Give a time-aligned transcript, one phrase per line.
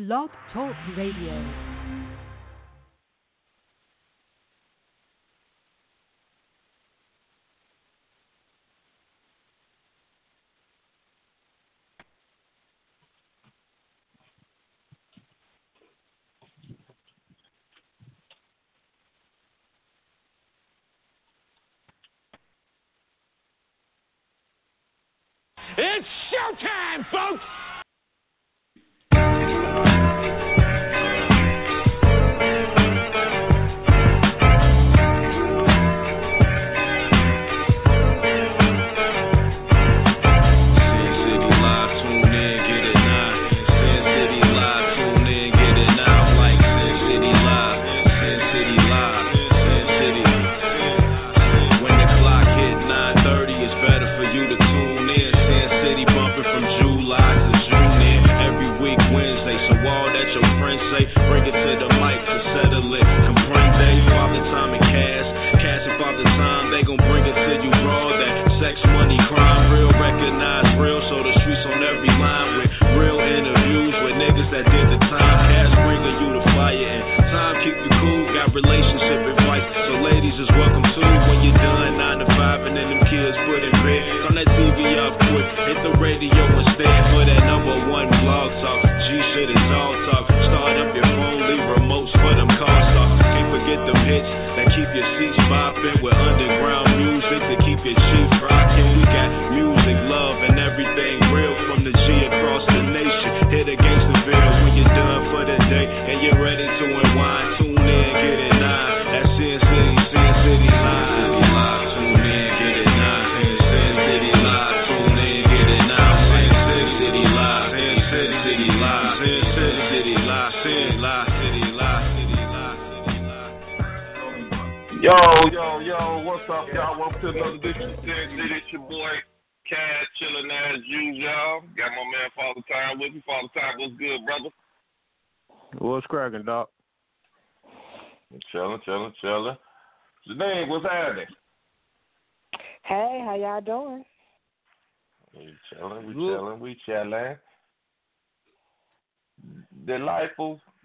[0.00, 1.69] Blog Talk Radio.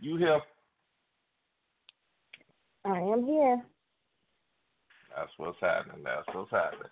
[0.05, 0.39] You here?
[2.85, 3.61] I am here.
[5.15, 6.03] That's what's happening.
[6.03, 6.91] That's what's happening.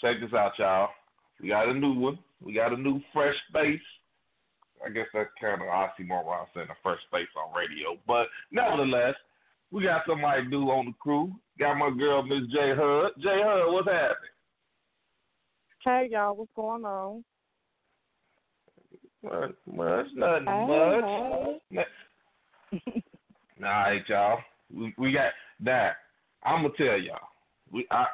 [0.00, 0.88] Check this out, y'all.
[1.40, 2.18] We got a new one.
[2.42, 3.80] We got a new fresh face.
[4.84, 7.96] I guess that's kind of oxymoron when I'm saying a fresh face on radio.
[8.06, 9.14] But nevertheless,
[9.70, 11.32] we got somebody new on the crew.
[11.58, 13.12] Got my girl, Miss J Hud.
[13.22, 14.32] J Hud, what's happening?
[15.84, 17.24] Hey, y'all, what's going on?
[19.22, 21.60] Much, much, nothing Hey, much.
[21.70, 21.82] Nah,
[22.72, 22.80] all
[23.60, 24.38] right, y'all.
[24.72, 25.96] We, we got that.
[26.44, 27.28] I'm gonna tell y'all.
[27.70, 28.06] We I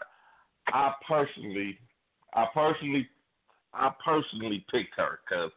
[0.68, 1.78] I personally
[2.34, 3.08] I personally
[3.74, 5.50] I personally picked her because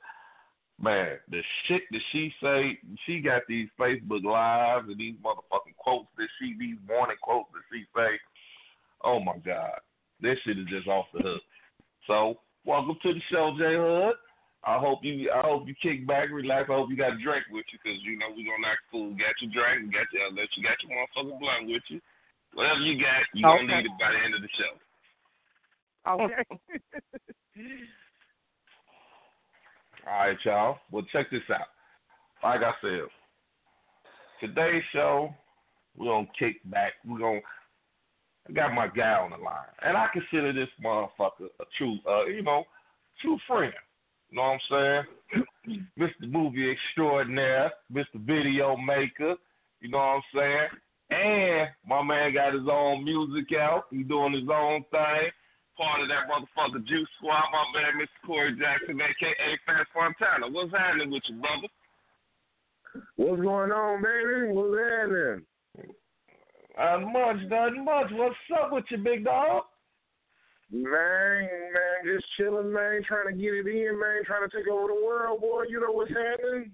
[0.79, 6.07] man, the shit that she say, she got these Facebook lives and these motherfucking quotes
[6.17, 8.19] that she these morning quotes that she say.
[9.03, 9.79] Oh my god,
[10.21, 11.41] this shit is just off the hook.
[12.07, 14.15] So welcome to the show, J Hood.
[14.63, 16.69] I hope you I hope you kick back, relax.
[16.69, 19.09] I hope you got a drink with you because you know we're gonna act cool.
[19.11, 21.99] Got your drink, got your unless you got your motherfucking blunt with you.
[22.53, 23.77] Whatever you got, you gonna Okay.
[23.77, 24.77] need it by the end of the show.
[26.07, 26.43] Okay.
[30.07, 30.79] All right, y'all.
[30.91, 31.67] Well, check this out.
[32.43, 33.01] Like I said,
[34.39, 35.33] today's show,
[35.95, 36.93] we're gonna kick back.
[37.05, 37.41] We're gonna.
[38.49, 42.25] I got my guy on the line, and I consider this motherfucker a true, uh,
[42.25, 42.65] you know,
[43.21, 43.73] true friend.
[44.31, 45.05] You know what I'm
[45.67, 45.85] saying?
[45.99, 46.31] Mr.
[46.31, 48.15] Movie Extraordinaire, Mr.
[48.15, 49.35] Video Maker.
[49.81, 50.67] You know what I'm saying?
[51.11, 53.85] And my man got his own music out.
[53.91, 55.29] He doing his own thing.
[55.77, 57.43] Part of that motherfucker Juice Squad.
[57.51, 58.25] My man, Mr.
[58.25, 60.49] Corey Jackson, aka Fast Fontana.
[60.49, 61.67] What's happening with you, brother?
[63.17, 64.53] What's going on, baby?
[64.53, 65.45] What's happening?
[66.77, 68.07] Not much, nothing much.
[68.11, 69.63] What's up with you, big dog?
[70.73, 74.87] Man, man, just chilling, man, trying to get it in, man, trying to take over
[74.87, 75.63] the world, boy.
[75.69, 76.71] You know what's happening?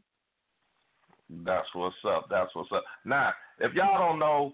[1.44, 2.28] That's what's up.
[2.30, 2.84] That's what's up.
[3.06, 4.54] Now, if y'all don't know,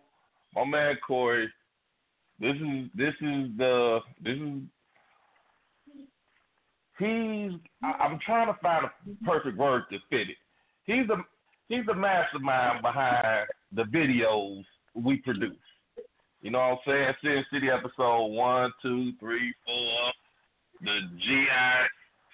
[0.56, 1.50] my man Corey,
[2.40, 4.62] this is this is the this is
[6.98, 7.52] he's
[7.84, 10.38] I, I'm trying to find a perfect word to fit it.
[10.86, 11.18] He's the
[11.68, 14.64] he's the mastermind behind the videos
[14.96, 15.56] we produce.
[16.44, 17.14] You know what I'm saying?
[17.24, 20.12] Sin City episode one, two, three, four,
[20.82, 21.88] the GI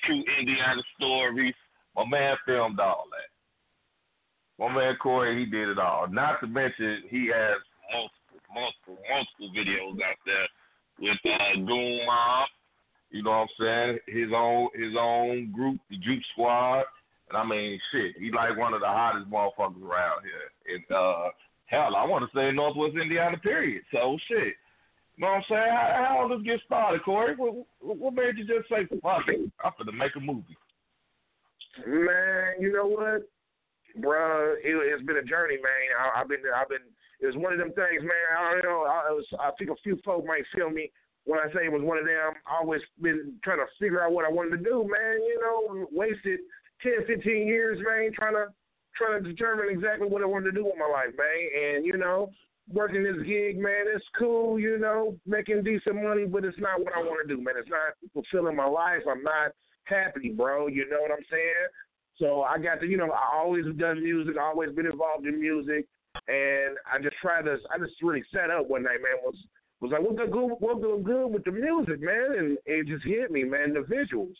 [0.04, 1.54] True Indiana stories.
[1.96, 4.66] My man filmed all that.
[4.66, 6.08] my man Corey, he did it all.
[6.10, 7.58] Not to mention he has
[7.94, 10.48] multiple, multiple, multiple videos out there
[11.00, 12.48] with uh, Goon Mob.
[13.12, 14.00] You know what I'm saying?
[14.08, 16.86] His own his own group, the Juke Squad.
[17.30, 20.74] And I mean, shit, he like one of the hottest motherfuckers around here.
[20.74, 21.30] And uh,
[21.70, 23.84] hell, I want to say Northwest Indiana, period.
[23.94, 24.58] So shit.
[25.16, 25.72] You know what I'm saying?
[25.72, 27.36] How, how did this get started, Corey?
[27.36, 30.58] What, what made you just say, fuck it, I'm going to make a movie?
[31.86, 33.30] Man, you know what,
[34.00, 34.56] bruh?
[34.64, 35.86] It, it's been a journey, man.
[36.00, 36.88] I, I've been, I've been.
[37.22, 38.28] It was one of them things, man.
[38.32, 38.88] I don't know.
[38.88, 40.90] I, was, I think a few folk might feel me
[41.26, 42.32] when I say it was one of them.
[42.48, 45.20] I always been trying to figure out what I wanted to do, man.
[45.20, 46.40] You know, wasted
[46.82, 48.48] 10, 15 years, man, trying to
[49.00, 51.40] trying to determine exactly what I wanted to do with my life, man.
[51.56, 52.30] And you know,
[52.72, 56.94] working this gig, man, it's cool, you know, making decent money, but it's not what
[56.94, 57.56] I want to do, man.
[57.58, 59.02] It's not fulfilling my life.
[59.10, 59.52] I'm not
[59.86, 60.68] happy, bro.
[60.68, 61.68] You know what I'm saying?
[62.18, 65.88] So I got to, you know, I always done music, always been involved in music,
[66.28, 69.24] and I just tried to, I just really set up one night, man.
[69.24, 69.36] Was
[69.82, 72.36] was like, what good, what good with the music, man?
[72.38, 73.74] And it just hit me, man.
[73.74, 74.36] The visuals.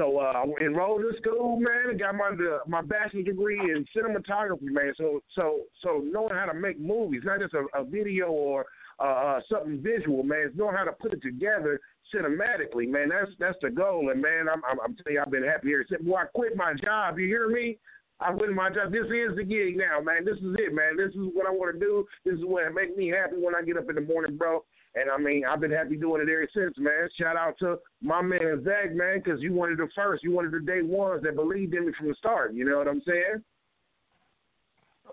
[0.00, 2.30] So uh, I enrolled in school, man, and got my
[2.66, 4.94] my bachelor's degree in cinematography, man.
[4.96, 8.64] So so so knowing how to make movies, not just a, a video or
[8.98, 10.46] uh, uh, something visual, man.
[10.46, 11.78] It's knowing how to put it together
[12.14, 13.10] cinematically, man.
[13.10, 15.84] That's that's the goal, and man, I'm I'm, I'm telling you, I've been happy here.
[15.86, 17.18] Since boy, I quit my job.
[17.18, 17.76] You hear me?
[18.20, 18.92] I quit my job.
[18.92, 20.24] This is the gig now, man.
[20.24, 20.96] This is it, man.
[20.96, 22.06] This is what I want to do.
[22.24, 24.64] This is what makes me happy when I get up in the morning, bro.
[24.94, 27.08] And I mean, I've been happy doing it ever since, man.
[27.16, 30.60] Shout out to my man Zach, man, because you wanted the first, you wanted the
[30.60, 32.54] day ones that believed in me from the start.
[32.54, 33.44] You know what I'm saying?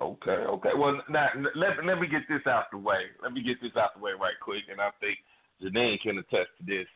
[0.01, 0.69] Okay, okay.
[0.75, 3.05] Well, now let let me get this out the way.
[3.21, 5.17] Let me get this out the way right quick, and I think
[5.61, 6.87] Janine can attest to this.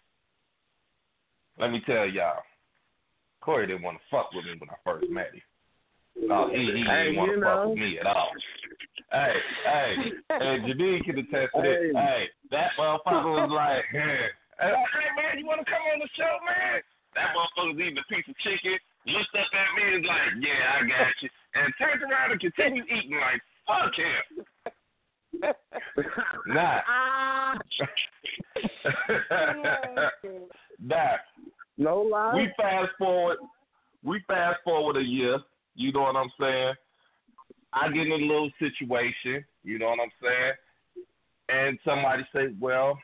[1.60, 2.42] Let me tell y'all,
[3.42, 5.42] Corey didn't want to fuck with me when I first met him.
[6.27, 8.30] No, he, he didn't want to fuck with me at all.
[9.12, 9.36] Hey,
[9.66, 9.96] hey,
[10.30, 11.92] and Janine can attest to this.
[11.92, 16.08] Hey, hey that motherfucker was like, hey, hey man, you want to come on the
[16.16, 16.81] show, man?
[17.16, 20.80] That motherfucker's eating a piece of chicken, looked up at me and was like, yeah,
[20.80, 21.30] I got you.
[21.56, 24.46] And turned around and continued eating like, fuck him.
[26.48, 26.80] nah.
[26.88, 27.58] Ah.
[30.80, 31.18] nah.
[31.78, 32.36] No lie.
[32.36, 33.40] We fast forward.
[34.04, 35.40] We fast forward a year.
[35.75, 36.74] You know what I'm saying?
[37.74, 39.46] I get in a little situation.
[39.64, 40.54] You know what I'm saying?
[41.50, 43.00] And somebody say, "Well,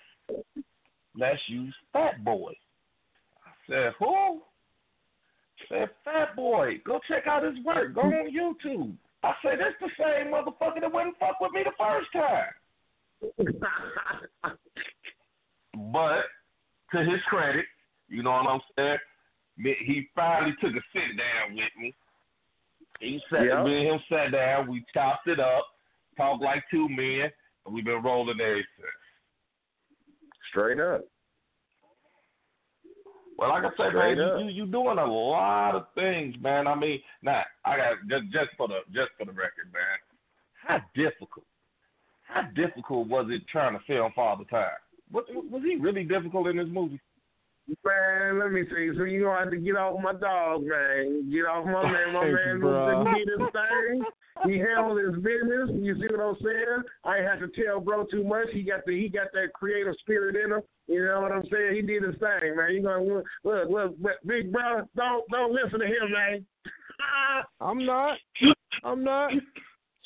[1.16, 2.54] let's use Fat Boy."
[3.46, 4.42] I said, "Who?"
[5.60, 6.80] I said, "Fat Boy.
[6.86, 7.94] Go check out his work.
[7.94, 11.72] Go on YouTube." I said, "That's the same motherfucker that wouldn't fuck with me the
[11.78, 12.54] first time."
[15.92, 16.24] but
[16.92, 17.66] to his credit,
[18.08, 18.98] you know what I'm saying?
[19.58, 21.96] He finally took a sit down with me.
[23.00, 23.66] He sat, yep.
[23.66, 24.70] me and him sat down.
[24.70, 25.66] We chopped it up,
[26.16, 27.32] talked like two men,
[27.66, 28.88] and we've been rolling ever since.
[30.50, 31.02] Straight up.
[33.38, 36.68] Well, like I said, Straight man, you, you you doing a lot of things, man.
[36.68, 40.00] I mean, now I got just just for the just for the record, man.
[40.66, 41.46] How difficult?
[42.24, 44.70] How difficult was it trying to film Father Time?
[45.12, 47.00] Was, was he really difficult in this movie?
[47.84, 48.92] Man, let me see.
[48.98, 51.30] So you gonna have to get off my dog, man.
[51.30, 52.14] Get off my man.
[52.14, 54.04] My man was did his thing.
[54.46, 55.70] He handled his business.
[55.74, 56.84] You see what I'm saying?
[57.04, 58.48] I ain't have to tell bro too much.
[58.54, 60.62] He got the he got that creative spirit in him.
[60.88, 61.76] You know what I'm saying?
[61.76, 62.74] He did his thing, man.
[62.74, 66.46] You gonna look look, look big brother, don't don't listen to him, man.
[67.60, 68.18] I'm not.
[68.84, 69.32] I'm not.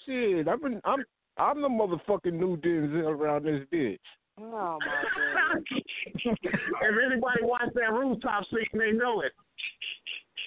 [0.06, 1.04] Shit, I've been I'm
[1.38, 4.00] I'm the motherfucking new Denzel around this bitch.
[4.40, 5.04] Oh my
[5.54, 5.64] god!
[6.16, 9.32] if anybody watched that rooftop scene, they know it.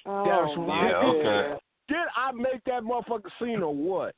[0.06, 1.58] Oh That's my yeah, okay.
[1.88, 4.14] Did I make that motherfucker scene or what?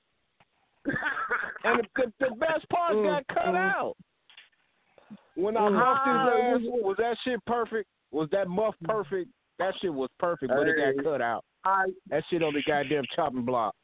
[1.64, 3.56] and the, the, the best part Mm, got cut mm.
[3.56, 3.96] out.
[5.34, 7.88] When I muffed his ass, was that shit perfect?
[8.12, 9.30] Was that muff perfect?
[9.58, 11.44] That shit was perfect, but it got cut out.
[11.64, 13.74] I That shit on the goddamn chopping block.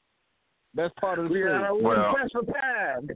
[0.74, 1.76] Best part of the yeah, scene.
[1.78, 3.08] we Well- press for time.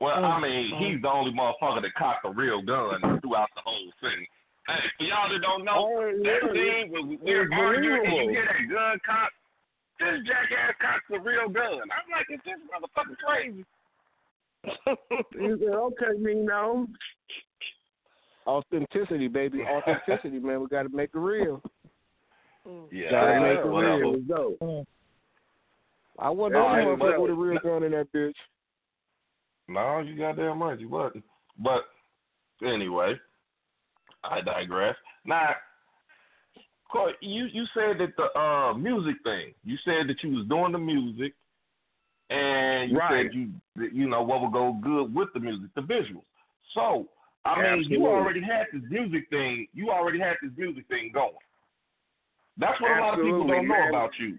[0.00, 0.78] Well, Oh, I mean, oh.
[0.78, 4.26] he's the only motherfucker that cocked a real gun throughout the whole thing.
[4.66, 8.10] Hey, for y'all that don't know, Oh, that scene when we- we're arguing and you
[8.10, 8.28] believable.
[8.30, 9.32] hear that gun cock,
[10.00, 11.80] this jackass cocks a real gun.
[11.92, 13.64] I'm like, is this motherfucker crazy?
[14.64, 14.70] He
[15.64, 16.88] said, okay, me no.
[18.46, 19.62] Authenticity, baby.
[19.68, 20.60] Authenticity, man.
[20.60, 21.62] We got to make it real.
[22.66, 22.86] Mm.
[22.90, 23.96] Yeah, Gotta make it whatever.
[23.98, 24.20] real.
[24.20, 24.86] Go.
[26.18, 28.34] I wasn't Yeah, the only I- motherfucker with a real gun in that bitch.
[29.68, 31.24] No, you goddamn right, you wasn't.
[31.58, 31.84] But
[32.66, 33.14] anyway,
[34.22, 34.96] I digress.
[35.24, 35.54] Now,
[36.90, 39.54] Corey, you you said that the uh music thing.
[39.64, 41.32] You said that you was doing the music,
[42.30, 43.26] and you Right.
[43.26, 43.52] said you
[43.92, 46.24] you know what would go good with the music, the visuals.
[46.74, 47.08] So
[47.44, 47.96] I mean, Absolutely.
[47.96, 49.66] you already had this music thing.
[49.74, 51.34] You already had this music thing going.
[52.56, 54.38] That's what a lot of people don't know about you.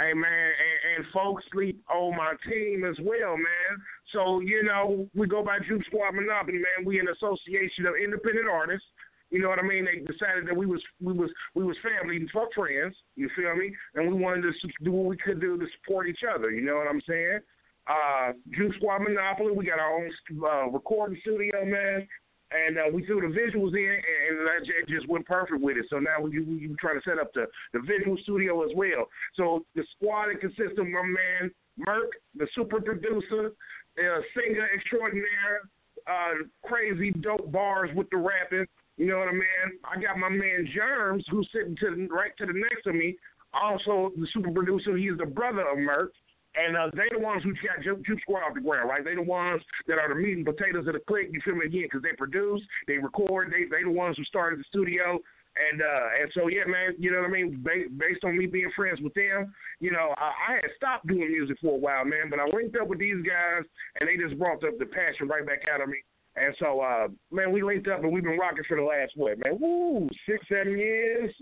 [0.00, 3.72] Hey man, and, and folks sleep on my team as well, man.
[4.14, 6.86] So you know, we go by Juke Squad Monopoly, man.
[6.86, 8.86] We an association of independent artists.
[9.28, 9.84] You know what I mean?
[9.84, 12.96] They decided that we was we was we was family and fuck friends.
[13.14, 13.76] You feel me?
[13.94, 14.52] And we wanted to
[14.82, 16.50] do what we could do to support each other.
[16.50, 17.40] You know what I'm saying?
[17.86, 19.52] Uh, Juke Squad Monopoly.
[19.52, 20.10] We got our own
[20.42, 22.08] uh, recording studio, man.
[22.50, 25.86] And uh, we threw the visuals in, and, that just went perfect with it.
[25.88, 29.06] So now we, we trying to set up the, the visual studio as well.
[29.34, 31.50] So the squad consists of my man
[31.86, 33.52] Merk, the super producer,
[33.98, 35.62] uh, singer extraordinaire,
[36.06, 38.66] uh, crazy dope bars with the rapping.
[38.96, 39.78] You know what I mean?
[39.84, 43.16] I got my man Germs, who's sitting to right to the next of me.
[43.52, 44.96] Also, the super producer.
[44.96, 46.12] He's the brother of Merk.
[46.54, 49.04] And uh, they the ones who got Juke Juke Squad off the ground, right?
[49.04, 51.30] They the ones that are the meat and potatoes of the clique.
[51.30, 51.86] You feel me again?
[51.86, 55.14] Because they produce, they record, they they the ones who started the studio,
[55.54, 57.62] and uh and so yeah, man, you know what I mean.
[57.62, 61.30] Ba- based on me being friends with them, you know, I, I had stopped doing
[61.30, 63.62] music for a while, man, but I linked up with these guys,
[64.00, 66.02] and they just brought up the passion right back out of me.
[66.36, 69.38] And so, uh, man, we linked up and we've been rocking for the last what,
[69.38, 69.58] man?
[69.60, 71.34] Woo, six, seven years.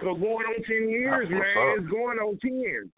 [0.00, 1.76] Go going on ten years, That's man.
[1.78, 2.90] It's going on ten.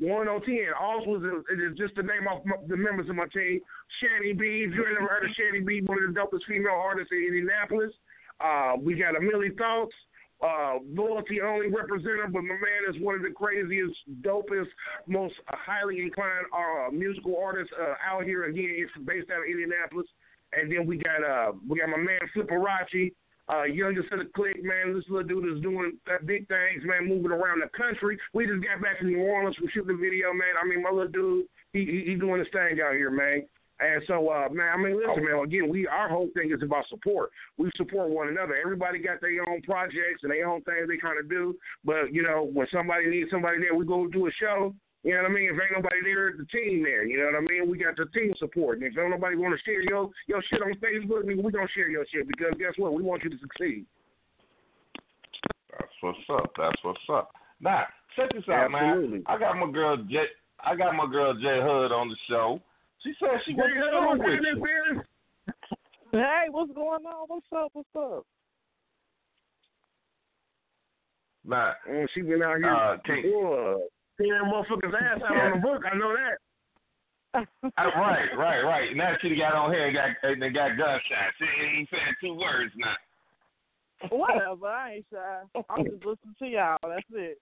[0.00, 0.72] Going on ten.
[0.80, 3.60] Also, it is just the name of the members of my team.
[4.00, 4.64] Shanny B.
[4.66, 7.92] If you never heard of Shanny B, one of the dopest female artists in Indianapolis.
[8.40, 9.92] Uh, we got a Millie Thoughts,
[10.40, 13.92] uh, loyalty only representative, but my man is one of the craziest,
[14.22, 14.72] dopest,
[15.06, 18.44] most highly inclined uh, musical artists uh, out here.
[18.44, 20.06] Again, it's based out of Indianapolis.
[20.52, 23.12] And then we got uh we got my man Flipperachi,
[23.50, 24.94] uh youngest of the clique, man.
[24.94, 28.18] This little dude is doing that big things, man, moving around the country.
[28.32, 30.54] We just got back from New Orleans from shooting the video, man.
[30.60, 33.46] I mean my little dude, he he, he doing his thing out here, man.
[33.80, 35.42] And so, uh, man, I mean, listen, man.
[35.42, 37.30] Again, we our whole thing is about support.
[37.56, 38.54] We support one another.
[38.54, 41.56] Everybody got their own projects and their own things they kind of do.
[41.82, 44.74] But you know, when somebody needs somebody there, we go do a show.
[45.02, 45.48] You know what I mean?
[45.48, 47.04] If ain't nobody there, the team there.
[47.06, 47.70] You know what I mean?
[47.70, 48.78] We got the team support.
[48.78, 51.66] And if don't nobody want to share your your shit on Facebook, nigga, we gonna
[51.74, 52.92] share your shit because guess what?
[52.92, 53.86] We want you to succeed.
[55.72, 56.50] That's what's up.
[56.58, 57.30] That's what's up.
[57.60, 59.18] Now, check this out, Absolutely.
[59.18, 59.22] man.
[59.26, 60.24] I got my girl J.
[60.62, 62.60] I got my girl J Hood on the show.
[63.02, 65.02] She said she went to school with you.
[66.12, 67.24] Hey, what's going on?
[67.28, 67.70] What's up?
[67.72, 68.26] What's up?
[71.46, 73.76] Now, Oh, she been out here Uh, can't- boy,
[74.20, 75.82] tearing motherfuckers ass out on the book.
[75.90, 76.38] I know that.
[77.34, 78.96] uh, right, right, right.
[78.96, 81.36] Now she got on here and got and they got gunshots.
[81.38, 84.08] She ain't saying two words now.
[84.10, 84.66] Whatever.
[84.66, 85.62] I ain't shy.
[85.70, 86.78] I'm just listening to y'all.
[86.82, 87.38] That's it.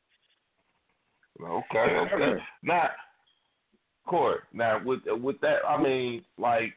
[1.41, 2.43] Okay, okay.
[2.63, 2.89] Now,
[4.09, 4.45] Court.
[4.53, 6.73] Now with with that, I mean, like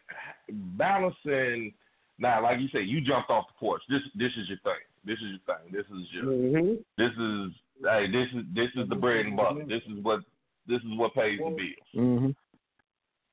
[0.78, 1.74] balancing.
[2.20, 3.82] Now, like you said, you jumped off the porch.
[3.90, 4.74] This this is your thing.
[5.06, 5.72] This is your thing.
[5.72, 6.26] This is your.
[6.26, 6.74] Mm-hmm.
[6.98, 8.08] This is hey.
[8.12, 9.64] This is this is the bread and butter.
[9.68, 10.20] This is what
[10.68, 11.90] this is what pays the bills.
[11.96, 12.30] Mm-hmm.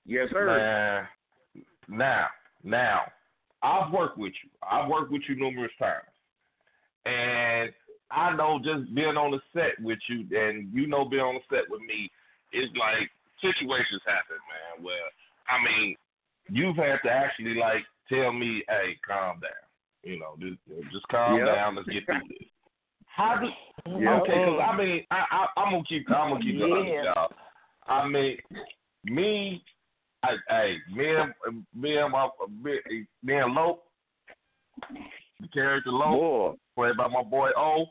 [0.06, 1.08] Yes, sir.
[1.88, 2.26] Now, now,
[2.64, 3.00] now,
[3.62, 4.50] I've worked with you.
[4.62, 6.08] I've worked with you numerous times,
[7.04, 7.70] and
[8.10, 11.56] I know just being on the set with you, and you know being on the
[11.56, 12.10] set with me,
[12.52, 13.10] is like
[13.42, 14.84] situations happen, man.
[14.84, 14.94] Where
[15.48, 15.96] I mean,
[16.50, 19.52] you've had to actually like tell me, "Hey, calm down."
[20.04, 20.58] You know, just,
[20.92, 21.46] just calm Yep.
[21.46, 21.76] down.
[21.76, 22.48] Let's get through this.
[23.18, 23.48] How do?
[23.90, 24.22] Yep.
[24.22, 27.32] Okay, because I mean, I, I I'm gonna keep I'm gonna keep it honest, y'all.
[27.88, 28.36] I mean,
[29.04, 29.64] me,
[30.22, 32.28] I, hey, me and me and my
[32.62, 32.78] me,
[33.24, 33.82] me and Lope,
[35.40, 37.86] the character Lope, played by my boy O.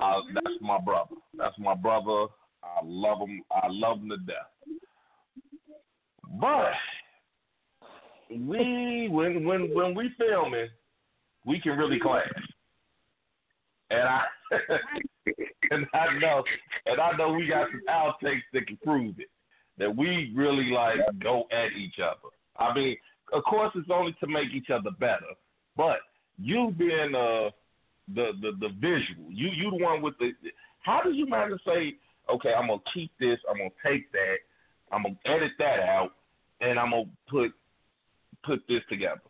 [0.00, 1.16] Uh, that's my brother.
[1.36, 2.26] That's my brother.
[2.62, 3.42] I love him.
[3.50, 4.78] I love him to death.
[6.40, 6.70] But
[8.30, 10.68] we, when when when we filming,
[11.44, 12.28] we can really clash.
[13.90, 14.22] And I
[15.70, 16.42] and I know
[16.86, 19.28] and I know we got some outtakes that can prove it.
[19.78, 22.34] That we really like go at each other.
[22.58, 22.96] I mean,
[23.32, 25.32] of course it's only to make each other better.
[25.76, 25.98] But
[26.38, 27.50] you being uh
[28.14, 30.32] the the the visual, you you the one with the
[30.80, 31.94] how do you manage to say,
[32.32, 34.36] okay, I'm gonna keep this, I'm gonna take that,
[34.92, 36.10] I'm gonna edit that out,
[36.60, 37.52] and I'm gonna put
[38.44, 39.20] put this together.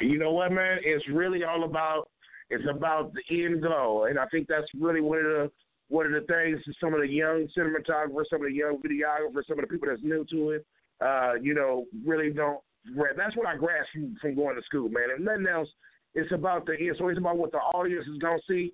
[0.00, 0.78] You know what, man?
[0.82, 2.08] It's really all about
[2.52, 5.50] it's about the end goal, and I think that's really one of the
[5.88, 9.46] one of the things that some of the young cinematographers, some of the young videographers,
[9.46, 10.66] some of the people that's new to it,
[11.04, 12.60] uh, you know, really don't.
[13.16, 15.10] That's what I grasped from, from going to school, man.
[15.14, 15.68] If nothing else,
[16.14, 18.72] It's about the it's always about what the audience is gonna see.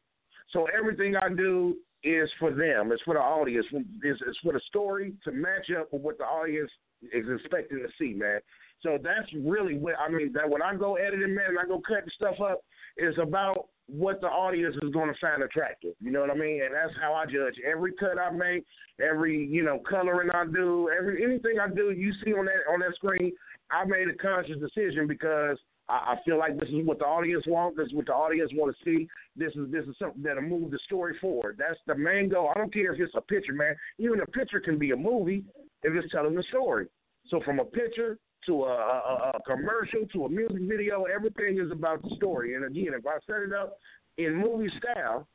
[0.53, 2.91] So everything I do is for them.
[2.93, 3.67] It's for the audience.
[4.03, 6.71] It's, it's for the story to match up with what the audience
[7.13, 8.41] is expecting to see, man.
[8.83, 10.33] So that's really what I mean.
[10.33, 12.61] That when I go editing, man, and I go cutting stuff up,
[12.99, 15.95] it's about what the audience is going to find attractive.
[16.01, 16.63] You know what I mean?
[16.63, 18.65] And that's how I judge every cut I make,
[19.01, 21.91] every you know coloring I do, every anything I do.
[21.91, 23.33] You see on that on that screen,
[23.71, 25.57] I made a conscious decision because
[25.89, 27.79] I, I feel like this is what the audience wants.
[27.79, 29.09] This is what the audience want to see.
[29.37, 31.57] This is this is something that'll move the story forward.
[31.59, 32.53] That's the main goal.
[32.55, 33.75] I don't care if it's a picture, man.
[33.99, 35.45] Even a picture can be a movie
[35.83, 36.89] if it's telling the story.
[37.29, 41.71] So from a picture to a, a, a commercial to a music video, everything is
[41.71, 42.55] about the story.
[42.55, 43.79] And again, if I set it up
[44.17, 45.27] in movie style,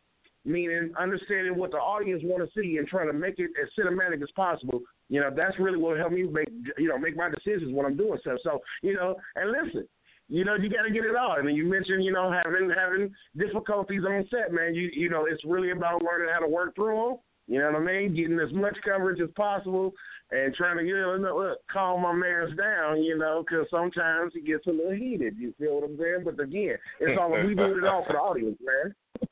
[0.45, 4.21] meaning understanding what the audience want to see and trying to make it as cinematic
[4.21, 4.81] as possible.
[5.09, 7.97] You know, that's really what helped me make you know make my decisions when I'm
[7.97, 8.39] doing stuff.
[8.43, 9.87] So you know, and listen,
[10.27, 11.35] you know, you got to get it all.
[11.37, 14.75] I mean, you mentioned, you know, having having difficulties on set, man.
[14.75, 17.17] You you know, it's really about learning how to work through them.
[17.47, 18.15] You know what I mean?
[18.15, 19.93] Getting as much coverage as possible
[20.33, 24.41] and trying to, you know, look, calm my man's down, you know, because sometimes he
[24.41, 25.35] gets a little heated.
[25.37, 26.21] You feel what I'm saying?
[26.25, 28.95] But again, it's all we do it all for the audience, man.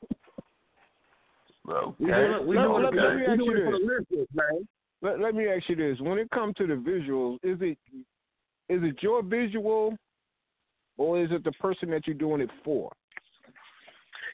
[1.68, 1.94] Okay.
[2.00, 3.72] We do it, we Let- do it, let- let me ask do you it for
[3.72, 3.88] the this.
[4.10, 4.68] listeners, man.
[5.00, 7.78] Let, let me ask you this: When it comes to the visuals, is it
[8.68, 9.96] is it your visual,
[10.96, 12.90] or is it the person that you're doing it for?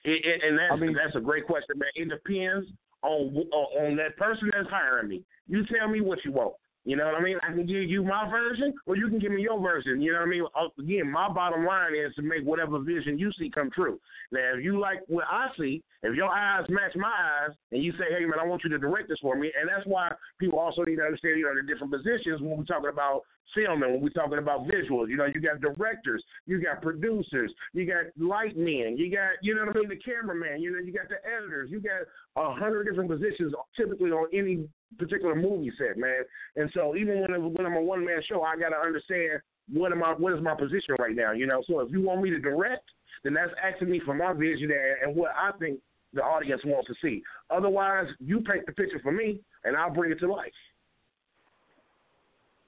[0.05, 1.91] It, it, and that's I mean- that's a great question, man.
[1.97, 2.67] It depends
[3.03, 5.23] on on on that person that's hiring me.
[5.49, 6.55] You tell me what you want.
[6.85, 7.37] You know what I mean?
[7.43, 10.01] I can give you my version, or you can give me your version.
[10.01, 10.45] You know what I mean?
[10.57, 14.01] Uh, Again, my bottom line is to make whatever vision you see come true.
[14.33, 17.93] Now, if you like what I see, if your eyes match my eyes, and you
[17.93, 20.59] say, "Hey, man, I want you to direct this for me," and that's why people
[20.59, 23.23] also need to understand, you know, the different positions when we're talking about
[23.55, 25.09] filming, when we're talking about visuals.
[25.09, 29.55] You know, you got directors, you got producers, you got light men, you got, you
[29.55, 32.07] know what I mean, the cameraman, you know, you got the editors, you got
[32.39, 34.69] a hundred different positions typically on any
[34.99, 36.23] particular movie set, man.
[36.57, 39.41] And so even when when I'm a one man show, I got to understand
[39.73, 41.63] what am I, what is my position right now, you know.
[41.67, 42.85] So if you want me to direct,
[43.25, 45.81] then that's asking me for my vision and, and what I think
[46.15, 47.23] the audience wants to see.
[47.51, 50.53] Otherwise, you paint the picture for me, and I'll bring it to life.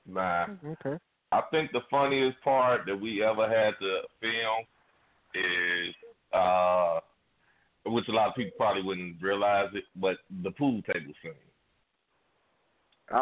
[0.06, 0.46] Nah.
[0.66, 0.98] Okay.
[1.32, 4.64] I think the funniest part that we ever had to film
[5.34, 5.94] is,
[6.34, 6.98] uh,
[7.86, 11.32] which a lot of people probably wouldn't realize it, but the pool table scene.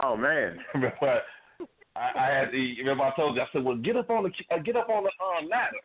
[0.03, 1.21] Oh man, Remember,
[1.97, 2.77] I, I had the.
[2.79, 3.43] Remember, I told you.
[3.43, 5.79] I said, "Well, get up on the uh, get up on the uh, ladder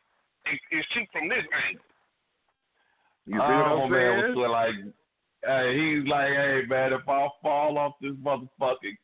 [0.45, 1.83] and, and shoot from this angle."
[3.25, 4.35] you see oh what I'm man, saying?
[4.35, 4.93] was like,
[5.45, 8.97] hey, he's like, hey man, if I fall off this motherfucking,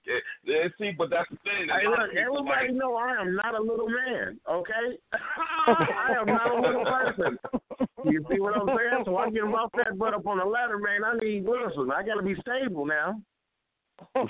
[0.45, 1.67] yeah, see, but that's the thing.
[1.67, 4.97] Hey, look, everybody like, know I am not a little man, okay?
[5.67, 7.37] I am not a little person.
[8.05, 9.03] You see what I'm saying?
[9.05, 11.03] So I get my fat butt up on the ladder, man.
[11.03, 11.91] I need listen.
[11.91, 13.21] I got to be stable now.
[14.15, 14.25] uh,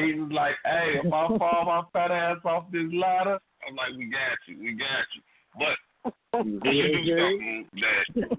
[0.00, 3.92] he was like, "Hey, if I fall my fat ass off this ladder, I'm like,
[3.96, 5.22] we got you, we got you."
[5.58, 5.76] But
[6.34, 7.66] You do what I'm saying?
[7.72, 8.38] something that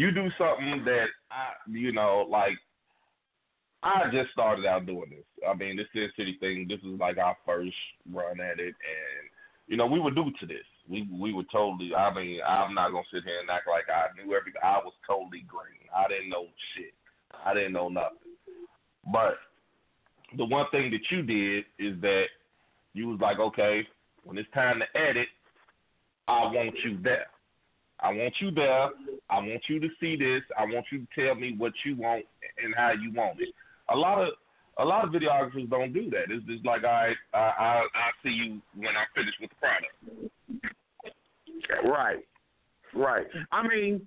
[0.00, 2.56] you do something that I, you know, like
[3.82, 5.26] I just started out doing this.
[5.46, 6.66] I mean, this Sin City thing.
[6.66, 7.76] This is like our first
[8.10, 9.24] run at it, and
[9.68, 10.64] you know, we were new to this.
[10.88, 11.94] We we were totally.
[11.94, 14.60] I mean, I'm not gonna sit here and act like I knew everything.
[14.64, 15.84] I was totally green.
[15.94, 16.94] I didn't know shit.
[17.44, 18.16] I didn't know nothing.
[19.12, 19.36] But
[20.38, 22.24] the one thing that you did is that
[22.94, 23.86] you was like, okay,
[24.24, 25.28] when it's time to edit,
[26.26, 27.26] I want you there.
[28.02, 28.90] I want you there.
[29.28, 30.42] I want you to see this.
[30.58, 32.24] I want you to tell me what you want
[32.62, 33.50] and how you want it.
[33.90, 34.34] A lot of
[34.78, 36.30] a lot of videographers don't do that.
[36.30, 39.92] It's just like, right, I I I see you when I'm finished with the product.
[41.84, 42.24] Right,
[42.94, 43.26] right.
[43.52, 44.06] I mean,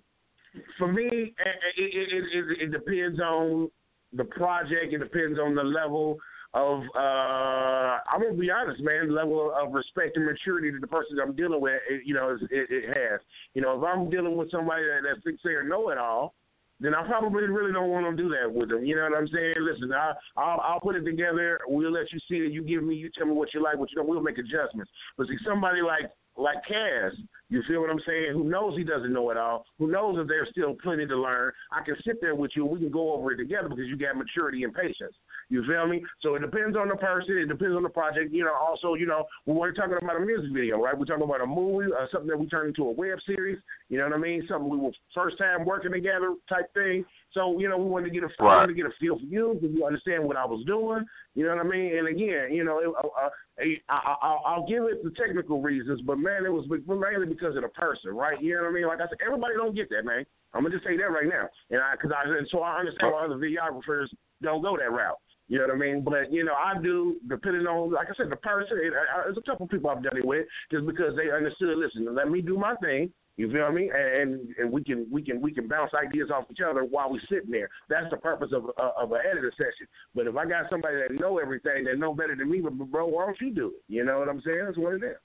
[0.77, 1.36] for me, it,
[1.77, 3.69] it, it, it depends on
[4.12, 4.93] the project.
[4.93, 6.17] It depends on the level
[6.53, 6.83] of.
[6.95, 9.07] uh I'm gonna be honest, man.
[9.07, 12.37] The level of respect and maturity that the person I'm dealing with, it, you know,
[12.39, 13.19] it, it has.
[13.53, 16.35] You know, if I'm dealing with somebody that, that thinks they know it all,
[16.79, 18.85] then I probably really don't want to do that with them.
[18.85, 19.55] You know what I'm saying?
[19.59, 21.59] Listen, I, I'll, I'll put it together.
[21.67, 22.51] We'll let you see it.
[22.51, 24.07] You give me, you tell me what you like, what you don't.
[24.07, 24.91] We'll make adjustments.
[25.17, 27.13] But see, somebody like like Cass,
[27.49, 28.33] You feel what I'm saying?
[28.33, 29.65] Who knows he doesn't know it all?
[29.77, 31.51] Who knows that there's still plenty to learn?
[31.71, 33.97] I can sit there with you and we can go over it together because you
[33.97, 35.13] got maturity and patience.
[35.49, 36.03] You feel me?
[36.21, 37.38] So it depends on the person.
[37.38, 38.32] It depends on the project.
[38.32, 40.97] You know, also, you know, when we're talking about a music video, right?
[40.97, 43.60] We're talking about a movie, uh, something that we turn into a web series.
[43.89, 44.45] You know what I mean?
[44.49, 47.06] Something we were first time working together type thing.
[47.34, 48.58] So you know, we wanted to get a Right.
[48.58, 51.06] wanted to get a feel for you, because you understand what I was doing.
[51.36, 51.97] You know what I mean?
[51.97, 53.29] And again, you know, it, uh, uh,
[53.60, 57.56] I, I, I, I'll give it the technical reasons, but man, it was mainly because
[57.56, 58.41] of the person, right?
[58.41, 58.88] You know what I mean?
[58.88, 60.25] Like I said, everybody don't get that, man.
[60.53, 63.12] I'm gonna just say that right now, and I, cause I, and so I understand
[63.12, 64.08] why other videographers
[64.41, 65.17] don't go that route.
[65.53, 66.01] You know what I mean?
[66.03, 68.75] But you know, I do depending on, like I said, the person.
[68.81, 71.77] It, I, there's a couple people I've done it with just because they understood.
[71.77, 73.13] Listen, let me do my thing.
[73.37, 73.91] You feel me?
[73.93, 77.21] And and we can we can we can bounce ideas off each other while we're
[77.29, 77.69] sitting there.
[77.87, 79.85] That's the purpose of uh, a, of an editor session.
[80.15, 83.05] But if I got somebody that know everything, that know better than me, but bro,
[83.05, 83.83] why don't you do it?
[83.87, 84.63] You know what I'm saying?
[84.65, 85.17] That's what it is.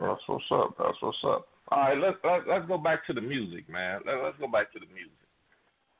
[0.00, 0.74] That's what's up.
[0.78, 1.48] That's what's up.
[1.70, 4.00] All right, let's let's, let's go back to the music, man.
[4.06, 5.12] Let's go back to the music.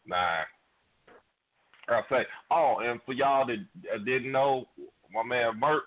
[0.07, 0.45] Nah,
[1.89, 2.27] I'll say.
[2.51, 4.67] Oh, and for y'all that didn't know,
[5.13, 5.85] my man Merk,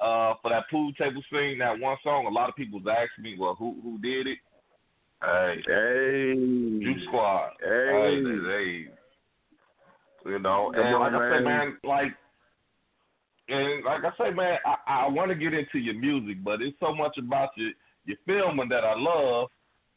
[0.00, 3.24] uh, for that pool table scene, that one song, a lot of people was asking
[3.24, 4.38] me, well, who who did it?
[5.22, 6.34] Hey, Hey,
[6.82, 7.50] Juice Squad.
[7.62, 8.20] Hey.
[8.22, 8.88] hey, hey.
[10.26, 11.44] You know, Come and on, like I say, man.
[11.44, 12.12] man, like,
[13.48, 16.76] and like I say, man, I, I want to get into your music, but it's
[16.80, 17.72] so much about your
[18.06, 19.48] your filming that I love,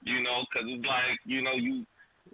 [0.04, 1.86] you know, because it's like, you know, you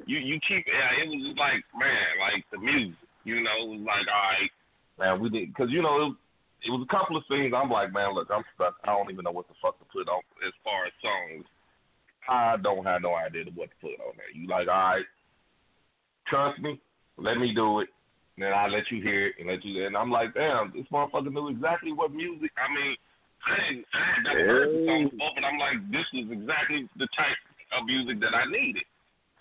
[0.06, 0.66] you you keep.
[0.68, 4.30] Yeah, it was just like, man, like the music, you know, it was like, all
[4.36, 4.52] right,
[5.00, 7.54] man, we did, because you know, it, it was a couple of things.
[7.56, 8.76] I'm like, man, look, I'm stuck.
[8.84, 11.46] I don't even know what the fuck to put on as far as songs.
[12.28, 14.32] I don't have no idea what to put on there.
[14.34, 15.06] You like, all right,
[16.28, 16.80] trust me,
[17.18, 17.90] let me do it.
[18.36, 19.86] And then I let you hear it and let you.
[19.86, 22.52] And I'm like, damn, this motherfucker knew exactly what music.
[22.58, 22.96] I mean,
[23.46, 27.08] I didn't, I had heard the song before, but I'm like, this is exactly the
[27.12, 27.38] type
[27.78, 28.88] of music that I needed.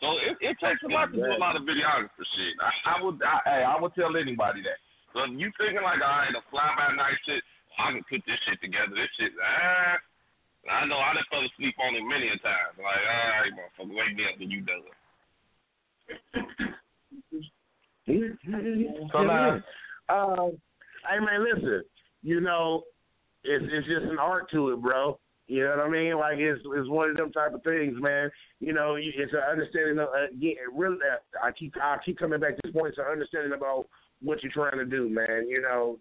[0.02, 2.58] So it, it takes a lot to do a lot of videographer shit.
[2.58, 4.82] I, I would, I, hey, I would tell anybody that.
[5.14, 7.38] So if you thinking like, all right, a fly by night shit,
[7.78, 8.98] I can put this shit together.
[8.98, 10.02] This shit, ah.
[10.70, 12.74] I know I done fell asleep on it many a time.
[12.78, 14.82] Like, all right, motherfucker, wake me up when you done.
[19.12, 19.62] So now,
[20.08, 20.50] uh,
[21.10, 21.82] hey man, listen.
[22.22, 22.82] You know,
[23.44, 25.18] it's it's just an art to it, bro.
[25.52, 26.16] You know what I mean?
[26.16, 28.30] Like it's it's one of them type of things, man.
[28.60, 30.32] You know, it's an understanding of uh,
[30.74, 30.96] really.
[30.96, 32.88] Uh, I keep I keep coming back to this point.
[32.88, 33.84] It's an understanding about
[34.22, 35.46] what you're trying to do, man.
[35.50, 35.98] You know,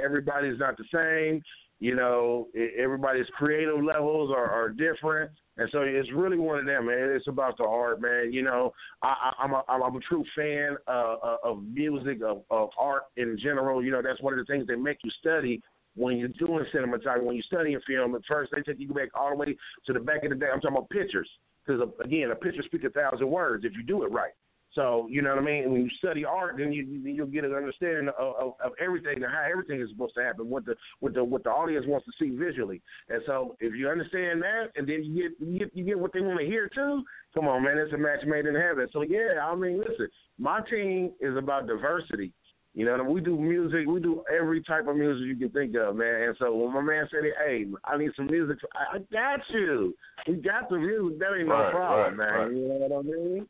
[0.00, 1.42] everybody's not the same.
[1.80, 2.46] You know,
[2.78, 7.10] everybody's creative levels are, are different, and so it's really one of them, man.
[7.10, 8.32] It's about the art, man.
[8.32, 12.42] You know, I, I, I'm a I'm a true fan uh, uh, of music, of,
[12.52, 13.82] of art in general.
[13.82, 15.60] You know, that's one of the things that make you study
[15.94, 17.24] when you're doing cinematography.
[17.24, 19.92] When you study a film, at first they take you back all the way to
[19.92, 20.46] the back of the day.
[20.52, 21.28] I'm talking about pictures,
[21.66, 24.32] because uh, again, a picture speaks a thousand words if you do it right.
[24.74, 25.70] So you know what I mean.
[25.70, 29.30] When you study art, then you- you'll get an understanding of, of, of everything and
[29.30, 32.12] how everything is supposed to happen, what the what the what the audience wants to
[32.18, 32.80] see visually.
[33.10, 36.14] And so if you understand that, and then you get you get, you get what
[36.14, 37.04] they want to hear too.
[37.34, 38.88] Come on, man, it's a match made in heaven.
[38.94, 42.32] So yeah, I mean, listen, my team is about diversity.
[42.74, 45.94] You know, we do music, we do every type of music you can think of,
[45.94, 46.22] man.
[46.22, 49.94] And so when my man said, "Hey, I need some music," I, I got you.
[50.26, 51.18] We got the music.
[51.18, 52.40] That ain't no Right, problem, right, man.
[52.40, 52.52] right.
[52.52, 53.48] You know what I mean?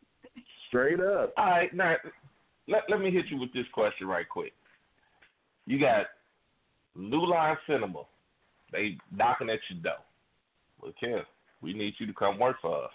[0.69, 1.33] Straight up.
[1.37, 1.97] All right, now
[2.67, 4.53] let let me hit you with this question right quick.
[5.67, 6.07] You got
[6.97, 8.03] New Line Cinema.
[8.73, 10.03] They knocking at your door.
[10.83, 11.25] Look here,
[11.61, 12.91] we need you to come work for us.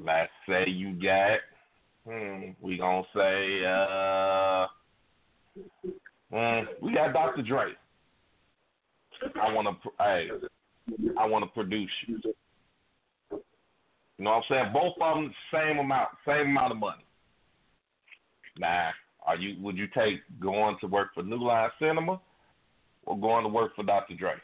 [0.00, 1.38] Let's say you got,
[2.06, 4.66] hmm, we gonna say, uh,
[6.30, 7.42] hmm, we got Dr.
[7.42, 7.72] Dre.
[9.40, 10.28] I wanna, hey,
[11.18, 12.20] I wanna produce you.
[14.18, 14.72] You know what I'm saying?
[14.72, 17.04] Both of them same amount, same amount of money.
[18.58, 18.90] Now,
[19.26, 19.60] are you?
[19.62, 22.20] Would you take going to work for New Line Cinema
[23.06, 24.14] or going to work for Dr.
[24.14, 24.34] Dre?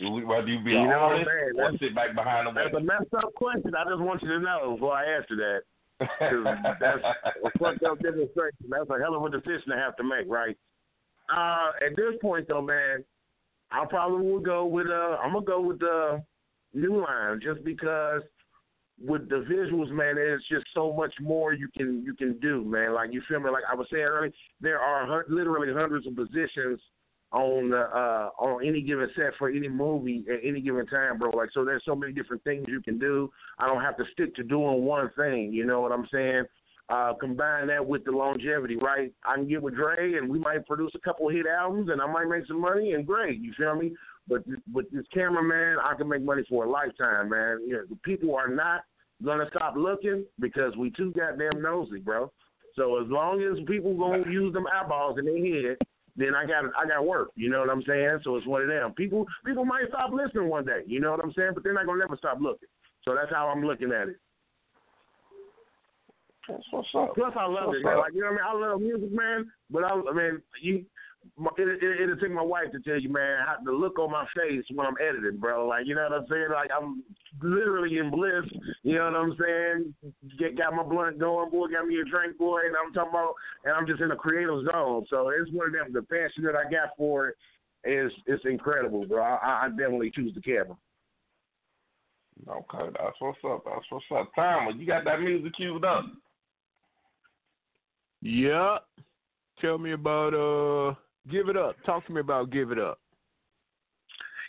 [0.00, 1.74] Whether you be You an know what I'm artist saying?
[1.74, 3.74] or sit back behind the That's a messed up question.
[3.74, 5.60] I just want you to know before I answer that.
[6.00, 7.02] That's
[7.44, 8.66] a fucked up demonstration.
[8.68, 10.56] That's a hell of a decision to have to make, right?
[11.34, 13.04] Uh, at this point, though, man,
[13.70, 16.22] I probably will go with uh, I'm gonna go with the
[16.72, 18.22] new line just because
[19.00, 22.94] with the visuals, man, there's just so much more you can you can do, man.
[22.94, 23.50] Like you feel me?
[23.50, 26.80] Like I was saying earlier, there are literally hundreds of positions
[27.32, 31.30] on the uh on any given set for any movie at any given time, bro.
[31.30, 33.30] Like so there's so many different things you can do.
[33.58, 36.44] I don't have to stick to doing one thing, you know what I'm saying?
[36.88, 39.12] Uh combine that with the longevity, right?
[39.26, 42.10] I can get with Dre and we might produce a couple hit albums and I
[42.10, 43.94] might make some money and great, you feel me?
[44.26, 47.60] But with this camera, man, I can make money for a lifetime, man.
[47.66, 48.82] You know, the people are not
[49.22, 52.30] gonna stop looking because we too goddamn nosy, bro.
[52.74, 55.78] So as long as people gonna use them eyeballs in their head,
[56.18, 57.30] then I got I got work.
[57.36, 58.18] You know what I'm saying?
[58.24, 58.92] So it's one of them.
[58.92, 60.82] People people might stop listening one day.
[60.86, 61.52] You know what I'm saying?
[61.54, 62.68] But they're not gonna never stop looking.
[63.04, 64.16] So that's how I'm looking at it.
[66.48, 67.14] That's what's up.
[67.14, 67.98] Plus, I love What's it, man.
[67.98, 68.64] Like you know what I mean?
[68.64, 69.52] I love music, man.
[69.70, 70.84] But I, I mean, you,
[71.58, 74.26] it, it, it'll take my wife to tell you, man, how, the look on my
[74.36, 75.66] face when I'm editing, bro.
[75.66, 76.48] Like you know what I'm saying?
[76.52, 77.02] Like I'm
[77.42, 78.44] literally in bliss.
[78.82, 79.94] You know what I'm saying?
[80.38, 81.68] Get got my blunt going, boy.
[81.68, 82.60] Got me a drink, boy.
[82.66, 85.06] And I'm talking about, and I'm just in a creative zone.
[85.10, 85.92] So it's one of them.
[85.92, 87.36] The passion that I got for it
[87.84, 89.22] is it's incredible, bro.
[89.22, 90.76] I, I definitely choose the camera.
[92.48, 93.64] Okay, that's what's up.
[93.64, 94.30] That's what's up.
[94.34, 96.04] Timer, you got that music queued up.
[98.22, 98.78] Yeah.
[99.60, 100.94] Tell me about uh
[101.30, 101.76] Give It Up.
[101.84, 102.98] Talk to me about Give It Up.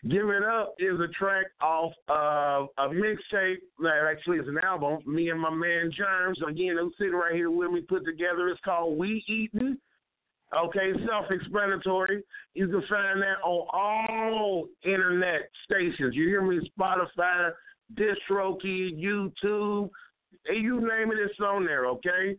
[0.09, 4.99] Give It Up is a track off of a mixtape that actually is an album.
[5.05, 8.47] Me and my man Germs, again, they're sitting right here with me, put together.
[8.47, 9.77] It's called We Eatin'.
[10.57, 12.23] Okay, self-explanatory.
[12.53, 16.15] You can find that on all internet stations.
[16.15, 16.71] You hear me?
[16.79, 17.51] Spotify,
[17.95, 19.89] DistroKid, YouTube.
[20.49, 21.85] You name it, it's on there.
[21.87, 22.37] Okay.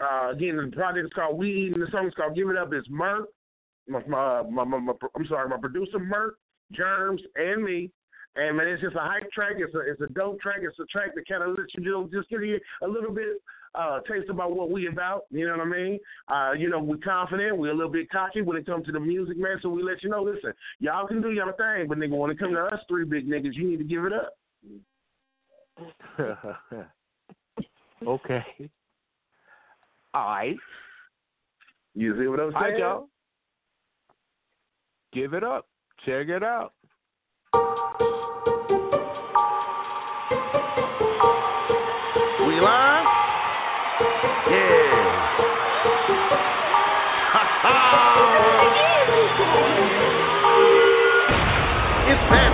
[0.00, 1.78] Uh, again, the project is called We Eatin'.
[1.78, 2.72] The song is called Give It Up.
[2.72, 3.28] It's Merk.
[3.88, 6.36] My, my, my, my, my, I'm sorry, my producer Merk,
[6.72, 7.90] Germs, and me.
[8.34, 9.54] And man, it's just a hype track.
[9.58, 10.60] It's a it's a dope track.
[10.62, 13.42] It's a track that kind of lets you know, just give you a little bit
[13.74, 15.24] uh taste about what we about.
[15.30, 15.98] You know what I mean?
[16.28, 17.58] Uh, you know, we're confident.
[17.58, 19.58] We're a little bit cocky when it comes to the music, man.
[19.60, 22.30] So we let you know, listen, y'all can do y'all your thing, but nigga, when
[22.30, 24.34] it comes to us three big niggas, you need to give it up.
[28.06, 28.44] okay.
[30.14, 30.56] All right.
[31.94, 32.80] You see what I'm All right, saying?
[32.80, 33.08] y'all.
[35.12, 35.66] Give it up.
[36.06, 36.72] Check it out.
[42.46, 43.06] We live?
[44.50, 45.12] Yeah.
[47.32, 47.72] Ha ha!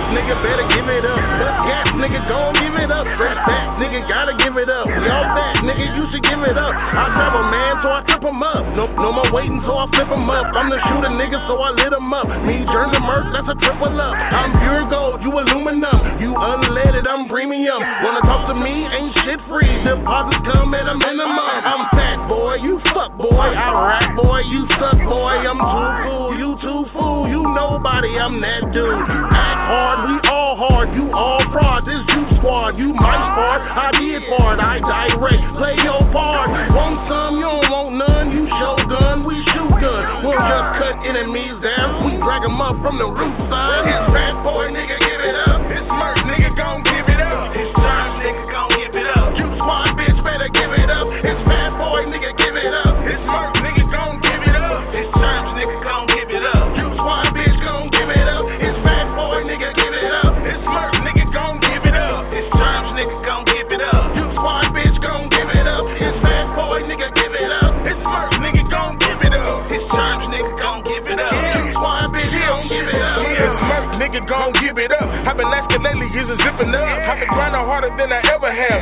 [0.09, 1.21] Nigga, better give it up.
[1.37, 3.05] Bust gas, nigga, gon' give it up.
[3.17, 4.89] Fresh back, nigga, gotta give it up.
[4.89, 6.73] We all back, nigga, you should give it up.
[6.73, 8.63] I grab a man, so I trip him up.
[8.73, 10.49] No, no more waiting, so I flip him up.
[10.57, 12.25] I'm the shooter, nigga, so I lit him up.
[12.45, 14.13] Me, and Merk, that's a triple up.
[14.17, 16.17] I'm pure gold, you aluminum.
[16.17, 17.79] You unleaded, I'm premium.
[18.01, 19.69] Wanna talk to me, ain't shit free.
[19.85, 21.37] Deposits come at a minimum.
[21.37, 23.29] I'm fat, boy, you fuck, boy.
[23.53, 25.33] I rap, boy, you suck, boy.
[25.45, 27.29] I'm too cool, you too fool.
[27.29, 29.05] You nobody, I'm that dude.
[29.29, 30.93] Act hard, we all hard.
[30.95, 32.77] You all frauds, it's you squad.
[32.77, 34.59] You my part, I did part.
[34.59, 36.49] I direct, play your part.
[36.71, 38.31] Want some, you don't want none.
[38.31, 40.03] You show gun, we shoot gun.
[40.23, 42.05] We'll just cut enemies down.
[42.05, 43.87] We drag 'em up from the roof side.
[43.87, 44.95] It's fat boy, nigga,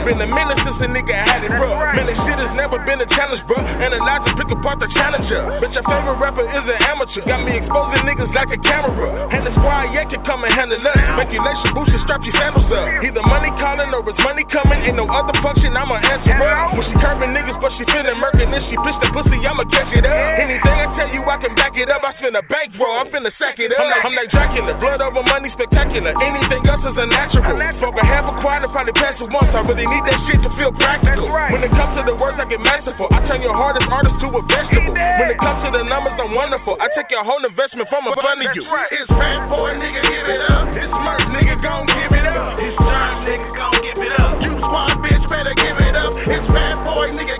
[0.08, 1.84] Been a minute since a nigga had it rough.
[1.92, 3.60] Man, this shit has never been a challenge, bro.
[3.60, 5.60] And a lot to pick apart the challenger.
[5.60, 7.28] But your favorite rapper is an amateur.
[7.28, 9.28] Got me exposing niggas like a camera.
[9.36, 11.00] And the squad, yeah, can come and handle us.
[11.16, 12.86] Regulation boost and strap your sandals up.
[13.00, 14.84] Either money calling or it's money coming.
[14.84, 16.76] Ain't no other function, I'ma answer up.
[16.76, 18.52] When she curving niggas, but she feeling murking.
[18.52, 20.44] If she bitch the pussy, I'ma catch it up.
[20.44, 22.04] Anything I tell you, I can back it up.
[22.04, 23.00] I spend a bank, bro.
[23.00, 23.80] I'm finna sack it up.
[23.80, 24.76] I'm like, I'm like Dracula.
[24.84, 26.12] Blood over money, spectacular.
[26.12, 27.56] Anything else is unnatural.
[27.80, 29.48] Smoke a half a quad and probably pass it once.
[29.56, 31.32] I really need that shit to feel practical.
[31.32, 33.08] When it comes to the words, I get masterful.
[33.16, 34.92] I turn your hardest artist to a vegetable.
[34.92, 36.76] When it comes to the numbers, I'm wonderful.
[36.84, 38.66] I take your whole investment from a up under you.
[38.66, 40.66] It's fat boy, nigga, give it up.
[40.74, 42.58] It's merch, nigga, gon' give it up.
[42.58, 44.42] It's time, nigga, gon' give it up.
[44.42, 46.14] You squad, bitch, better give it up.
[46.26, 47.38] It's fat boy, nigga,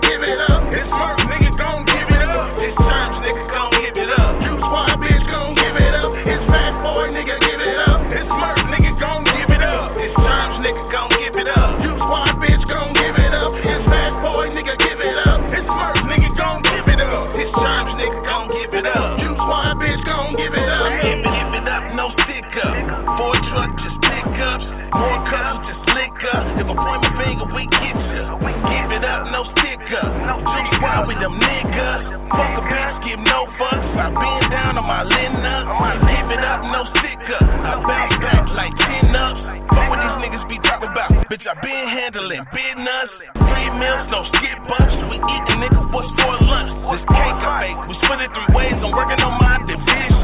[34.98, 35.62] I lend up.
[35.78, 37.38] I'm giving up, no sticker.
[37.38, 39.38] I bounce back like 10 ups.
[39.70, 41.14] Fuck what these niggas be talking about.
[41.30, 43.06] Bitch, I been handling business.
[43.38, 44.90] Three meals, no skip bucks.
[45.06, 46.82] We eat a nigga what's for lunch.
[46.82, 48.74] This cake I bake, we split it three ways.
[48.74, 50.18] I'm working on my division.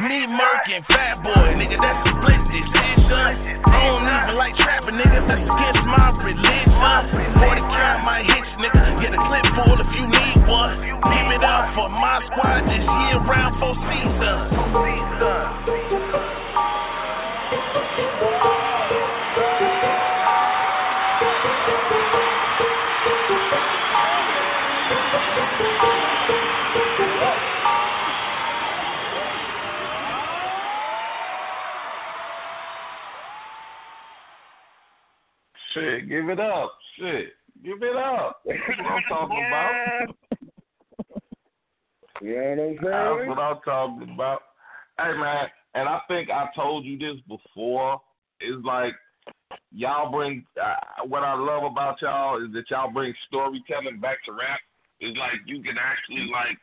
[0.00, 3.20] Me, Merk, and Fat Boy, nigga, that's a split decision.
[3.68, 6.72] I don't even like trapping, nigga, that's against my religion.
[7.36, 8.80] 40 count my hits, nigga.
[8.96, 10.85] Get a clip full if you need one.
[11.12, 14.56] Give it up for my squad this year round for season.
[35.74, 36.72] Shit, give it up.
[36.98, 38.40] Shit, give it up.
[38.46, 40.25] That's what I'm talking about.
[42.22, 43.28] You know what That's I'm saying?
[43.28, 44.40] what I'm talking about.
[44.98, 48.00] Hey man, and I think I told you this before.
[48.40, 48.94] It's like
[49.72, 54.32] y'all bring uh, what I love about y'all is that y'all bring storytelling back to
[54.32, 54.60] rap.
[55.00, 56.56] It's like you can actually like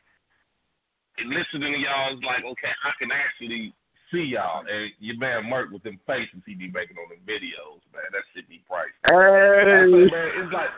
[1.22, 3.74] listening to y'all is like okay, I can actually
[4.12, 4.66] see y'all.
[4.66, 8.10] And your man Merk with them faces he be making on them videos, man.
[8.12, 8.98] That shit be priceless.
[9.06, 10.10] Hey.
[10.10, 10.70] man, it's like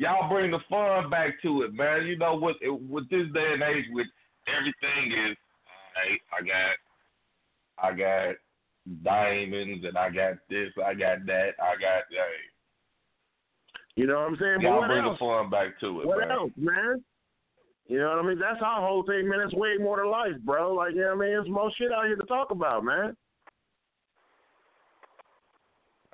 [0.00, 2.06] y'all bring the fun back to it, man.
[2.06, 2.56] You know what?
[2.62, 4.06] With this day and age, with
[4.48, 5.36] everything is,
[5.94, 6.76] hey, I got,
[7.82, 8.36] I got
[9.04, 12.40] diamonds, and I got this, I got that, I got hey.
[13.96, 14.60] You know what I'm saying?
[14.62, 15.18] Y'all bring else?
[15.20, 16.30] the fun back to it, What man.
[16.30, 17.04] else, man?
[17.86, 18.38] You know what I mean?
[18.38, 19.40] That's our whole thing, man.
[19.40, 20.72] It's way more to life, bro.
[20.72, 21.30] Like, you know what I mean?
[21.30, 23.16] There's more shit out here to talk about, man.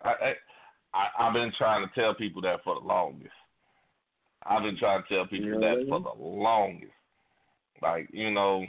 [0.03, 0.35] I,
[0.95, 3.31] I, I've been trying to tell people that for the longest.
[4.49, 6.93] I've been trying to tell people that for the longest.
[7.83, 8.65] Like you know,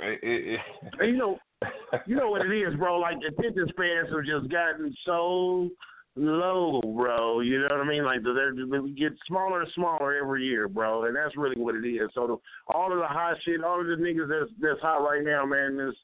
[0.00, 0.60] it, it,
[1.00, 1.38] And you know,
[2.06, 2.98] you know what it is, bro.
[2.98, 5.70] Like attention spans have just gotten so
[6.16, 7.40] low, bro.
[7.40, 8.04] You know what I mean?
[8.04, 11.04] Like they're, they get smaller and smaller every year, bro.
[11.04, 12.10] And that's really what it is.
[12.14, 15.24] So the, all of the hot shit, all of the niggas that's that's hot right
[15.24, 15.96] now, man, is is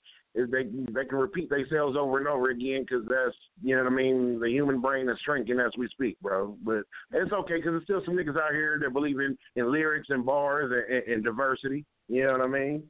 [0.46, 3.96] they they can repeat themselves over and over again because that's you know what I
[3.96, 4.38] mean.
[4.40, 6.56] The human brain is shrinking as we speak, bro.
[6.62, 10.08] But it's okay because there's still some niggas out here that believe in in lyrics
[10.10, 11.84] and bars and, and, and diversity.
[12.08, 12.82] You know what I mean?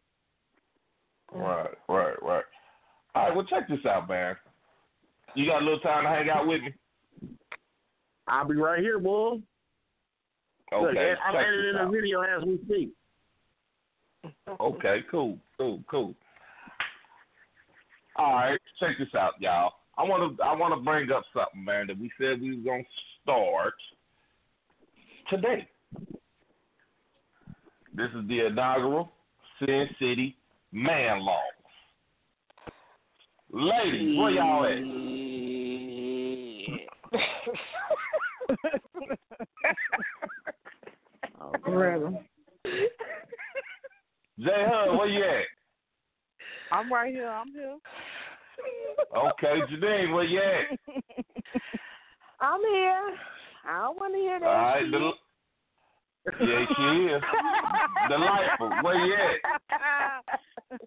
[1.32, 2.44] Right, right, right.
[3.14, 4.36] All right, well, check this out, man.
[5.34, 6.74] You got a little time to hang out with me?
[8.26, 9.38] I'll be right here, boy.
[10.72, 12.92] Okay, Look, I'm editing a video as we speak.
[14.60, 16.14] Okay, cool, cool, cool.
[18.18, 19.74] All right, check this out, y'all.
[19.96, 22.64] I want to I want to bring up something, man, that we said we was
[22.64, 22.82] gonna
[23.22, 23.74] start
[25.30, 25.68] today.
[27.94, 29.12] This is the inaugural
[29.60, 30.36] Sin City
[30.72, 31.42] Man Laws.
[33.52, 34.78] Ladies, where y'all at?
[41.40, 42.18] Oh, brother.
[42.64, 45.57] J Hud, where you at?
[46.70, 47.28] I'm right here.
[47.28, 47.78] I'm here.
[49.16, 50.78] Okay, Janine, where you at?
[52.40, 53.14] I'm here.
[53.68, 54.46] I don't want to hear that.
[54.46, 54.92] All right, shit.
[54.92, 56.82] the, yeah, she
[57.14, 57.22] is.
[58.08, 59.60] Delightful, where you at?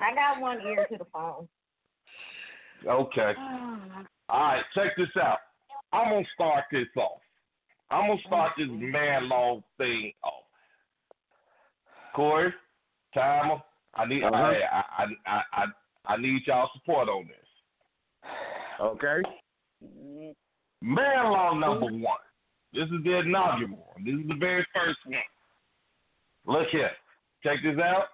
[0.00, 1.48] I got one ear to the phone.
[2.86, 3.32] Okay.
[4.28, 5.38] All right, check this out.
[5.92, 7.20] I'm gonna start this off.
[7.90, 8.90] I'm gonna start this mm-hmm.
[8.90, 10.32] man law thing off.
[12.14, 12.52] Corey,
[13.12, 13.62] Timer,
[13.96, 14.36] I need Uh-huh.
[14.36, 15.64] I, I, I I
[16.06, 18.30] I need y'all support on this.
[18.80, 19.22] Okay.
[20.80, 22.18] Man law number one.
[22.72, 23.92] This is the inaugural.
[23.94, 24.04] one.
[24.04, 25.18] This is the very first one.
[26.46, 26.90] Look here.
[27.42, 28.06] Check this out.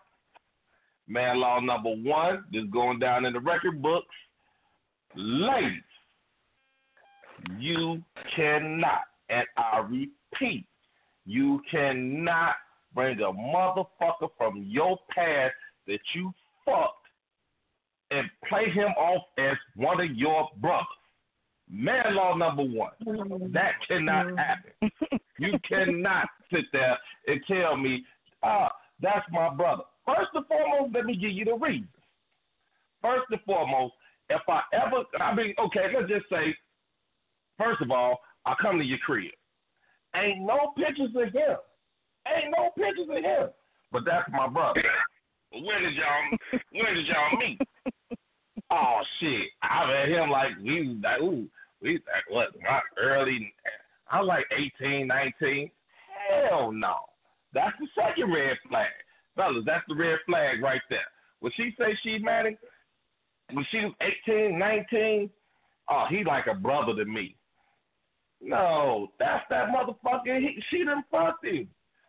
[1.09, 2.45] Man law number one.
[2.53, 4.15] This is going down in the record books.
[5.17, 5.83] Ladies,
[7.59, 8.01] you
[8.37, 10.67] cannot, and I repeat,
[11.27, 12.55] you cannot
[12.95, 15.55] bring a motherfucker from your past
[15.91, 16.33] that you
[16.65, 16.95] fucked
[18.11, 20.87] and play him off as one of your brothers.
[21.71, 22.91] Man law number one.
[23.53, 24.91] That cannot happen.
[25.39, 28.05] You cannot sit there and tell me,
[28.43, 29.85] ah, that's my brother.
[30.05, 31.89] First and foremost, let me give you the reasons.
[33.01, 33.95] First and foremost,
[34.29, 36.55] if I ever, I mean, okay, let's just say,
[37.57, 39.33] first of all, I come to your crib.
[40.15, 41.57] Ain't no pictures of him.
[42.29, 43.49] Ain't no pictures of him.
[43.93, 44.83] But that's my brother.
[45.53, 47.59] When did y'all when did y'all meet?
[48.71, 49.49] Oh shit.
[49.63, 51.47] I met him like we like ooh,
[51.83, 53.53] we was like what, my early
[54.11, 54.47] I was like
[54.83, 55.71] 18, 19.
[56.49, 56.97] Hell no.
[57.53, 58.89] That's the second red flag.
[59.37, 60.99] Fellas, that's the red flag right there.
[61.41, 62.59] When she say she's married,
[63.53, 63.95] when she was
[64.29, 65.31] 18, 19,
[65.89, 67.37] oh, he like a brother to me.
[68.41, 70.41] No, that's that motherfucker.
[70.41, 71.69] He, she done fucked him.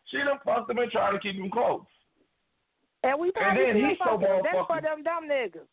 [0.10, 1.82] She done fucked him and tried to keep him close.
[3.04, 4.42] And we And then still he's so fucking.
[4.44, 5.68] That's for motherfucking- them dumb niggas.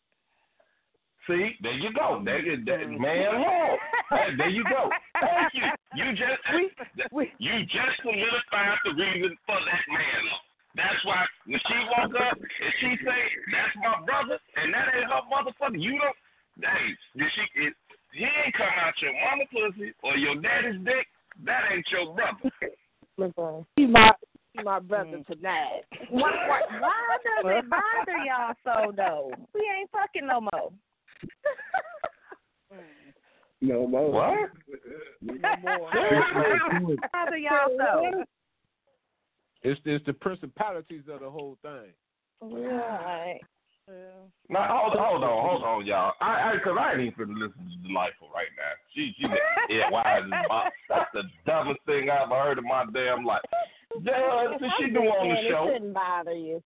[1.27, 2.21] See, there you go.
[2.25, 3.79] There, you- there, man, hold.
[4.09, 4.89] Hey, there you go.
[5.21, 5.69] Thank you.
[5.93, 6.41] You just
[7.37, 10.23] you just solidified the reason for that man.
[10.75, 13.21] That's why when she woke up and she say
[13.53, 16.17] that's my brother and that ain't her motherfucker, you don't.
[16.65, 17.61] Hey, did she?
[17.61, 17.73] It,
[18.13, 21.05] he ain't come out your mama pussy or your daddy's dick.
[21.45, 22.49] That ain't your brother.
[23.17, 24.09] Listen, my
[24.59, 25.27] he my brother mm.
[25.27, 25.81] tonight.
[26.09, 29.31] Why, why, why does it bother y'all so though?
[29.53, 30.71] We ain't fucking no more.
[33.61, 34.11] No more.
[34.11, 34.49] What?
[37.11, 38.23] bother y'all so?
[39.61, 41.91] It's it's the principalities of the whole thing.
[42.41, 43.39] Right.
[44.49, 46.13] Now hold, hold on, hold on, y'all.
[46.21, 48.73] I, I, cause I ain't even finna listen to Delightful right now.
[48.93, 49.25] She, she,
[49.73, 53.41] yeah, why is my, that's the dumbest thing I've ever heard in my damn life.
[54.01, 55.47] Yeah, since she do on the show.
[55.47, 55.69] It show.
[55.73, 56.61] shouldn't bother you.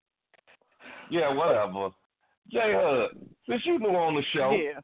[1.10, 1.90] Yeah, whatever.
[2.52, 3.10] J Hud,
[3.48, 4.80] since you knew on the show, Yeah.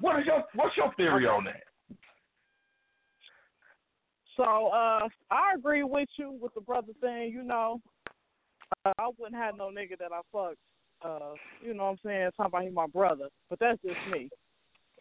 [0.00, 1.64] what is your what's your theory on that?
[4.36, 7.32] So uh, I agree with you with the brother thing.
[7.32, 7.80] You know,
[8.84, 10.58] uh, I wouldn't have no nigga that I fucked.
[11.04, 12.30] Uh, you know what I'm saying?
[12.36, 14.28] Talking about he my brother, but that's just me.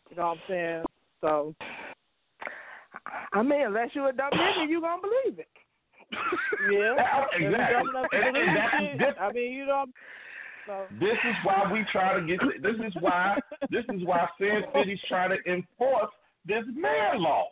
[0.10, 0.84] You know what I'm saying?
[1.22, 1.56] So
[3.34, 5.48] I mean, unless you a dumb nigga, you gonna believe it.
[6.72, 7.46] Yeah, Exactly.
[7.46, 9.22] If you dumb enough to And- and that's different.
[9.22, 9.86] I mean, you know.
[10.66, 12.40] So This is why we try to get.
[12.62, 13.40] This is why.
[13.70, 16.12] This is why Sin City's trying to enforce
[16.46, 17.48] this man law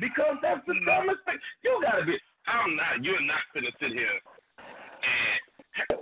[0.00, 0.86] because that's the mm.
[0.86, 1.38] dumbest thing.
[1.64, 2.16] You gotta be.
[2.46, 3.02] I'm not.
[3.02, 4.20] You're not gonna sit here
[5.02, 5.98] and.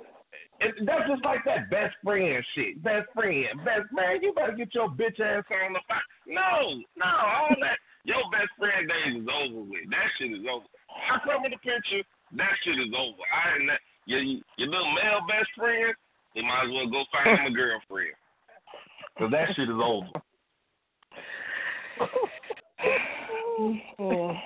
[0.59, 2.83] It, that's just like that best friend shit.
[2.83, 4.23] Best friend, best man.
[4.23, 6.01] You better get your bitch ass on the phone.
[6.27, 7.77] No, no, all that.
[8.05, 9.85] Your best friend days is over with.
[9.91, 10.65] That shit is over.
[11.11, 12.03] I come with the picture.
[12.37, 13.23] That shit is over.
[13.33, 13.81] I ain't that.
[14.07, 15.95] Your, your little male best friend.
[16.35, 18.15] You might as well go find him a girlfriend.
[19.19, 20.09] Cause that shit is over.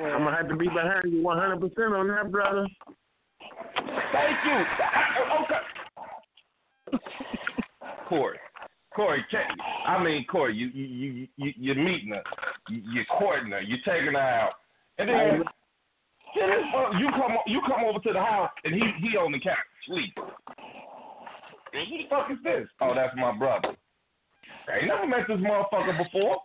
[0.00, 2.66] I'm gonna have to be behind you 100 percent on that, brother.
[4.12, 4.64] Thank you.
[5.42, 5.60] Okay.
[8.08, 8.38] Corey.
[8.94, 9.24] Corey,
[9.86, 12.22] I mean Corey, you you you you you're meeting her,
[12.68, 14.54] you, you're courting her, you're taking her out,
[15.00, 15.54] and then fuck-
[16.74, 19.56] oh, you come you come over to the house and he he on the couch
[19.86, 20.12] sleep.
[21.72, 22.68] And who the fuck is this?
[22.80, 23.76] Oh, that's my brother.
[24.68, 26.38] I ain't never met this motherfucker before.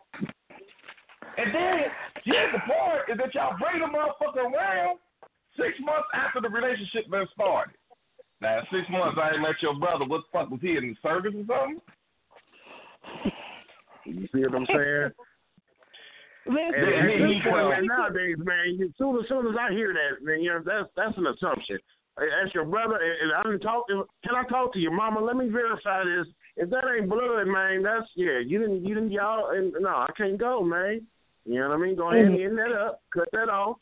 [1.37, 1.79] And then
[2.23, 4.99] here's the part is that y'all bring the motherfucker around
[5.57, 7.75] six months after the relationship been started.
[8.41, 10.05] Now six months I ain't met your brother.
[10.05, 11.81] What the fuck was he in the service or something?
[14.05, 15.11] You see what I'm saying?
[16.47, 19.71] Listen, And, and he- this come- man, nowadays, man, as soon as soon as I
[19.71, 21.79] hear that, man, you know, that's that's an assumption.
[22.17, 23.87] Hey, That's your brother, and, and I didn't talk.
[23.89, 25.19] Can I talk to your mama?
[25.19, 26.27] Let me verify this.
[26.55, 28.39] If that ain't blood, man, that's yeah.
[28.39, 29.49] You didn't, you didn't, y'all.
[29.51, 31.05] And no, I can't go, man.
[31.45, 31.95] You know what I mean?
[31.97, 33.01] Go ahead and end that up.
[33.13, 33.77] Cut that off.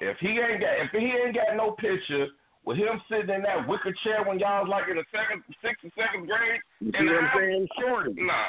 [0.00, 2.26] If he ain't got if he ain't got no picture
[2.66, 5.84] with him sitting in that wicker chair when y'all was like in the second sixth
[5.84, 7.68] or seventh grade, You in see what I'm saying?
[7.80, 8.48] Shorty, Nah.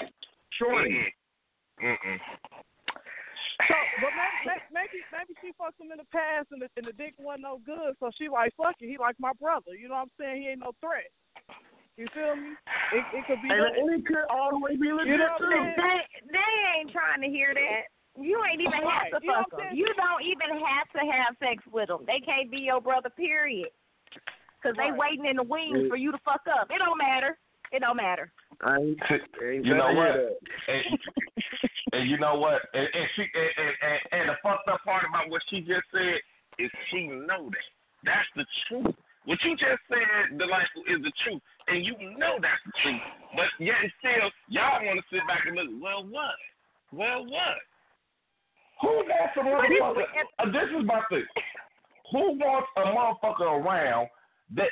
[0.59, 0.89] shorty.
[0.91, 1.11] Mm-mm.
[1.81, 2.19] Mm-mm.
[3.67, 6.95] So, but maybe, maybe maybe she fucked him in the past and the, and the
[6.95, 8.87] dick wasn't no good, so she like fuck it.
[8.87, 9.71] He like my brother.
[9.75, 10.41] You know what I'm saying?
[10.43, 11.07] He ain't no threat.
[11.95, 12.59] You feel me?
[12.91, 13.47] It, it could be.
[13.47, 13.79] And, that.
[13.79, 15.55] and it could all the way be legit You know too.
[15.79, 15.99] They,
[16.35, 17.87] they ain't trying to hear that.
[18.19, 19.11] You ain't even Right.
[19.11, 19.75] have to You know fuck what them.
[19.75, 22.03] You don't even have to have sex with them.
[22.03, 23.71] They can't be your brother, period.
[24.59, 25.15] Because they Right.
[25.15, 25.89] waiting in the wings Yeah.
[25.89, 26.67] for you to fuck up.
[26.71, 27.39] It don't matter.
[27.71, 28.31] It don't matter.
[28.61, 28.99] I ain't,
[29.43, 30.35] ain't You know what?
[30.67, 30.83] that.
[31.95, 32.61] And, you know what?
[32.73, 35.87] And, and she and, and, and, and the fucked up part about what she just
[35.91, 36.19] said
[36.59, 37.67] is she know that.
[38.03, 38.95] That's the truth.
[39.25, 43.01] What you just said, delightful, is the truth, and you know that's the truth.
[43.33, 45.81] But yet and still, y'all want to sit back and look.
[45.81, 46.37] Well, what?
[46.93, 47.57] Well, what?
[48.81, 50.05] Who wants a motherfucker?
[50.37, 51.25] Uh, this is my thing.
[52.11, 54.09] Who wants a motherfucker around
[54.55, 54.69] that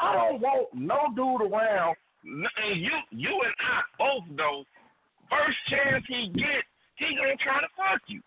[0.00, 1.94] I don't want no dude around?
[2.24, 4.64] And you, you and I both know.
[5.32, 8.20] First chance he gets, he gonna try to fuck you.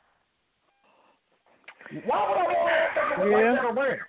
[2.04, 3.38] Why would I want a motherfucker Yeah.
[3.38, 4.00] like that around?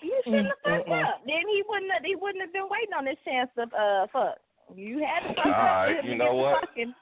[0.00, 1.04] You shouldn't have fucked Mm-mm.
[1.04, 1.20] up.
[1.26, 4.38] Then he wouldn't have, he wouldn't have been waiting on this chance to uh fuck.
[4.74, 6.60] You had to fuck All up right, for him you to know get to what?
[6.60, 6.94] fucking.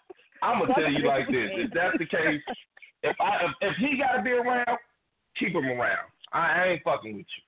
[0.43, 2.43] I'm gonna tell you like this: if that's the case,
[3.03, 4.79] if I if, if he gotta be around,
[5.39, 6.11] keep him around.
[6.33, 7.43] I, I ain't fucking with you.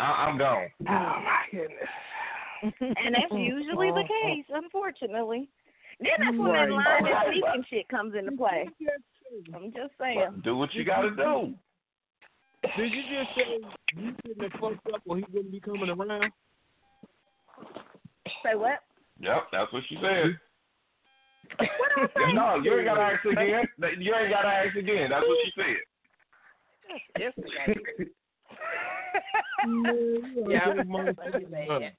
[0.00, 0.68] I, I'm gone.
[0.80, 0.92] Oh
[1.22, 1.88] my goodness.
[2.62, 5.48] And that's usually the case, unfortunately.
[6.00, 6.68] Then that's when Right.
[6.68, 8.68] that line and sneaking shit comes into play.
[9.54, 10.42] I'm just saying.
[10.44, 11.54] Do what you gotta do.
[12.76, 13.58] Did you just say
[13.96, 16.32] you couldn't have fucked up or he wouldn't be coming around?
[18.42, 18.80] Say what?
[19.18, 20.38] Yep, that's what she said.
[21.58, 23.66] what I no, you ain't gotta ask again.
[23.98, 25.10] You ain't gotta ask again.
[25.10, 25.76] That's what she said.
[27.18, 27.32] Yes,
[30.48, 31.90] Yeah.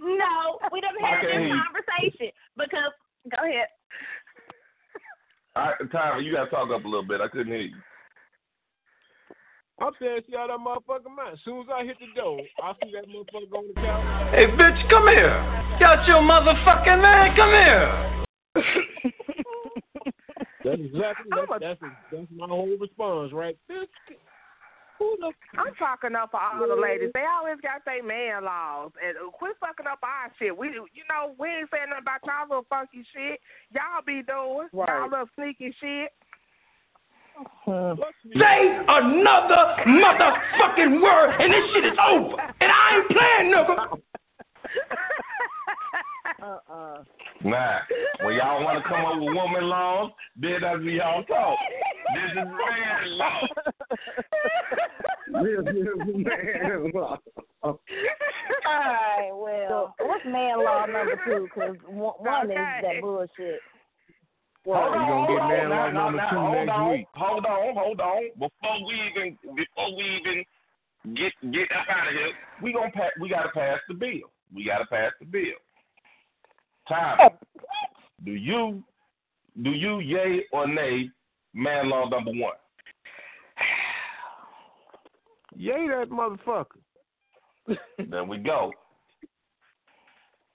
[0.00, 1.38] No, we done had Okay.
[1.38, 2.92] this conversation because
[3.30, 3.68] go ahead.
[5.56, 7.20] All right, Tyler, you gotta talk up a little bit.
[7.20, 7.76] I couldn't hear you.
[9.80, 11.34] I'm saying, see how that motherfucker man.
[11.34, 14.34] As soon as I hit the door, I see that motherfucker on the couch.
[14.34, 15.38] Hey, bitch, come here.
[15.80, 17.36] Got your motherfucking man.
[17.36, 18.18] Come here.
[20.64, 21.80] That's exactly that's, that's,
[22.10, 23.56] that's my whole response, right?
[23.68, 24.27] This, who the
[25.56, 27.10] I'm talking up for all the ladies.
[27.14, 28.92] They always got their man laws.
[29.04, 30.56] And uh, quit fucking up our shit.
[30.56, 33.40] We, you know, we ain't saying nothing about y'all little funky shit.
[33.72, 34.88] Y'all be doing Right.
[34.88, 36.12] y'all little sneaky shit.
[37.66, 42.34] Say another motherfucking word, and this shit is over.
[42.60, 43.98] And I ain't playing, nigga.
[46.40, 47.02] Uh-uh.
[47.44, 47.78] Nah,
[48.22, 51.58] when y'all want to come up with woman laws, then that's when y'all talk.
[52.14, 53.40] This is man law.
[55.30, 56.92] man.
[57.62, 57.78] All
[58.66, 61.48] right, well, what's man law number two?
[61.54, 63.60] Because one, one is that bullshit.
[64.64, 67.06] Hold on, hold on, now, now, now, hold on, week.
[67.14, 68.30] Hold on, hold on.
[68.34, 70.44] Before we even before we even
[71.16, 72.32] get get up out of here,
[72.62, 73.12] we gonna pass.
[73.20, 74.30] We gotta pass the bill.
[74.54, 75.56] We gotta pass the bill.
[76.88, 77.18] Time.
[77.22, 77.38] Oh,
[78.24, 78.82] do you
[79.62, 81.08] do you yay or nay
[81.54, 82.56] man law number one?
[85.56, 86.66] Yay that motherfucker.
[88.10, 88.72] There we go.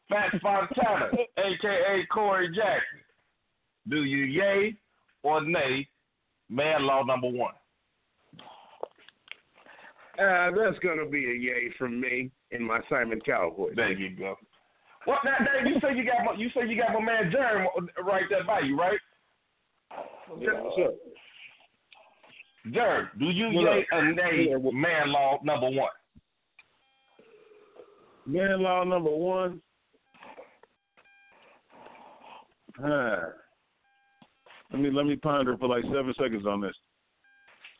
[0.09, 2.99] Fat Fontana, aka Corey Jackson.
[3.89, 4.75] Do you yay
[5.21, 5.87] or nay
[6.49, 7.53] man law number one?
[10.19, 13.73] Uh, that's gonna be a yay from me in my Simon Cowboy.
[13.75, 14.35] There you go.
[15.05, 17.67] Well, now, Dave, you say you got my, you say you got my man Jeremy
[18.03, 18.99] right there by you, right?
[20.39, 20.93] Sure.
[22.71, 25.89] Jerry, do you What yay or nay Yeah, what- man law number one?
[28.25, 29.61] Man law number one.
[32.83, 33.25] Ah.
[34.71, 36.75] Let me let me ponder for like seven seconds on this.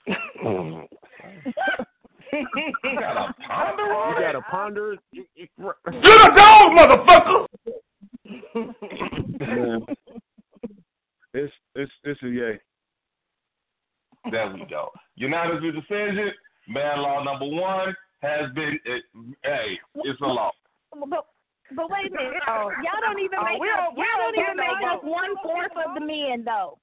[0.06, 0.16] You
[3.00, 4.34] got a ponder You got it?
[4.34, 4.94] to ponder.
[4.94, 5.00] it.
[5.14, 7.46] Get a dog, motherfucker.
[9.40, 9.86] Man.
[11.34, 12.60] It's it's it's a yay.
[14.32, 14.90] There we go.
[15.16, 16.32] Unanimous decision.
[16.68, 18.80] Man law number one has been.
[18.86, 19.04] It,
[19.44, 20.52] hey, it's a law.
[20.96, 21.26] But,
[21.76, 22.40] but wait a minute.
[22.48, 22.72] Oh.
[22.86, 23.92] Y'all don't even Oh, make we up.
[23.92, 26.78] don't- Y'all don't don't even make up one fourth of the men though.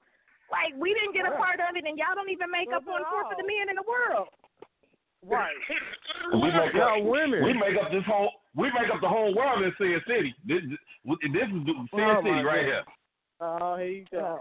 [0.53, 3.03] Like we didn't get a part of it, and y'all don't even make up one
[3.09, 4.29] fourth of the men in the world.
[5.25, 5.55] Right.
[6.33, 7.05] We make up.
[7.05, 7.45] Women.
[7.45, 8.33] We make up this whole.
[8.57, 10.35] We make up the whole world in Sin City.
[10.45, 10.61] This,
[11.07, 11.61] this is
[11.95, 12.69] Sin Oh, City right God.
[12.69, 12.85] here.
[13.43, 14.41] Oh, here you go.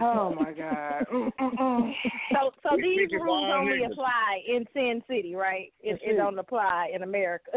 [0.00, 1.06] Oh my God.
[1.12, 1.92] Mm, mm, mm.
[2.32, 3.92] So, so We these speaking rules only niggas.
[3.92, 5.72] apply in Sin City, right?
[5.80, 7.52] It, it don't apply in America.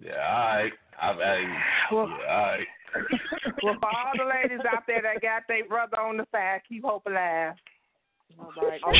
[0.00, 0.72] Yeah, all right.
[1.00, 1.14] I, I,
[1.92, 2.66] Well, yeah, all right.
[3.62, 6.84] well, for all the ladies out there that got their brother on the side, keep
[6.84, 7.54] hope alive.
[8.38, 8.80] All right.
[8.84, 8.92] all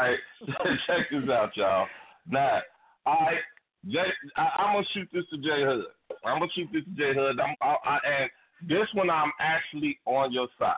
[0.00, 0.18] right,
[0.86, 1.86] check this out, y'all.
[2.28, 2.60] Now,
[3.06, 3.38] all right,
[3.86, 5.84] Jay, I, I'm gonna shoot this to J Hud.
[6.24, 7.40] I'm gonna shoot this to J Hud.
[7.40, 8.30] I'm, I, I, and
[8.68, 10.76] this one, I'm actually on your side.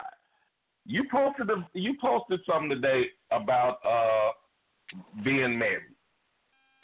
[0.87, 4.33] You posted a, you posted something today about uh
[5.23, 5.95] being married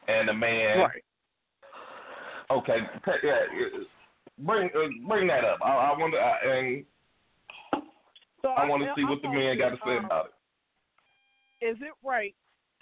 [0.08, 0.78] and a man.
[0.78, 1.04] Right.
[2.50, 2.78] Okay,
[3.22, 3.84] yeah, uh,
[4.40, 5.60] bring uh, bring that up.
[5.64, 6.84] I, I want to, uh, and
[8.42, 10.32] So I want to see what the man got to say, say um, about it.
[11.60, 12.34] Is it right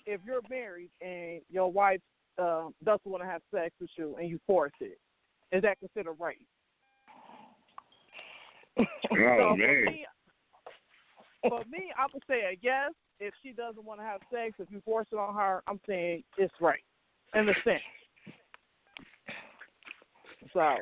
[0.06, 2.00] if you're married and your wife
[2.40, 4.98] uh, doesn't want to have sex with you and you force it?
[5.52, 6.36] Is that considered right?
[9.10, 9.84] Oh so man.
[9.84, 10.06] For me,
[11.42, 12.92] for me, I would say a yes.
[13.20, 16.22] If she doesn't want to have sex, if you force it on her, I'm saying
[16.36, 16.82] it's right,
[17.34, 17.82] in a sense.
[20.52, 20.76] So,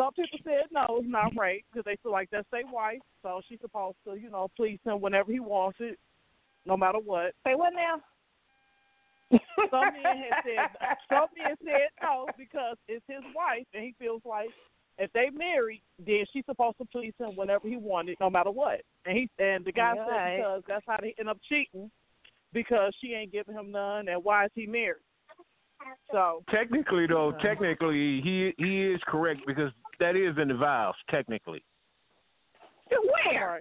[0.00, 3.40] some people said no, it's not right because they feel like that's their wife, so
[3.48, 5.98] she's supposed to, you know, please him whenever he wants it,
[6.64, 7.34] no matter what.
[7.46, 8.00] Say what now?
[9.70, 10.68] Some men had said
[11.08, 14.48] some men said no because it's his wife and he feels like
[14.98, 18.80] if they married, then she's supposed to please him whenever he wanted, no matter what.
[19.06, 21.90] And he and the guy Yeah, said because that's how they end up cheating
[22.52, 25.02] because she ain't giving him none, and why is he married?
[26.12, 29.70] So Technically, though, technically he he is correct because
[30.00, 30.94] that is in the vows.
[31.10, 31.62] Technically,
[32.90, 33.60] Where?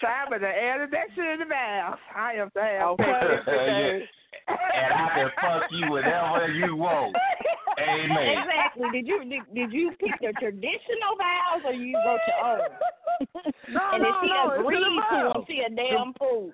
[0.00, 1.98] Simon done added that shit in the mouth.
[2.14, 3.04] I am damn Okay.
[3.04, 4.08] petty today.
[4.48, 7.16] and I can fuck you whenever you want.
[7.78, 8.38] Amen.
[8.38, 8.90] Exactly.
[8.92, 12.58] Did you did, did you pick the traditional vows or you wrote your own?
[13.68, 15.44] no, and no, if she no, it's in agreed the to them, vows.
[15.48, 16.52] she a damn fool.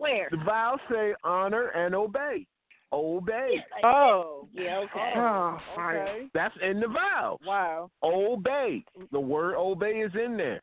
[0.00, 0.28] Where?
[0.30, 2.46] The vows say honor and obey.
[2.92, 3.64] Obey.
[3.84, 5.12] oh Yeah, okay.
[5.14, 5.96] Oh, fine.
[5.98, 7.38] okay That's in the vow.
[7.46, 7.88] wow.
[8.02, 8.84] Obey.
[9.12, 10.60] The word obey is in there.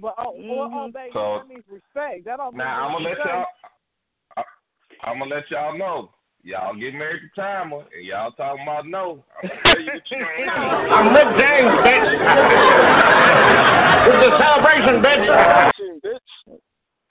[0.00, 0.56] But oh, Mhm.
[0.70, 2.24] well, obey So- that means respect.
[2.26, 3.46] That don't mean Now I'm gonna let y'all.
[4.36, 4.44] I,
[5.02, 6.10] I'm gonna let y'all know.
[6.44, 9.24] Y'all get married to Timer, and y'all talking about no.
[9.42, 10.48] I'm gonna tell you the truth.
[10.48, 12.08] I'm Rick James, bitch.
[14.08, 15.26] it's a celebration, bitch.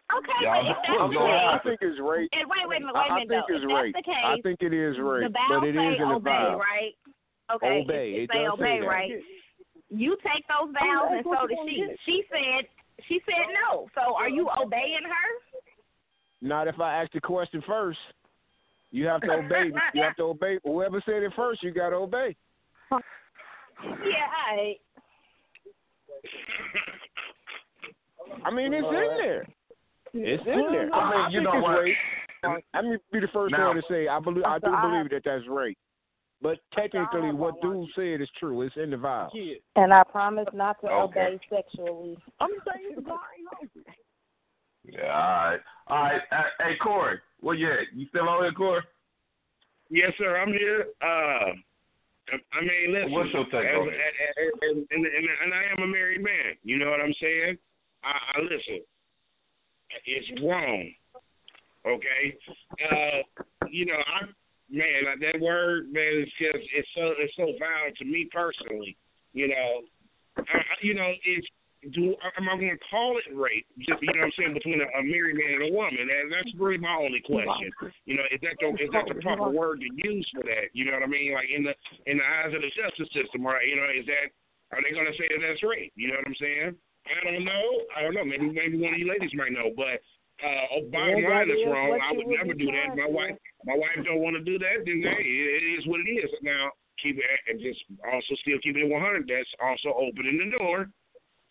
[0.08, 2.30] Okay, Y'all but if know that's the going I think it's rape.
[2.32, 3.56] and wait, wait a minute, I, wait a I minute think though.
[3.60, 5.88] it's If that's the case, I think it is rape, the vows but it say
[5.92, 6.60] is in the obey, vow.
[6.64, 6.94] right?
[7.52, 8.08] Okay, Obey.
[8.16, 8.88] It, It say does say obey, that.
[8.88, 9.12] right?
[9.92, 11.84] You take those vows, and so did she.
[12.08, 12.68] She said,
[13.08, 13.88] she said no.
[13.96, 15.30] So are you obeying her?
[16.42, 18.00] Not if I ask the question first.
[18.92, 19.72] You have to obey.
[19.94, 20.60] you have to obey.
[20.64, 22.36] Whoever said it first, you got to obey.
[22.92, 24.76] Yeah, I.
[28.46, 29.48] I mean, it's in there.
[30.14, 30.94] It's in there.
[30.94, 31.80] I mean, you think know it's what?
[31.82, 32.64] rape.
[32.74, 34.44] Let me be the first Now- one to say I believe.
[34.46, 35.78] I do I- believe that that's rape.
[36.40, 38.62] But technically, what dude said is true.
[38.62, 39.32] It's in the vow.
[39.76, 41.22] And I promise not to Okay.
[41.34, 42.16] obey sexually.
[42.40, 43.94] I'm saying God ain't hungry.
[44.84, 46.22] Yeah, all right, all right.
[46.32, 47.92] Uh, hey, Corey, where you at?
[47.94, 48.84] You still on here, Corey?
[49.90, 50.38] Yes, sir.
[50.38, 50.88] I'm here.
[51.02, 51.54] Uh,
[52.54, 53.12] I mean, listen.
[53.12, 53.94] What's your take as, on it?
[53.96, 56.56] as- as- and, and, and, and I am a married man.
[56.64, 57.58] You know what I'm saying?
[58.04, 58.82] I, I listen.
[60.06, 60.92] It's wrong.
[61.86, 62.38] Okay.
[62.92, 64.26] Uh, you know, I
[64.70, 68.98] man, that word, man, is just it's so it's so violent to me personally.
[69.34, 69.82] You know,
[70.38, 71.48] I- you know, it's
[71.94, 73.66] do am I going to call it rape?
[73.78, 76.10] Just you know what I'm saying between a, a married man and a woman.
[76.10, 77.70] And that's really my only question.
[78.06, 80.74] You know, is that the is that the proper word to use for that?
[80.74, 81.34] You know what I mean?
[81.34, 81.76] Like in the
[82.10, 83.64] in the eyes of the justice system, right?
[83.68, 84.34] You know, is that
[84.76, 85.94] are they going to say that that's rape?
[85.96, 86.76] You know what I'm saying?
[87.08, 87.66] I don't know.
[87.96, 88.26] I don't know.
[88.26, 90.04] Maybe maybe one of you ladies might know, but.
[90.38, 91.98] Uh, oh, bottom line is wrong.
[91.98, 92.94] I would never do that.
[92.94, 93.34] My wife,
[93.66, 94.86] my wife don't want to do that.
[94.86, 96.30] Then hey, it, it is what it is.
[96.46, 96.70] Now
[97.02, 99.26] keep it and just also still keep it 100.
[99.26, 100.90] That's also opening the door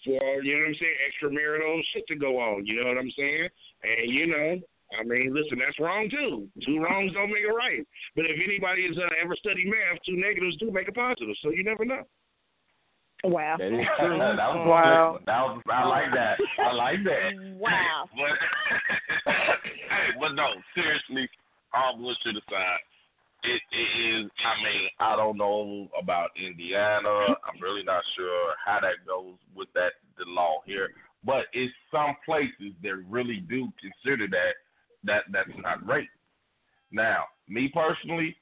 [0.06, 2.66] for you know what I'm saying, extramarital shit to go on.
[2.66, 3.48] You know what I'm saying?
[3.82, 4.50] And you know,
[4.94, 6.46] I mean, listen, that's wrong too.
[6.64, 7.82] Two wrongs don't make it right.
[8.14, 11.34] But if anybody has uh, ever studied math, two negatives do make a positive.
[11.42, 12.06] So you never know.
[13.26, 13.56] Wow.
[13.58, 15.18] That is that was Wow.
[15.26, 15.62] That was.
[15.70, 16.38] I like that.
[16.62, 17.58] I like that.
[17.58, 18.08] Wow.
[18.16, 21.28] But, hey, but no, seriously,
[21.74, 22.78] all bullshit aside,
[23.42, 24.30] it, it is.
[24.38, 27.08] I mean, I don't know about Indiana.
[27.08, 30.90] I'm really not sure how that goes with that the law here.
[31.24, 34.54] But it's some places that really do consider that
[35.04, 36.08] that that's not rape.
[36.92, 38.36] Now, me personally,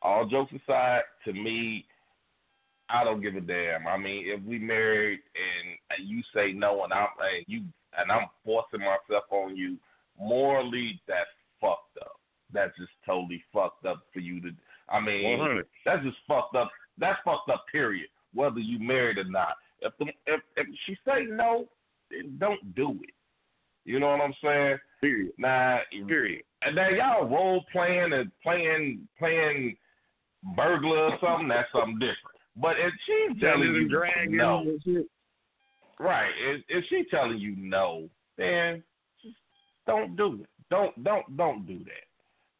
[0.00, 1.84] all jokes aside, to me,
[2.92, 3.86] I don't give a damn.
[3.86, 7.62] I mean, if we married and you say no, and I'm and you
[7.98, 9.76] and I'm forcing myself on you,
[10.20, 11.28] morally, that's
[11.60, 12.20] fucked up.
[12.52, 14.50] That's just totally fucked up for you to.
[14.88, 15.66] I mean, 100.
[15.86, 16.70] that's just fucked up.
[16.98, 17.64] That's fucked up.
[17.72, 18.08] Period.
[18.34, 19.54] Whether you married or not.
[19.80, 21.66] If the if if she say no,
[22.10, 23.14] then don't do it.
[23.84, 24.78] You know what I'm saying?
[25.00, 25.32] Period.
[25.38, 26.44] Now, Period.
[26.62, 29.76] and then y'all role playing and playing playing
[30.56, 32.38] burglar or something, that's something different.
[32.56, 35.04] But if she's telling you Dragons no,
[35.98, 36.30] right?
[36.50, 38.82] If, if she's telling you no, then
[39.86, 40.48] don't do it.
[40.70, 42.06] Don't don't don't do that.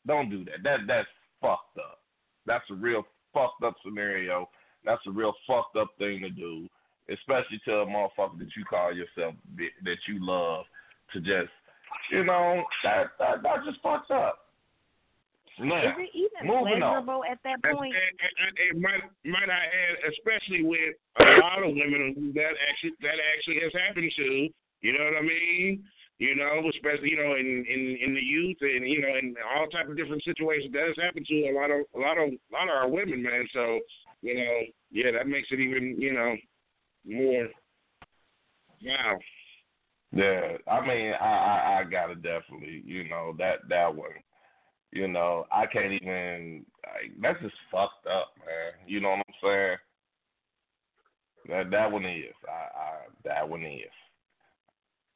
[0.07, 0.63] Don't do that.
[0.65, 1.09] That that's
[1.41, 2.01] fucked up.
[2.47, 4.49] That's a real fucked up scenario.
[4.85, 6.69] That's a real fucked up thing to do,
[7.11, 10.65] especially to a motherfucker that you call yourself that you love
[11.13, 11.53] to just,
[12.11, 14.39] you know, that that that's just fucked up.
[15.63, 17.07] Now, Is it even moving on.
[17.31, 17.95] at that point?
[17.95, 22.99] and, and, and might might I add, especially with a lot of women that actually
[23.01, 24.49] that actually has happened to.
[24.83, 25.85] You know what I mean?
[26.19, 29.67] You know, especially you know in in in the youth and you know in all
[29.69, 32.51] type of different situations that has happened to a lot of a lot of a
[32.53, 33.47] lot of our women, man.
[33.53, 33.81] So
[34.23, 34.59] you know,
[34.91, 36.37] yeah, that makes it even you know
[37.07, 37.49] more.
[38.85, 39.19] Wow.
[40.15, 44.11] Yeah, I mean, I, I I gotta definitely, you know, that that one,
[44.93, 46.65] You know, I can't even.
[46.85, 48.73] Like, that's just fucked up, man.
[48.87, 49.77] You know what I'm saying?
[51.49, 52.35] That that one is.
[52.47, 52.91] I, I
[53.25, 53.89] that one is.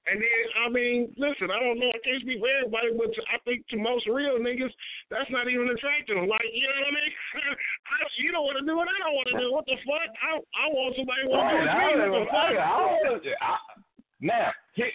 [0.06, 3.20] And then, I mean, listen, I don't know, I can't speak for everybody, but to,
[3.26, 4.70] I think to most real niggas,
[5.10, 6.14] that's not even attractive.
[6.22, 7.10] Like, you know what I mean?
[7.90, 9.50] I, you don't want to do what I don't want to do.
[9.50, 10.06] What the fuck?
[10.22, 11.68] I I want somebody who want to do.
[11.68, 12.54] I- What fuck?
[12.54, 13.66] I- I don't- I-
[14.22, 14.50] Now,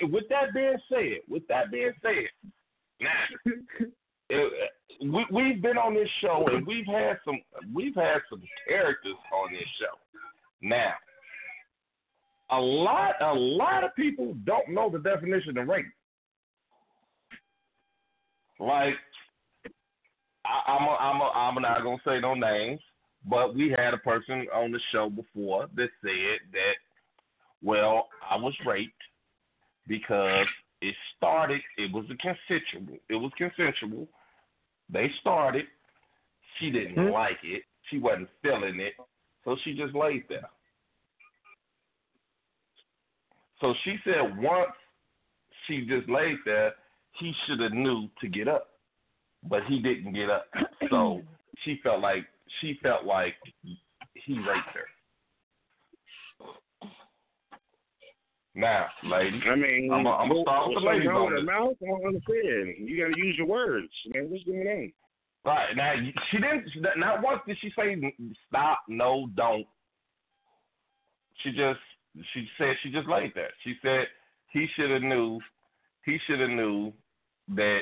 [0.07, 2.31] with that being said, with that being said,
[3.03, 3.27] now
[5.01, 7.39] we we've been on this show and we've had some
[7.73, 9.97] we've had some characters on this show.
[10.61, 10.93] Now,
[12.51, 15.85] a lot a lot of people don't know the definition of rape.
[18.59, 18.93] Like,
[20.45, 22.79] I, I'm a, I'm a, I'm not gonna say no names,
[23.27, 26.75] but we had a person on the show before that said that,
[27.63, 28.93] well, I was raped
[29.87, 30.45] because
[30.81, 31.61] it started.
[31.77, 32.97] It was a consensual.
[33.09, 34.07] It was consensual.
[34.91, 35.65] They started.
[36.59, 37.13] She didn't mm-hmm.
[37.13, 37.63] like it.
[37.89, 38.93] She wasn't feeling it,
[39.43, 40.49] so she just laid there.
[43.59, 44.71] So she said once
[45.67, 46.73] she just laid there,
[47.19, 48.69] he should have knew to get up,
[49.47, 50.45] but he didn't get up.
[50.89, 51.21] So
[51.65, 52.25] she felt like
[52.59, 54.85] she felt like he raped her.
[58.53, 61.43] Now, ladies, I mean, I'm gonna go- start with the ladies on this.
[61.45, 61.75] mouth.
[61.81, 62.75] I don't understand.
[62.87, 64.29] You got to use your words, man.
[64.29, 64.91] What's going on?
[65.45, 65.93] Right now,
[66.29, 66.65] she didn't.
[66.97, 67.95] Not once did she say
[68.49, 69.65] stop, no, don't.
[71.43, 71.79] She just
[72.33, 73.49] she said she just laid there.
[73.63, 74.07] She said
[74.51, 75.39] he should have knew.
[76.05, 76.91] He should have knew
[77.55, 77.79] that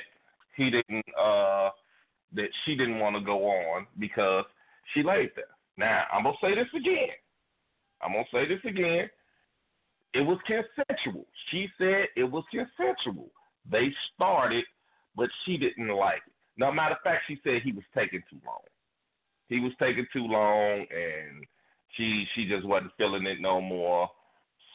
[0.55, 1.05] he didn't.
[1.19, 1.71] uh
[2.33, 4.45] That she didn't want to go on because
[4.93, 5.45] she laid there.
[5.77, 7.09] Now I'm gonna say this again.
[8.01, 9.09] I'm gonna say this again.
[10.13, 11.25] It was consensual.
[11.51, 13.29] She said it was consensual.
[13.69, 14.63] They started,
[15.15, 16.33] but she didn't like it.
[16.57, 18.59] No matter of fact, she said he was taking too long.
[19.47, 21.45] He was taking too long, and
[21.95, 24.09] she she just wasn't feeling it no more.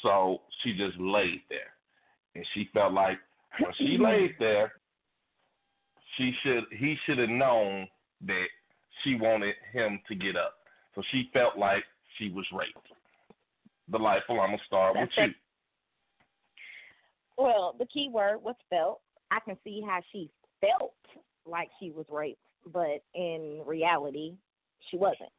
[0.02, 1.72] So she just laid there,
[2.34, 3.18] and she felt like
[3.58, 4.72] when she laid there,
[6.16, 7.88] she should he should have known
[8.26, 8.46] that
[9.02, 10.54] she wanted him to get up.
[10.94, 11.84] So she felt like
[12.18, 12.78] she was raped.
[13.90, 14.40] Delightful.
[14.40, 15.34] I'm gonna start That's with you.
[17.36, 19.00] Well, the key word was felt.
[19.30, 20.30] I can see how she
[20.60, 20.94] felt
[21.46, 22.38] like she was raped,
[22.72, 24.34] but in reality,
[24.90, 25.32] she wasn't.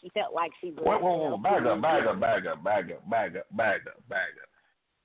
[0.00, 0.84] She felt like she was.
[0.84, 2.08] Whoa, whoa, you whoa, know, bag she up, was bag guilty.
[2.08, 4.48] up, bag up, bag up, bag up, bag up, bag up.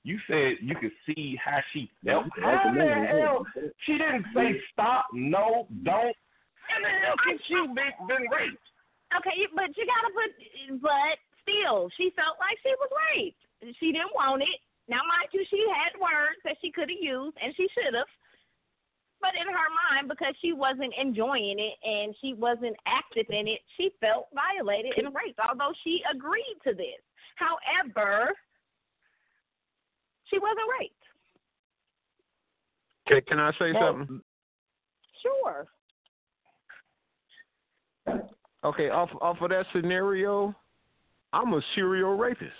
[0.04, 2.26] You said you could see how she felt.
[2.42, 3.46] How the hell?
[3.86, 6.16] She didn't say stop, no, don't.
[6.70, 8.62] How the hell can she been, been raped?
[9.18, 10.30] Okay, but you gotta put.
[10.82, 13.42] But still, she felt like she was raped.
[13.80, 14.60] She didn't want it.
[14.90, 18.10] Now, mind you, she had words that she could have used, and she should have.
[19.22, 23.62] But in her mind, because she wasn't enjoying it and she wasn't active in it,
[23.78, 27.02] she felt violated and raped, although she agreed to this.
[27.38, 28.34] However,
[30.26, 30.94] she wasn't raped.
[33.08, 34.22] Okay, can I say Well- something?
[35.22, 35.68] Sure.
[38.64, 40.56] Okay, off off of that scenario,
[41.36, 42.54] I'm a serial rapist.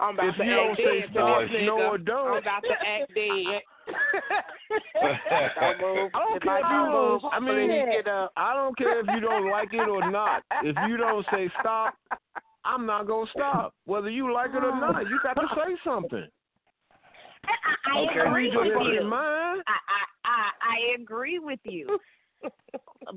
[0.00, 1.66] I'm about If to you act don't say dead to stop, this nigga.
[1.66, 2.26] no or don't.
[2.32, 3.60] I'm about to act dead.
[5.60, 7.20] I don't care if you move.
[7.30, 7.70] I mean,
[8.36, 10.42] I don't care if you don't like it or not.
[10.62, 11.94] If you don't say stop,
[12.64, 13.74] I'm not gonna stop.
[13.84, 14.80] Whether you like it or oh.
[14.80, 16.26] not, you got to say something.
[17.92, 19.04] I Okay, agree you with you.
[19.04, 19.62] mind.
[19.66, 21.86] I, I I I agree with you.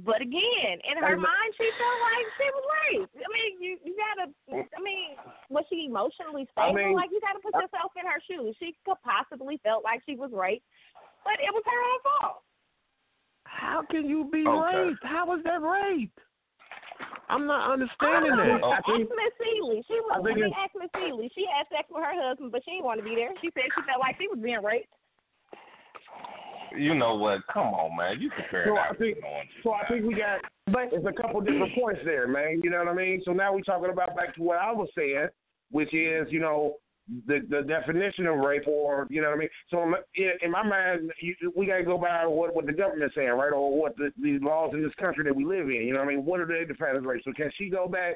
[0.07, 3.15] but again, in her mind, she felt like she was raped.
[3.18, 4.32] I mean, you you gotta.
[4.53, 5.18] I mean,
[5.49, 6.80] was she emotionally I stable?
[6.80, 8.55] mean- like you gotta put yourself in her shoes.
[8.59, 10.63] She could possibly felt like she was raped,
[11.26, 12.39] but it was her own fault.
[13.47, 14.78] How can you be Okay.
[14.93, 15.03] raped?
[15.03, 16.13] How was that rape?
[17.30, 18.70] I'm not I understanding don't know.
[18.72, 18.84] that.
[18.88, 19.84] Ask Miss Seeley.
[19.88, 20.11] She was.
[20.15, 21.28] I I, think mean, ask Miss Seeley.
[21.36, 23.32] She had sex with her husband, but she didn't want to be there.
[23.41, 24.88] She said she felt like she was being raped.
[26.78, 27.41] You know what?
[27.51, 28.21] Come on, man.
[28.21, 29.55] You comparing So I apples think, and oranges.
[29.63, 30.39] so I think we got.
[30.67, 32.61] But there's a couple different points there, man.
[32.63, 33.21] You know what I mean?
[33.25, 35.28] So now we're talking about back to what I was saying,
[35.71, 36.75] which is, you know,
[37.25, 39.49] the the definition of rape, or you know what I mean.
[39.69, 39.82] So
[40.15, 43.30] in, in my mind, you, we got to go by what what the government's saying,
[43.30, 45.88] right, or what the, the laws in this country that we live in.
[45.88, 46.25] You know what I mean?
[46.25, 47.21] What are they defining as rape?
[47.23, 48.15] So can she go back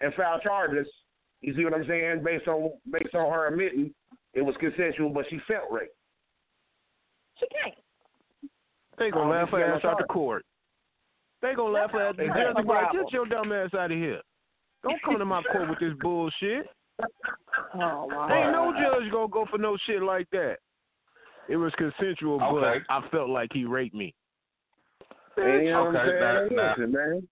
[0.00, 0.86] and file charges?
[1.40, 2.22] You see what I'm saying?
[2.24, 3.92] Based on based on her admitting
[4.34, 5.94] it was consensual, but she felt raped.
[7.38, 7.74] She can't.
[9.02, 10.44] They gonna Oh, laugh this her ass out the court.
[11.42, 12.14] They gonna laugh her ass.
[12.16, 13.02] The That's judge the be like, problem.
[13.04, 14.20] get your dumb ass out of here.
[14.84, 16.66] Don't come to my court with this bullshit.
[17.74, 18.28] Oh wow.
[18.30, 20.56] Ain't no judge gonna go for no shit like that.
[21.48, 22.80] It was consensual, Okay.
[22.86, 24.14] but I felt like he raped me.
[25.36, 26.56] You um, know Okay, now- saying?
[26.56, 27.28] now- Listen, man.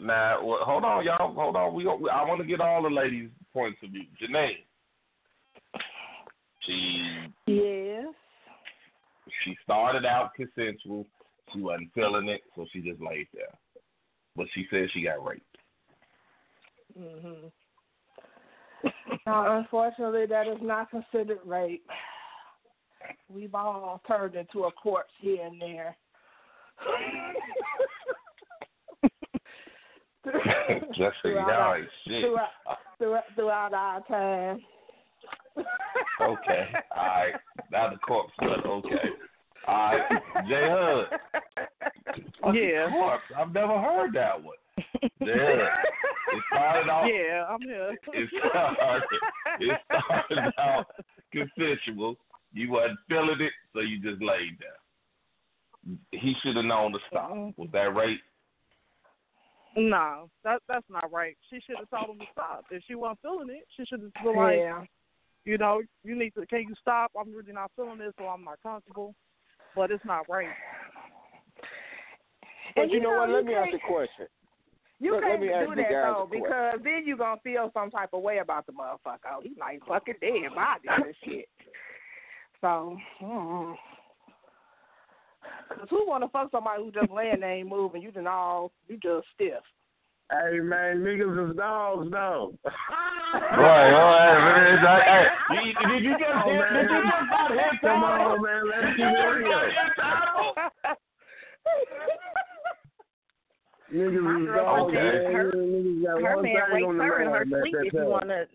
[0.00, 1.32] Now, well, hold on, y'all.
[1.34, 1.74] Hold on.
[1.74, 4.04] We, go- I want to get all the ladies' points of view.
[4.20, 4.52] Janae,
[6.60, 8.14] she Yes.
[9.44, 11.06] She started out consensual.
[11.52, 13.56] She wasn't feeling it, so she just laid there.
[14.36, 15.44] But she said she got raped.
[16.98, 17.50] Mhm.
[19.26, 21.88] Now, unfortunately, that is not considered rape.
[23.28, 25.96] We've all turned into a corpse here and there.
[30.94, 31.76] Just y'all
[32.06, 32.22] shit.
[32.22, 32.50] throughout,
[32.98, 34.60] throughout, throughout our time.
[36.20, 36.68] Okay.
[36.96, 37.34] All right.
[37.70, 39.10] Now the corpse, but okay.
[39.68, 40.22] All right.
[40.48, 41.06] J Hud.
[42.54, 42.88] Yeah.
[42.90, 43.24] Corpse.
[43.36, 44.56] I've never heard that one.
[45.20, 45.68] J Hud.
[46.30, 47.06] It started off.
[47.08, 47.96] Yeah, I'm here.
[48.12, 49.02] It started.
[49.60, 50.86] It started out
[51.32, 52.16] consensual.
[52.52, 55.98] You wasn't feeling it, so you just laid down.
[56.12, 57.30] He should have known to stop.
[57.56, 58.18] Was that right?
[59.74, 61.36] No, that that's not right.
[61.48, 62.64] She should have told him to stop.
[62.70, 64.84] If she wasn't feeling it, she should have been like, yeah.
[65.44, 66.44] you know, you need to.
[66.46, 67.10] Can you stop?
[67.18, 69.14] I'm really not feeling this, so I'm not comfortable.
[69.78, 70.48] But it's not right.
[72.74, 73.28] But And you, you know, know, what?
[73.28, 74.26] you Let me ask can't- a question.
[74.98, 78.20] You let can't ask do that though, because then you're gonna feel some type of
[78.20, 79.30] way about the motherfucker.
[79.32, 81.48] Oh, he's like fucking dead body and shit.
[82.60, 83.76] So, mm.
[85.68, 88.02] cause who wanna fuck somebody who just laying there ain't moving?
[88.02, 89.62] You just all you just stiff.
[90.30, 92.54] Hey man, niggas is dogs though.
[93.30, 94.78] Right, oh, all right, man.
[95.04, 96.58] Hey, oh, you- did you just Come on, hit?
[96.60, 96.72] man.
[96.72, 98.24] Did you just about hit Come Tyler?
[98.24, 98.62] on, man.
[98.68, 99.62] Let's keep it real.
[103.92, 105.32] Niggas is dogs, Okay.
[105.32, 107.74] Her- Niggas got her one man thing raped on her in her sleep.
[107.84, 108.46] If you want to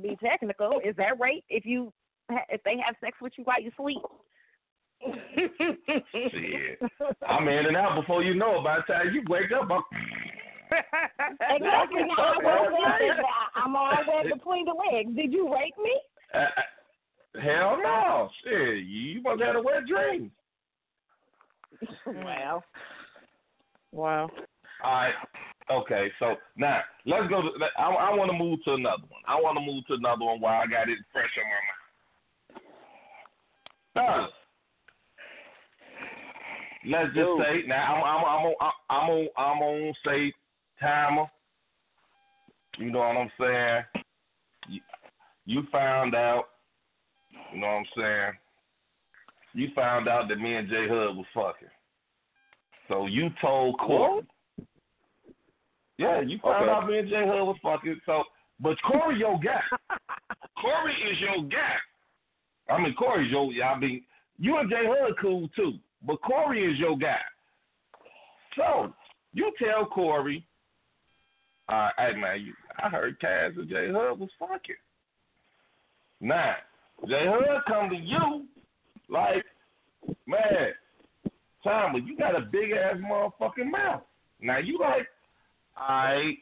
[0.00, 1.44] be technical, is that rape?
[1.48, 1.92] If you
[2.48, 4.02] if they have sex with you while you sleep?
[6.12, 6.80] Shit.
[7.28, 8.64] I'm in and out before you know it.
[8.64, 9.82] By the time you wake up, I'm.
[10.70, 12.02] Exactly.
[12.02, 13.24] Now, I was there.
[13.54, 15.14] I'm always between the legs.
[15.14, 15.92] Did you rape me?
[16.34, 18.28] Uh, uh, hell no.
[18.44, 20.30] Shit, you must have had a wet dream.
[22.06, 22.64] Well,
[23.92, 24.30] Wow.
[24.84, 25.14] All right.
[25.70, 27.42] Okay, so now let's go.
[27.42, 27.48] To,
[27.78, 29.22] I, I want to move to another one.
[29.26, 32.60] I want to move to another one while I got it fresh on my
[34.06, 34.30] mind.
[34.30, 34.30] Fellas,
[36.86, 37.38] let's just Yo.
[37.42, 40.32] say now I'm I'm I'm on I'm on I'm on say
[40.80, 41.26] timer.
[42.78, 43.84] You know what I'm saying?
[44.68, 44.80] You,
[45.46, 46.44] you found out.
[47.52, 48.32] You know what I'm saying?
[49.54, 51.68] You found out that me and J Hud was fucking.
[52.88, 54.22] So you told Corey.
[55.98, 56.70] Yeah, you found Okay.
[56.72, 58.00] out me and J Hud was fucking.
[58.04, 58.24] So,
[58.60, 59.62] but Corey your guy.
[60.60, 61.76] Corey is your guy.
[62.68, 63.50] I mean, Corey's your.
[63.64, 64.02] I mean,
[64.38, 65.74] you and J Hud cool too,
[66.06, 67.20] but Corey is your guy.
[68.56, 68.92] So
[69.32, 70.46] you tell Corey,
[71.68, 72.52] uh, hey man, you,
[72.82, 74.76] I heard Kaz and J Hud was fucking.
[76.20, 76.54] Now,
[77.08, 78.46] J Hud come to you
[79.08, 79.44] like,
[80.26, 80.72] man,
[81.62, 84.02] Tommy, you got a big ass motherfucking mouth.
[84.40, 85.06] Now you like,
[85.76, 86.34] I,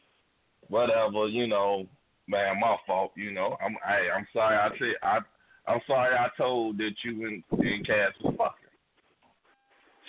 [0.67, 1.87] whatever, you know,
[2.27, 3.57] man, my fault, you know.
[3.63, 5.19] I'm hey, I'm sorry I said I
[5.67, 8.65] I'm sorry I told that you and, and Cass was fucking.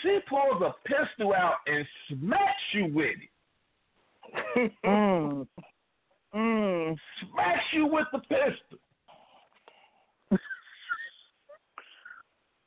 [0.02, 3.30] She pulls a pistol out and smacks you with it.
[4.85, 5.47] Mm.
[6.35, 6.97] Mm.
[7.33, 8.79] Smacks you with the pistol.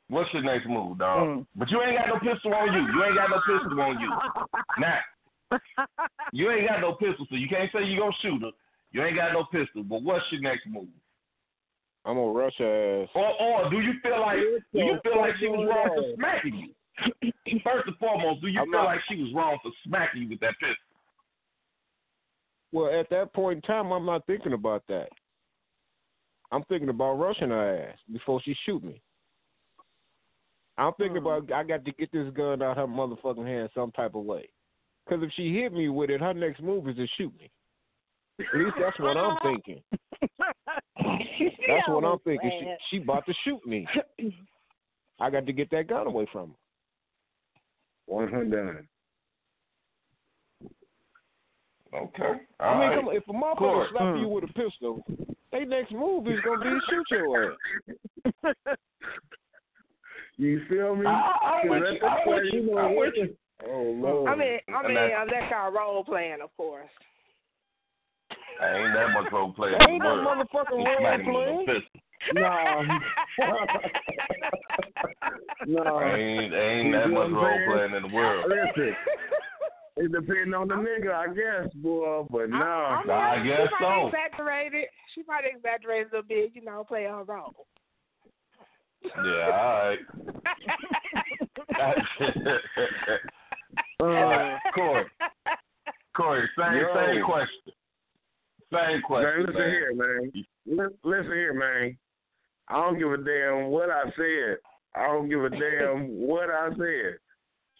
[0.08, 1.18] What's your next move, dog?
[1.26, 1.46] Mm.
[1.54, 2.80] But you ain't got no pistol on you.
[2.80, 4.10] You ain't got no pistol on you.
[4.80, 4.98] Now,
[6.32, 8.50] you ain't got no pistol, so you can't say you gonna shoot her.
[8.92, 9.84] You ain't got no pistol.
[9.84, 10.88] But what's your next move?
[12.04, 13.08] I'm gonna rush her ass.
[13.14, 14.38] Or, or do you feel like
[14.72, 16.72] do you feel like she was wrong for smacking you?
[17.62, 20.28] First and foremost, do you I'm feel not- like she was wrong for smacking you
[20.30, 20.74] with that pistol?
[22.72, 25.08] Well, at that point in time, I'm not thinking about that.
[26.52, 29.00] I'm thinking about rushing her ass before she shoot me.
[30.78, 34.14] I'm thinking about I got to get this gun out her motherfucking hand some type
[34.14, 34.48] of way.
[35.04, 37.50] Because if she hit me with it, her next move is to shoot me.
[38.38, 39.82] At least that's what I'm thinking.
[39.90, 42.76] That's what I'm thinking.
[42.90, 43.86] She, she about to shoot me.
[45.20, 46.54] I got to get that gun away from her.
[48.06, 48.88] One hundred.
[51.92, 52.32] Okay.
[52.60, 52.96] I mean, right.
[52.96, 53.88] come on, if a motherfucker Court.
[53.90, 54.30] slap you mm.
[54.30, 55.04] with a pistol,
[55.50, 57.56] their next move is gonna be to shoot your ass.
[60.36, 61.04] You feel me?
[61.06, 61.98] I- I'm with you.
[62.00, 62.62] I'm that with you.
[62.70, 63.36] know, I'm with you.
[63.68, 64.30] Oh Lord.
[64.30, 66.88] I mean, I And mean, that's- unless y'all role playing, of course.
[68.62, 70.26] I ain't that much role play in the Ain't no world.
[70.48, 71.60] motherfucking Just role smacking him with playing.
[71.60, 72.00] a pistol.
[75.66, 75.82] No.
[75.84, 76.00] no.
[76.00, 78.44] Ain't ain't that much role playing in the world.
[78.48, 78.96] Listen,
[80.00, 82.24] it depends on the nigga, I guess, boy.
[82.30, 84.06] But no, I, Nah, I mean, guess she probably so.
[84.16, 84.84] exaggerated.
[85.14, 87.66] She probably exaggerated a little bit, you know, play her role.
[89.02, 89.98] Yeah, all right.
[94.00, 95.04] uh, Corey,
[96.16, 96.94] Corey, same Yo.
[96.94, 97.72] same question.
[98.72, 99.30] Same question.
[99.30, 99.70] man, listen man.
[99.70, 100.32] here, man.
[100.66, 101.96] Li- Listen here, man.
[102.68, 104.58] I don't give a damn what I said.
[104.94, 107.18] I don't give a damn what I said.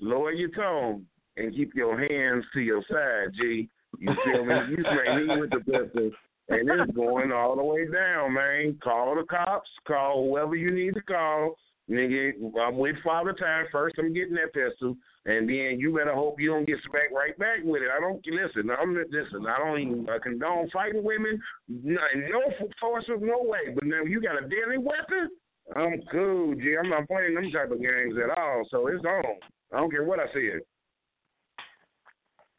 [0.00, 1.06] Lower your tone
[1.36, 3.68] and keep your hands to your side, G.
[3.98, 4.54] You feel me?
[4.70, 6.10] You smack me with the pistol,
[6.48, 8.78] and it's going all the way down, man.
[8.82, 9.68] Call the cops.
[9.86, 11.56] Call whoever you need to call.
[11.90, 13.66] Nigga, I'm with Father Time.
[13.72, 17.36] First, I'm getting that pistol, and then you better hope you don't get smacked right
[17.36, 17.88] back with it.
[17.90, 18.70] I don't listen.
[18.70, 19.44] I'm listen.
[19.48, 21.40] I don't even uh, condone fighting women.
[21.68, 22.00] No,
[22.30, 22.42] no
[22.80, 23.74] force of no way.
[23.74, 25.30] But now you got a deadly weapon.
[25.74, 26.76] I'm cool, G.
[26.80, 28.62] I'm not playing them type of games at all.
[28.70, 29.24] So it's on.
[29.72, 30.60] I don't care what I said.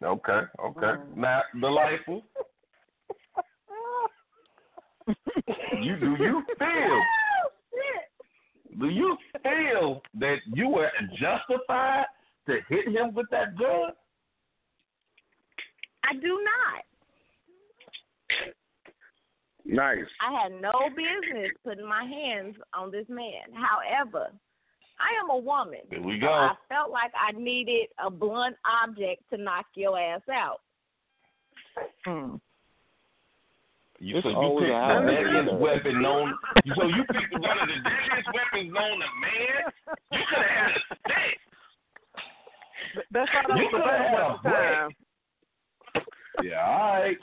[0.04, 1.02] Okay, okay.
[1.16, 2.24] Now, delightful.
[5.82, 7.02] you do you feel?
[8.80, 10.89] Do you feel that you were
[11.20, 12.06] justified
[12.47, 13.91] to hit him with that gun?
[16.04, 16.84] I do not.
[19.66, 20.06] Nice.
[20.28, 23.54] I had no business putting my hands on this man.
[23.54, 24.32] However,
[25.02, 25.80] I am a woman.
[25.89, 26.32] Here we So go.
[26.32, 30.62] I felt like I needed a blunt object to knock your ass out.
[33.99, 36.34] You, It's so you picked the deadliest weapon known.
[36.76, 39.62] So you picked one of the deadliest weapons known to man.
[40.12, 41.38] You could have had a stick.
[43.12, 46.06] That's how You could have had a at brick.
[46.43, 47.18] Yeah, all right.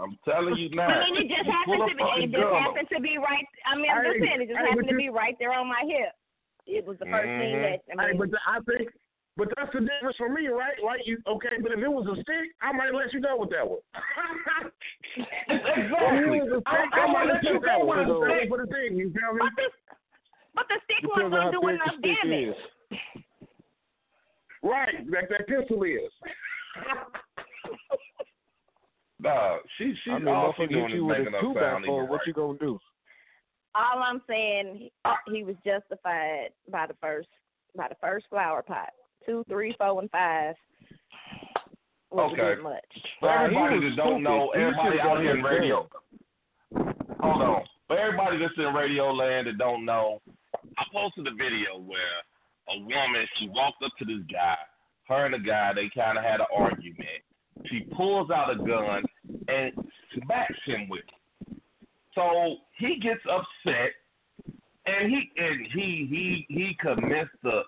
[0.00, 0.88] I'm telling you now.
[0.88, 2.02] I mean, it just happened to be.
[2.24, 2.62] It just gun.
[2.62, 3.46] happened to be right.
[3.68, 6.14] I mean, I'm just saying, it just happened to be right there on my hip.
[6.66, 7.62] It was the 1st thing Mhm.
[7.62, 7.80] that.
[8.00, 8.90] I Hey, but the, I think,
[9.36, 10.80] but that's the difference for me, right?
[10.82, 13.50] Like you, okay, but if it was a stick, I might let you go with
[13.50, 13.80] that one.
[15.16, 16.38] Exactly.
[16.38, 17.84] If it was a I- stick, I I might let let you you go go
[17.86, 18.12] with with it.
[18.12, 18.48] a stick.
[18.48, 19.40] For the thing, you feel me?
[19.44, 19.70] but the
[20.54, 22.48] but the stick wasn't on how gonna do big the enough damage.
[22.48, 23.22] is.
[24.62, 26.10] Right, like that pistol is.
[29.20, 31.54] Nah, she she I mean, all she doing is you with making a up two
[31.54, 32.06] by sound four.
[32.06, 32.78] What you gonna do?
[33.74, 34.92] All I'm saying, he,
[35.32, 37.28] he was justified by the first
[37.76, 38.90] by the first flower pot.
[39.26, 40.54] Two, three, four, and five.
[42.12, 42.36] Okay.
[42.36, 42.84] bit much.
[43.18, 45.88] For everybody was that don't know, everybody out here in radio.
[47.20, 47.62] Hold on.
[47.88, 50.20] For everybody that's in radio land that don't know,
[50.78, 51.98] I posted a video where
[52.68, 54.56] a woman she walked up to this guy.
[55.08, 57.22] Her and the guy they kind of had an argument.
[57.66, 59.02] She pulls out a gun
[59.48, 59.72] and
[60.14, 61.23] smacks him with it.
[62.14, 63.92] So he gets upset
[64.86, 67.62] and he and he he he commits to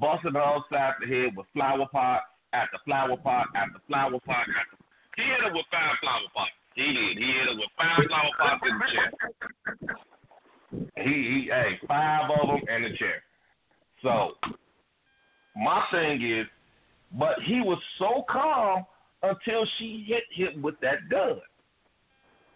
[0.00, 2.22] busting her upside the head with flower pot
[2.52, 4.76] after flower pot after flower pot after.
[5.16, 6.50] He hit her with five flower pots.
[6.74, 7.18] He did.
[7.18, 9.10] He hit her with five flower pots in the chair.
[10.96, 13.22] He he hey five of them in the chair.
[14.02, 14.32] So
[15.56, 16.46] my thing is,
[17.18, 18.84] but he was so calm
[19.22, 21.40] until she hit him with that gun.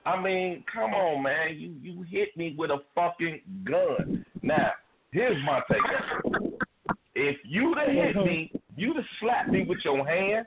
[0.07, 1.57] I mean, come on, man.
[1.59, 4.24] You you hit me with a fucking gun.
[4.40, 4.70] Now,
[5.11, 5.82] here's my take.
[7.16, 10.46] If you'd have hit me, you'd have slapped me with your hand.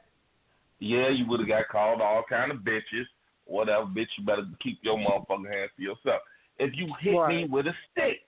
[0.79, 3.03] Yeah, you would have got called all kind of bitches,
[3.45, 3.85] whatever.
[3.85, 6.21] Bitch, you better keep your motherfucking hands to yourself.
[6.57, 8.21] If you hit me with a stick,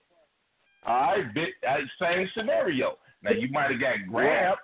[0.86, 2.97] all right, bitch, same scenario.
[3.23, 4.59] Now you might have got grabbed,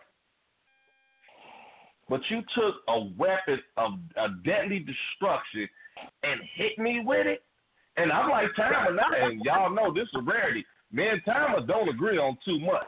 [2.09, 5.69] but you took a weapon of a deadly destruction
[6.23, 7.43] and hit me with it.
[7.97, 10.65] And I'm like Timer now, and y'all know this is a rarity.
[10.91, 12.87] Me and Timer don't agree on too much.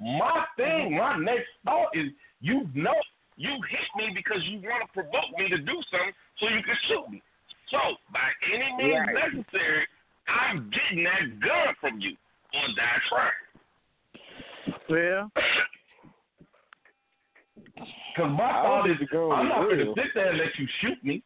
[0.00, 2.06] My thing, my next thought is
[2.40, 2.94] you know
[3.36, 6.76] you hit me because you want to provoke me to do something so you can
[6.88, 7.22] shoot me.
[7.70, 7.78] So
[8.12, 9.34] by any means Right.
[9.34, 9.86] necessary,
[10.28, 12.16] I'm getting that gun from you
[12.54, 13.32] or die trying.
[14.88, 15.28] Yeah.
[18.14, 20.58] Because my thought is, think the gun I'm not going to sit there and let
[20.58, 21.22] you shoot me.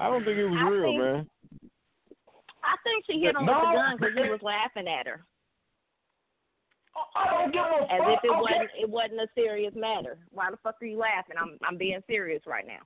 [0.00, 1.30] I don't think it was I real, think- man.
[2.64, 5.20] I think she hit him with No, the gun because he was laughing at her,
[7.14, 8.08] I don't give a as fuck.
[8.08, 8.40] if it Okay.
[8.40, 10.16] wasn't it wasn't a serious matter.
[10.30, 11.36] Why the fuck are you laughing?
[11.38, 12.80] I'm I'm being serious right now.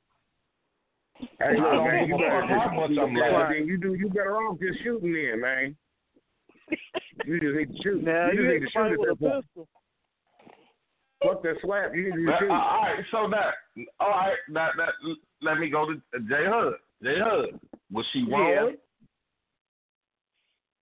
[1.38, 3.58] Hey, look, man, you better fuck how much I'm laughing.
[3.60, 5.76] then you do you better off just shooting in, man.
[7.24, 8.02] You just need to shoot.
[8.02, 9.44] Now you you just need to shoot somebody at with a that point.
[9.46, 9.68] pistol.
[11.22, 11.94] Fuck that slap.
[11.94, 12.50] You need to shoot.
[12.50, 13.54] uh, all right, so that,
[14.00, 14.88] all right, now, now,
[15.42, 15.94] let me go to
[16.28, 16.74] J Hud.
[17.02, 18.74] J Hud, was she wrong?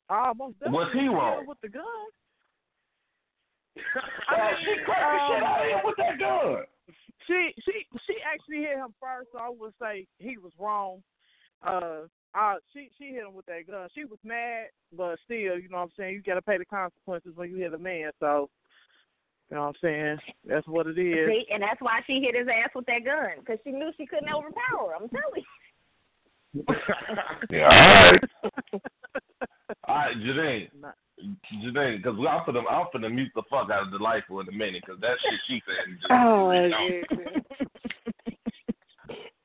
[0.09, 1.45] I almost Was he wrong?
[1.47, 1.85] with the gun.
[4.29, 6.65] Oh, she cracked the shit out of him with that gun.
[7.27, 11.03] She she she actually hit him first, so I would say he was wrong.
[11.67, 13.89] Uh, uh, she she hit him with that gun.
[13.95, 16.15] She was mad, but still, you know what I'm saying.
[16.15, 18.11] You got to pay the consequences when you hit a man.
[18.21, 18.49] So,
[19.51, 20.19] you know what I'm saying.
[20.47, 21.29] That's what it is.
[21.29, 24.07] See, and that's why she hit his ass with that gun because she knew she
[24.07, 25.03] couldn't overpower him.
[25.05, 25.45] I'm telling you.
[27.51, 28.23] Yeah, all right.
[29.89, 30.69] All right, Janine.
[31.65, 34.83] Janine, because I'm finna, I'm finna mute the fuck out of Delightful in a minute,
[34.85, 35.97] because that shit she said.
[36.01, 36.53] Just, Oh,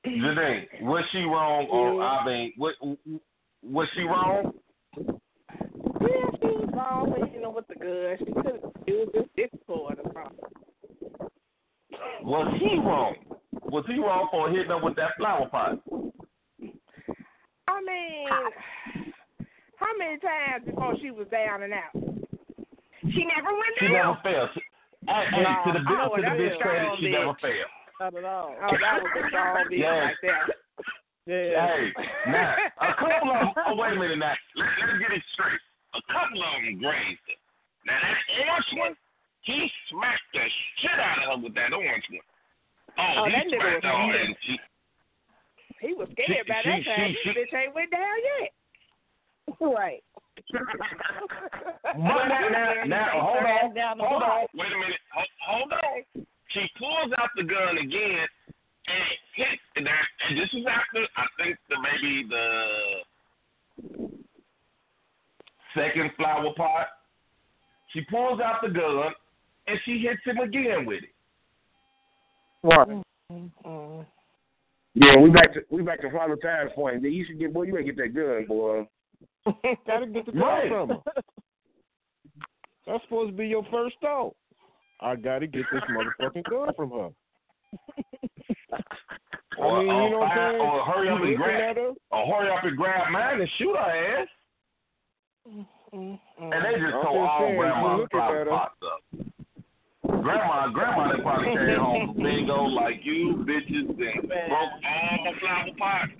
[0.05, 2.75] Janine, was she wrong, or I mean, what,
[3.63, 4.53] was she wrong?
[4.97, 8.17] Yeah, she was wrong for hitting him with the gun.
[8.19, 8.59] She could.
[8.87, 11.29] It was just difficult or something.
[12.23, 13.15] Was he wrong?
[13.63, 15.79] Was he wrong for hitting her with that flower pot?
[17.71, 18.27] I mean,
[19.79, 21.95] how many times before she was down and out?
[21.95, 24.49] She never went She never failed.
[24.53, 24.61] She,
[25.07, 27.11] hey, hey, to the Oh, bitch, to the bitch credit, she bitch.
[27.17, 27.71] never failed.
[27.99, 28.55] Not at all.
[28.61, 30.03] Oh, that was a strong bitch Yes.
[30.03, 30.45] right there.
[31.29, 31.67] Yeah.
[31.69, 31.93] Hey,
[32.27, 33.53] now a couple of them.
[33.67, 34.17] Oh, wait a minute.
[34.17, 35.61] Now let, let's get it straight.
[35.93, 37.37] A couple of them grazed her.
[37.85, 38.93] Now that orange one,
[39.45, 40.41] he smacked the
[40.81, 42.25] shit out of her with that orange one.
[42.97, 44.53] Oh, Oh, he that nigga smacked was her, and she.
[45.81, 47.15] He was scared She- by she- that time.
[47.23, 48.53] she- This bitch ain't went down yet.
[49.59, 50.03] Right.
[50.53, 50.61] But
[51.93, 54.31] now, now, now, hold on, Down the hold block.
[54.31, 54.47] on.
[54.55, 54.99] Wait a minute.
[55.13, 56.25] Hold, hold on.
[56.49, 58.27] She pulls out the gun again
[58.87, 59.03] and
[59.35, 59.61] hits.
[59.75, 64.11] And, that, and this is after I think the maybe the
[65.75, 66.87] second flower pot.
[67.93, 69.11] She pulls out the gun
[69.67, 71.09] and she hits him again with it.
[72.63, 73.03] Right.
[73.31, 74.01] Mm-hmm.
[74.93, 77.01] Yeah, we back to we back to Father Time's point.
[77.03, 78.87] You should get boy, you ain't get that gun, boy.
[79.87, 80.69] Gotta get the gun Right.
[80.69, 80.97] from her.
[82.87, 84.35] That's supposed to be your first thought.
[84.99, 87.09] I gotta get this motherfucking gun from her.
[89.57, 90.61] Or, I mean, or, you know what I'm saying?
[90.61, 91.77] or hurry up and grab,
[92.11, 94.27] or hurry up and grab mine and shoot her ass.
[95.47, 96.43] Mm-hmm.
[96.43, 98.45] And they just I'm all grandma's looking at her.
[98.45, 99.25] pots up.
[100.21, 105.33] Grandma, grandma, they probably came home from bingo like you bitches and broke all my
[105.39, 106.11] flower pots.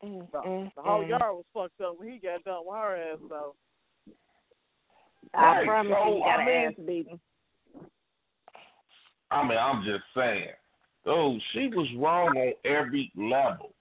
[0.00, 1.08] The, the whole mm, mm, mm.
[1.08, 3.54] yard was fucked up when he got done with her ass, though.
[5.34, 7.20] I Right, promise so, you, you got I an mean- ass beating.
[9.30, 10.48] I mean, I'm just saying.
[11.06, 13.72] Oh, she was wrong on every level.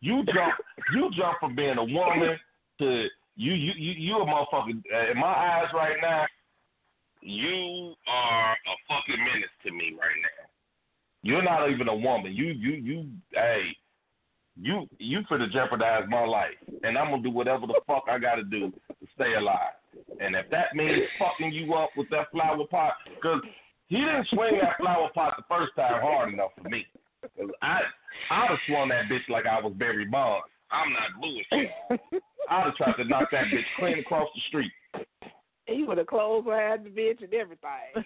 [0.00, 0.54] You jump,
[0.94, 2.38] you jump from being a woman
[2.80, 3.06] to
[3.36, 4.82] you, you, you, you a motherfucker.
[4.94, 6.26] uh, In my eyes, right now,
[7.22, 10.48] you are a fucking menace to me right now.
[11.22, 12.32] You're not even a woman.
[12.34, 13.06] You, you, you.
[13.32, 13.68] Hey,
[14.60, 18.42] you, you finna jeopardize my life, and I'm gonna do whatever the fuck I gotta
[18.44, 19.74] do to stay alive.
[20.20, 23.40] And if that means fucking you up with that flower pot, because
[23.88, 26.86] he didn't swing that flower pot the first time hard enough for me.
[27.36, 27.80] 'Cause I,
[28.30, 30.46] I'd have swung that bitch like I was Barry Bonds.
[30.70, 31.70] I'm not bullshit.
[32.48, 34.72] I'd have tried to knock that bitch clean across the street.
[35.70, 37.94] He would have closed her the bitch and everything.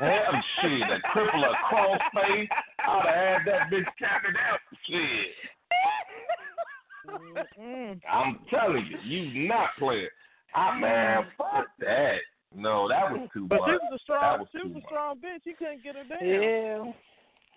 [0.00, 2.48] Hell, shit, a cripple, a cross face.
[2.86, 4.58] I'd have had that bitch counted out.
[4.88, 5.34] Shit.
[7.08, 8.00] Mm-mm.
[8.10, 10.08] I'm telling you, you not playing.
[10.54, 11.26] I man, mm.
[11.38, 12.16] fuck that.
[12.54, 13.68] No, that was too But much.
[13.68, 14.84] she was a strong, was she was a much.
[14.86, 15.40] strong bitch.
[15.44, 16.26] He couldn't get her down.
[16.26, 16.92] Yeah.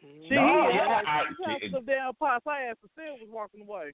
[0.02, 2.46] She, No, he yeah, had, I- she had it- some damn pots.
[2.48, 3.92] I asked for still was walking away.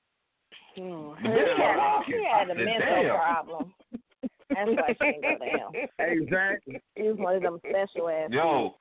[0.78, 3.16] Oh, The She bitch had, was she had I a said, mental damn.
[3.16, 3.74] problem.
[4.50, 5.88] That's why she didn't go down.
[6.00, 6.82] Exactly.
[6.98, 8.30] She was one of them special ass.
[8.32, 8.76] Yo,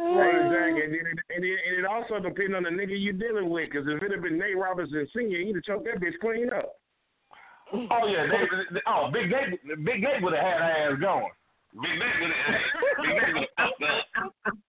[0.00, 0.82] Exactly.
[0.84, 1.06] And, it,
[1.36, 3.68] and, it, and it also depends on the nigga you dealing with.
[3.70, 6.72] Because if it had been Nate Robinson Sr., he'd have choked that bitch clean up.
[7.72, 11.30] oh yeah, they, they, oh Big Nate, Big Nate would have had her ass going.
[11.74, 12.60] Big Nate would have,
[13.02, 14.54] Big Nate would have.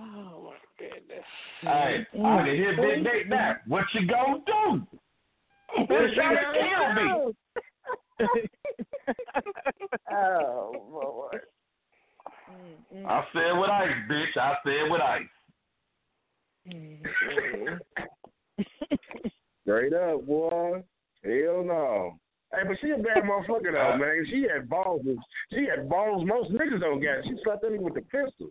[0.00, 1.26] Oh my goodness.
[1.60, 3.56] Hey, I can hear Big Nate now.
[3.66, 4.86] What you gonna do?
[5.88, 7.34] They're trying to kill me.
[10.12, 11.40] oh Lord.
[12.94, 13.06] Mm-hmm.
[13.06, 14.36] I said with ice, bitch.
[14.36, 15.22] I said with ice.
[16.72, 17.74] Mm-hmm.
[19.62, 20.82] Straight up, boy.
[21.24, 22.18] Hell no.
[22.52, 24.26] Hey, but she a bad motherfucker though, man.
[24.30, 25.02] She had balls.
[25.52, 27.24] She had balls most niggas don't get.
[27.24, 28.50] She slapped that nigga with the pistol.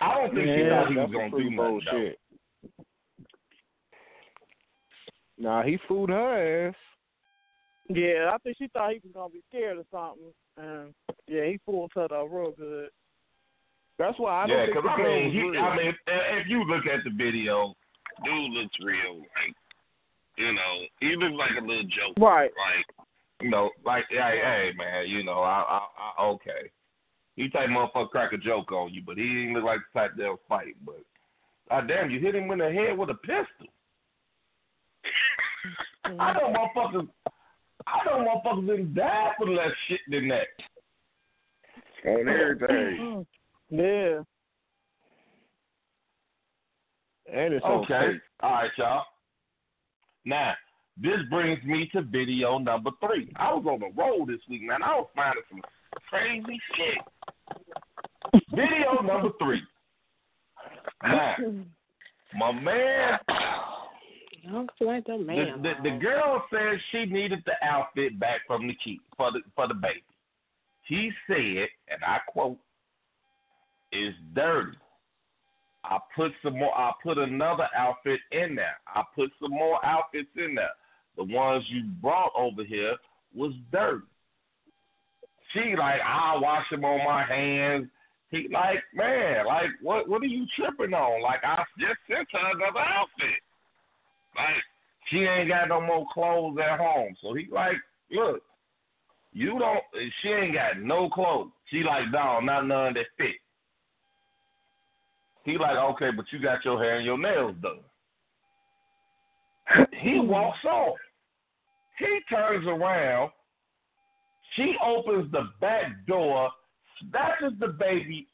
[0.00, 1.56] I don't think she thought he was gonna do pretty nothing.
[1.56, 1.80] though.
[1.92, 2.18] bullshit.
[5.38, 6.74] Nah, he fooled her ass.
[7.88, 10.32] Yeah, I think she thought he was gonna be scared or something.
[10.56, 10.94] And
[11.26, 12.88] yeah, he pulled her though real good.
[13.98, 15.58] That's why I don't yeah, think because I mean, he.
[15.58, 17.74] I mean, if if you look at the video,
[18.24, 19.18] dude looks real.
[19.18, 19.54] Like,
[20.36, 22.16] you know, he looks like a little joke.
[22.18, 22.50] Right.
[22.50, 23.06] Like,
[23.40, 25.80] you know, like, hey, hey, man, you know, I, I,
[26.18, 26.70] I okay.
[27.36, 30.12] He type motherfucker crack a joke on you, but he ain't look like the type
[30.16, 30.76] that'll fight.
[30.86, 31.02] But,
[31.68, 33.73] god damn, you hit him in the head with a pistol.
[36.04, 36.78] I know mm-hmm.
[36.78, 37.08] motherfuckers.
[37.86, 40.46] I know motherfuckers didn't die for less shit than that.
[42.06, 43.26] On everything.
[43.70, 43.78] Mm-hmm.
[43.78, 44.20] Yeah.
[47.32, 48.18] And it's on Okay.
[48.40, 49.04] All right, y'all.
[50.24, 50.54] Now,
[51.00, 53.32] this brings me to video number three.
[53.36, 54.82] I was on the road this week, man.
[54.82, 55.60] I was finding some
[56.08, 58.42] crazy shit.
[58.50, 59.62] Video number three.
[61.02, 61.34] Now,
[62.38, 63.18] my man,
[64.50, 68.74] Don't like that the, the, the girl said she needed the outfit back from the
[68.84, 70.02] key for the for the baby.
[70.86, 72.58] He said, and I quote,
[73.92, 74.76] "It's dirty."
[75.84, 76.74] I put some more.
[76.76, 78.78] I put another outfit in there.
[78.86, 80.70] I put some more outfits in there.
[81.16, 82.96] The ones you brought over here
[83.34, 84.04] was dirty.
[85.52, 87.86] She like, I'll wash them on my hands.
[88.30, 90.08] He like, man, like, what?
[90.08, 91.22] What are you tripping on?
[91.22, 93.43] Like, I just sent her another outfit.
[94.36, 94.62] Like,
[95.10, 97.14] she ain't got no more clothes at home.
[97.22, 97.76] So he like,
[98.10, 98.40] look,
[99.32, 99.82] you don't.
[100.22, 101.50] She ain't got no clothes.
[101.70, 103.36] She like, no, not none that fit.
[105.44, 107.80] He like, okay, but you got your hair and your nails done.
[110.00, 110.96] He walks off.
[111.98, 113.30] He turns around.
[114.54, 116.50] She opens the back door,
[117.00, 118.26] snatches the baby,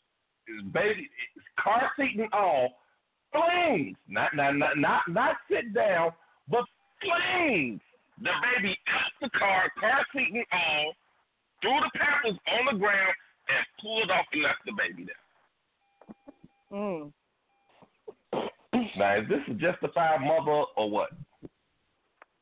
[0.72, 1.08] baby
[1.62, 2.70] car seat and all,
[3.32, 6.10] flings, not not not not not sit down,
[6.48, 6.64] but
[7.00, 7.80] flings
[8.22, 10.94] the baby out the car, car seat and all,
[11.62, 13.14] threw the pampers on the ground,
[13.48, 16.78] and pulled off and left the baby there.
[16.78, 17.12] Mm.
[18.96, 21.10] Now, is this a justified mother or what?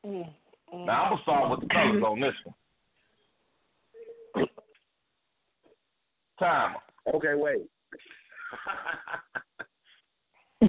[0.05, 0.29] Mm.
[0.73, 2.55] Now, I'm going to start with the colors on this one.
[6.39, 6.75] Timer.
[7.13, 7.67] Okay, wait.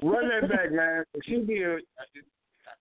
[0.03, 1.05] Run that back, man.
[1.25, 1.81] She did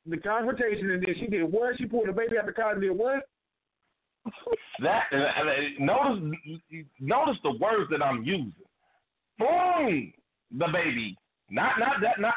[0.05, 1.77] the confrontation, and then she did what?
[1.77, 3.27] She pulled the baby out the car and did what?
[4.81, 6.37] That uh, uh, notice
[6.99, 8.53] notice the words that I'm using.
[9.39, 10.13] Boom,
[10.57, 11.17] the baby,
[11.49, 12.35] not not that not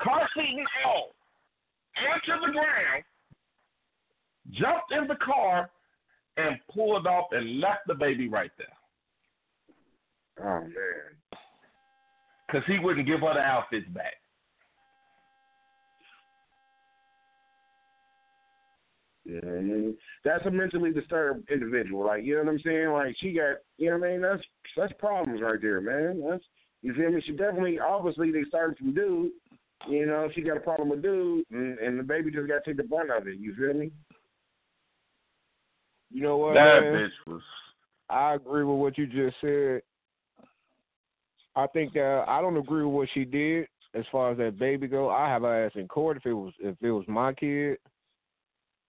[0.00, 1.10] car seat and all,
[1.96, 3.04] onto the ground,
[4.52, 5.70] jumped in the car,
[6.36, 10.46] and pulled off and left the baby right there.
[10.46, 11.21] Oh man.
[12.52, 14.12] Cause he wouldn't give her the outfits back.
[19.24, 19.92] Yeah, I
[20.24, 22.04] that's a mentally disturbed individual.
[22.04, 22.90] Like, you know what I'm saying?
[22.90, 24.20] Like, she got, you know what I mean?
[24.20, 24.42] That's
[24.76, 26.22] that's problems right there, man.
[26.28, 26.44] That's
[26.82, 27.22] you feel me?
[27.24, 29.30] She definitely, obviously, they started from dude.
[29.88, 32.70] You know, she got a problem with dude, and, and the baby just got to
[32.70, 33.38] take the brunt of it.
[33.38, 33.90] You feel me?
[36.10, 36.54] You know what?
[36.54, 36.92] That man?
[36.92, 37.42] bitch was.
[38.10, 39.82] I agree with what you just said.
[41.54, 44.86] I think that I don't agree with what she did as far as that baby
[44.86, 45.10] go.
[45.10, 47.78] I have her ass in court if it was if it was my kid.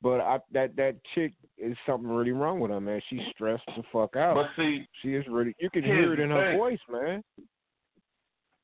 [0.01, 3.01] But I that that chick is something really wrong with her, man.
[3.09, 4.35] She's stressed the fuck out.
[4.35, 6.57] But see, she is really you can hear it in her thing.
[6.57, 7.23] voice, man.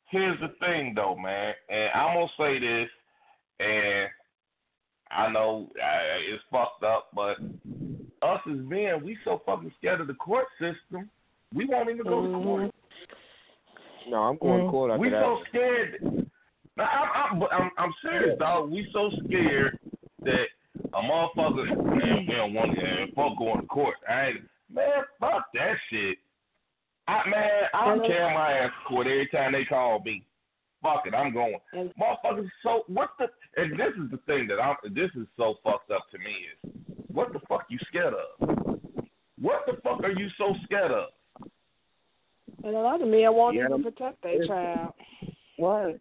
[0.10, 2.90] here's the thing though, man, and I'm gonna say this,
[3.60, 4.10] and
[5.12, 7.38] I know uh, it's fucked up, but
[8.22, 11.10] us as men, we so fucking scared of the court system,
[11.54, 12.72] we won't even go to court.
[14.08, 14.66] No, I'm going mm.
[14.66, 15.24] to court after We that.
[15.24, 16.28] so scared.
[16.78, 18.72] Now, I'm, I'm, but I'm, I'm serious, dog.
[18.72, 19.80] We so scared
[20.22, 20.46] that
[20.94, 23.96] a motherfucker, man, we don't want to, fuck going to court.
[24.08, 24.42] I ain't,
[24.74, 26.18] man, fuck that shit.
[27.08, 30.24] I, man, I'm carrying my ass to court every time they call me.
[30.82, 31.58] Fuck it, I'm going.
[31.76, 33.28] Motherfuckers, so what the?
[33.58, 34.76] And this is the thing that I'm.
[34.94, 36.72] This is so fucked up to me is,
[37.08, 38.80] what the fuck you scared of?
[39.42, 41.10] What the fuck are you so scared of?
[42.64, 44.94] And a lot of men won't Yeah, even protect their child.
[45.58, 46.00] What?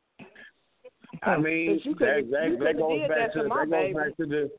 [1.22, 3.94] I mean, you that that, that goes back that to to that goes baby.
[3.94, 4.50] back to the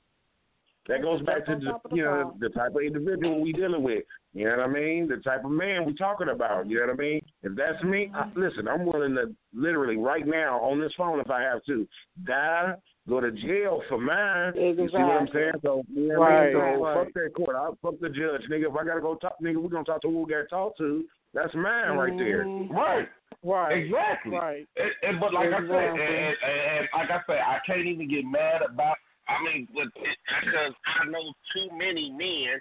[0.88, 4.04] that goes back to the you know the type of individual we dealing with.
[4.34, 5.08] You know what I mean?
[5.08, 6.68] The type of man we talking about.
[6.68, 7.22] You know what I mean?
[7.44, 11.30] If that's me, I, listen, I'm willing to literally right now on this phone if
[11.30, 11.88] I have to
[12.26, 12.74] die,
[13.08, 14.54] go to jail for mine.
[14.56, 15.52] You see what I'm saying?
[15.64, 16.56] So you know what I mean?
[16.58, 17.06] Right, So right.
[17.06, 17.56] fuck that court.
[17.56, 18.70] I'll fuck the judge, nigga.
[18.70, 21.06] If I gotta go talk, nigga, we're gonna talk to who we gotta talk to.
[21.34, 22.46] That's mine right there.
[22.46, 22.74] Mm-hmm.
[22.74, 23.08] Right.
[23.44, 23.78] Right.
[23.78, 24.32] Exactly.
[24.32, 24.68] Right.
[24.76, 28.26] And, and but like I said, and, and, like I said, I can't even get
[28.26, 28.98] mad about
[29.30, 32.60] I mean, it, because I know too many men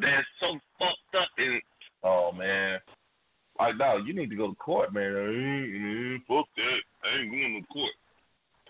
[0.00, 1.60] that's so fucked up and
[2.04, 2.78] oh man,
[3.58, 5.16] like dog, you need to go to court, man.
[5.16, 6.80] I ain't, fuck that.
[7.04, 7.92] I ain't going to court.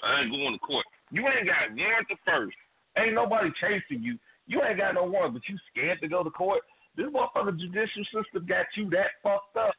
[0.02, 0.86] I ain't going to court.
[1.10, 2.56] You ain't got warrant the first.
[2.96, 4.18] Ain't nobody chasing you.
[4.46, 6.62] You ain't got no warrant, but you scared to go to court.
[6.96, 9.74] This motherfucker judicial system got you that fucked up.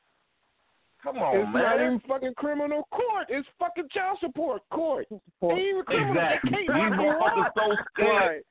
[1.04, 1.64] Come on, it's man.
[1.64, 3.28] not even fucking criminal court.
[3.30, 5.08] It's fucking child support court.
[5.12, 6.12] Ain't even criminal.
[6.14, 6.52] Exactly.
[6.52, 8.44] They These can't motherfuckers so scared.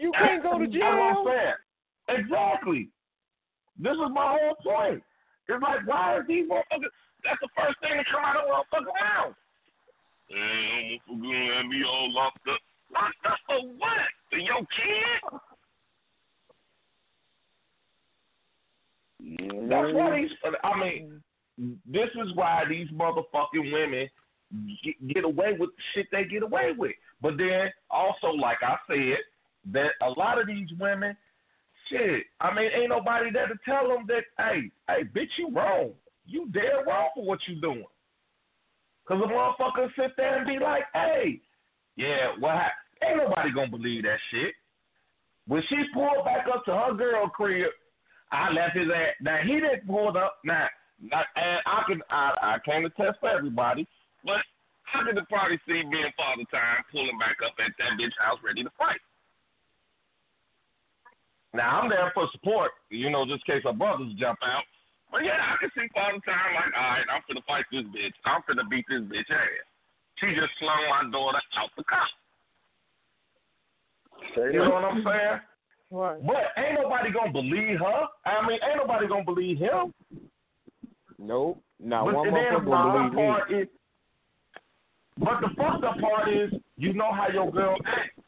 [0.00, 1.24] You can't go to That's what I'm jail.
[1.26, 2.18] saying.
[2.18, 2.88] Exactly.
[3.78, 5.02] This is my whole point.
[5.48, 6.92] It's like, why are these motherfuckers?
[7.24, 9.34] That's the first thing that come out of a motherfucking mouth.
[10.28, 12.60] Hey, I'm gonna have me all locked up.
[12.92, 14.06] Locked up for what?
[14.30, 15.40] For your kid?
[19.36, 20.22] That's why mm-hmm.
[20.22, 20.30] these.
[20.64, 21.22] I mean,
[21.86, 24.08] this is why these motherfucking women
[24.84, 26.92] get, get away with the shit they get away with.
[27.20, 29.18] But then also, like I said,
[29.72, 31.16] that a lot of these women,
[31.90, 32.24] shit.
[32.40, 35.92] I mean, ain't nobody there to tell them that, hey, hey, bitch, you wrong.
[36.26, 37.84] You dead wrong for what you doing.
[39.06, 41.40] Cause a motherfucker sit there and be like, hey,
[41.96, 42.56] yeah, what?
[42.56, 42.72] hap-
[43.02, 44.54] Ain't nobody gonna believe that shit.
[45.46, 47.70] When she pulled back up to her girl crib,
[48.32, 49.14] I left his ass.
[49.20, 50.38] Now he didn't pull up.
[50.44, 50.68] Now,
[51.00, 53.86] now and I can I I can't attest for everybody,
[54.24, 54.40] but
[54.94, 58.38] I could probably see me and Father Time pulling back up at that bitch house
[58.44, 59.00] ready to fight.
[61.54, 64.64] Now I'm there for support, you know, just in case our brothers jump out.
[65.10, 68.12] But yeah, I can see Father Time like, all right, I'm finna fight this bitch.
[68.24, 69.64] I'm finna beat this bitch ass.
[70.20, 72.08] She just slung my daughter out the car.
[74.36, 75.40] You know what I'm saying?
[75.90, 76.20] Right.
[76.26, 78.06] But ain't nobody gonna believe her.
[78.26, 79.94] I mean, ain't nobody gonna believe him.
[81.18, 81.62] Nope.
[81.80, 83.16] Not but one then motherfucker the will believe me.
[83.16, 83.68] part is,
[85.18, 88.18] but the fucked up part is, you know how your girl act.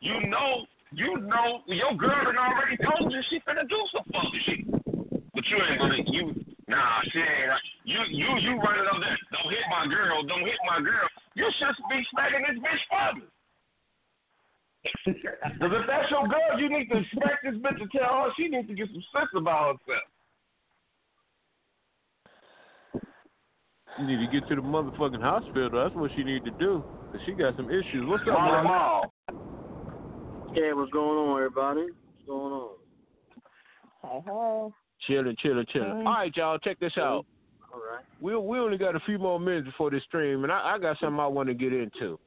[0.00, 4.32] You know, you know, your girl done already told you she finna do some fuck
[4.44, 4.66] shit.
[5.34, 6.34] But you ain't gonna, you,
[6.68, 7.52] nah, she ain't.
[7.84, 9.18] You, you, you running up there.
[9.32, 10.22] Don't hit my girl.
[10.22, 11.08] Don't hit my girl.
[11.34, 13.26] You should be smacking this bitch father.
[15.04, 18.48] Because if that's your girl, you need to smack this bitch and tell her she
[18.48, 20.02] needs to get some sense about herself.
[23.98, 25.70] You need to get to the motherfucking hospital.
[25.70, 26.82] That's what she need to do.
[27.12, 28.06] 'Cause she got some issues.
[28.06, 28.62] What's up, Mama?
[28.62, 29.10] mama?
[30.54, 31.82] Hey, what's going on, everybody?
[31.82, 32.70] What's going on?
[34.02, 34.74] Hey, hey.
[35.06, 36.06] Chilling, chilling, chilling.
[36.06, 37.26] All right, y'all, check this out.
[37.72, 38.04] All right.
[38.20, 40.98] We we only got a few more minutes before this stream, and I, I got
[40.98, 42.18] something I want to get into.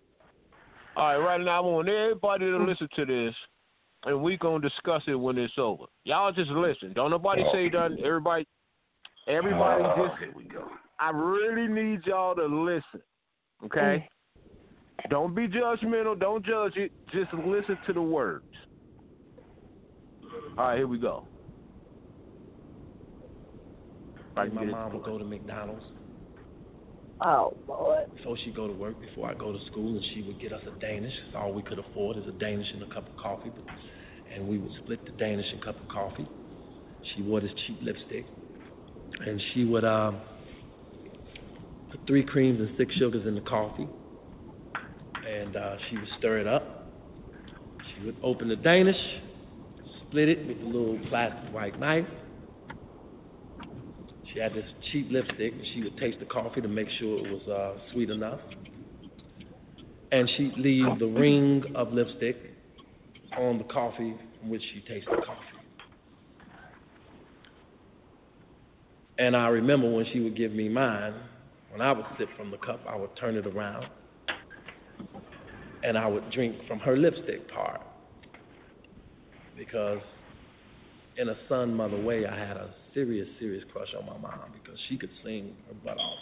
[0.96, 2.66] All right, right now I want everybody to hmm.
[2.66, 3.36] listen to this,
[4.06, 5.86] and we gonna discuss it when it's over.
[6.04, 6.94] Y'all just listen.
[6.94, 7.52] Don't nobody oh.
[7.54, 8.00] say nothing.
[8.04, 8.48] Everybody,
[9.28, 10.20] everybody Oh, just.
[10.20, 10.70] here we go.
[11.00, 13.02] I really need y'all to listen.
[13.66, 14.08] Okay.
[15.02, 15.10] Hmm.
[15.10, 16.18] Don't be judgmental.
[16.20, 16.92] Don't judge it.
[17.12, 18.46] Just listen to the words.
[20.58, 21.28] All right, here we go.
[24.36, 25.84] Like my mom would go to McDonald's
[27.22, 28.06] Oh, Lord.
[28.24, 30.62] So she'd go to work, before I go to school, and she would get us
[30.68, 31.14] a Danish.
[31.26, 33.52] That's all we could afford is a Danish and a cup of coffee.
[33.56, 33.66] But,
[34.34, 36.28] and we would split the Danish and cup of coffee.
[37.16, 38.26] She wore this cheap lipstick,
[39.26, 40.20] and she would um,
[41.92, 43.88] put three creams and six sugars in the coffee,
[45.28, 46.92] and uh, she would stir it up.
[47.96, 48.98] She would open the Danish,
[50.08, 52.06] split it with a little plastic white knife.
[54.36, 57.32] She had this cheap lipstick, and she would taste the coffee to make sure it
[57.32, 58.42] was uh, sweet enough.
[60.12, 62.36] And she'd leave the ring of lipstick
[63.38, 65.42] on the coffee from which she tasted the coffee.
[69.18, 71.14] And I remember when she would give me mine,
[71.72, 73.86] when I would sip from the cup, I would turn it around
[75.84, 77.80] and I would drink from her lipstick part.
[79.58, 80.00] Because
[81.18, 84.80] in a son mother way, I had a serious, serious crush on my mom because
[84.90, 86.18] she could sing her butt off.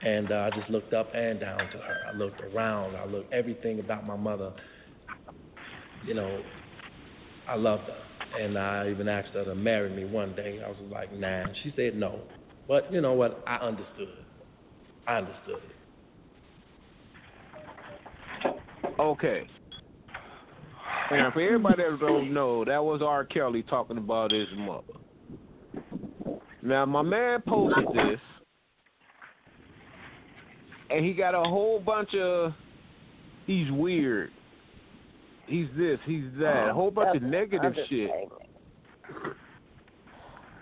[0.00, 1.96] And uh, I just looked up and down to her.
[2.12, 2.96] I looked around.
[2.96, 4.52] I looked everything about my mother.
[6.06, 6.42] You know,
[7.48, 8.42] I loved her.
[8.42, 10.60] And I even asked her to marry me one day.
[10.64, 11.42] I was like, nah.
[11.42, 12.20] And she said no.
[12.66, 13.42] But you know what?
[13.46, 14.08] I understood.
[15.06, 15.62] I understood.
[19.00, 19.46] Okay.
[21.10, 23.24] Now, for everybody that don't know, that was R.
[23.24, 24.82] Kelly talking about his mother.
[26.62, 28.20] Now, my man posted this,
[30.90, 32.52] and he got a whole bunch of
[33.46, 34.30] he's weird,
[35.46, 38.10] he's this, he's that, a whole bunch of negative shit.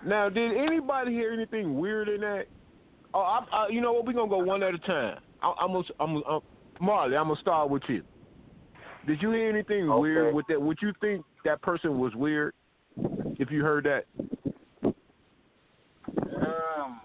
[0.05, 2.45] Now, did anybody hear anything weird in that?
[3.13, 4.07] Oh, I, I, you know what?
[4.07, 5.19] We're gonna go one at a time.
[5.43, 6.41] I, I'm gonna, I'm, I'm,
[6.81, 7.17] Marley.
[7.17, 8.03] I'm gonna start with you.
[9.07, 10.61] Did you hear anything weird with that?
[10.61, 12.55] Would you think that person was weird
[13.39, 14.05] if you heard that?
[16.37, 17.01] Um,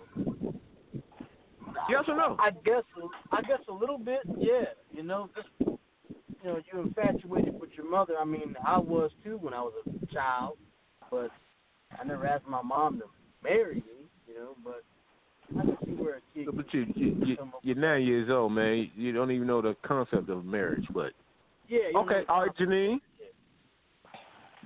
[1.89, 2.37] Yes or no?
[2.39, 2.83] I guess
[3.31, 4.65] I guess a little bit, yeah.
[4.93, 5.77] You know, just you
[6.43, 8.13] know, you're infatuated with your mother.
[8.19, 10.57] I mean, I was too when I was a child,
[11.09, 11.29] but
[11.99, 13.05] I never asked my mom to
[13.43, 14.07] marry me.
[14.27, 14.83] You know, but
[15.59, 16.47] I can see where a kid.
[16.53, 18.89] But you, you, you you're nine years old, man.
[18.95, 21.11] You don't even know the concept of marriage, but
[21.67, 21.79] Yeah.
[21.91, 22.23] You okay.
[22.27, 22.99] Know, All right, Janine.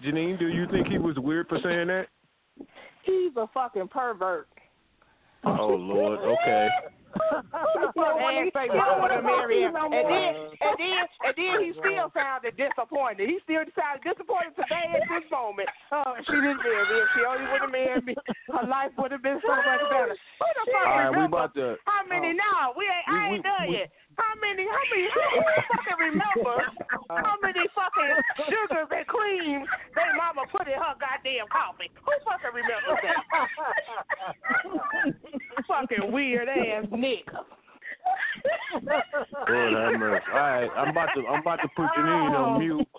[0.03, 2.07] Janine, do you think he was weird for saying that?
[3.03, 4.47] He's a fucking pervert.
[5.43, 6.19] Oh Lord.
[6.19, 6.67] Okay.
[7.15, 10.31] and say mom want to marry him, and then
[10.61, 13.29] and then and then he still sounded disappointed.
[13.29, 15.69] He still sounded disappointed today at this moment.
[15.91, 16.95] Oh, she didn't marry me.
[17.01, 18.15] If she only would have married me,
[18.51, 20.15] her life would have been so much better.
[20.15, 21.75] Who the fuck All right, we about to.
[21.85, 22.73] How many uh, now?
[22.75, 23.07] We ain't.
[23.07, 23.89] I we- ain't done we- yet.
[24.17, 24.63] How many?
[24.63, 25.07] How many?
[25.11, 26.55] How many fucking remember?
[27.09, 28.13] How many fucking
[28.47, 31.91] sugars and creams they mama put in her goddamn coffee?
[32.03, 33.19] Who fucking remembers that?
[35.67, 37.43] fucking weird ass nigga.
[39.49, 40.25] Lord have mercy.
[40.31, 42.87] All right, I'm about to I'm about to put Janine on mute.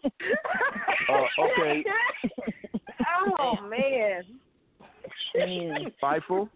[1.09, 1.85] Uh, okay,
[3.39, 4.25] Oh man.
[6.03, 6.49] Fightful.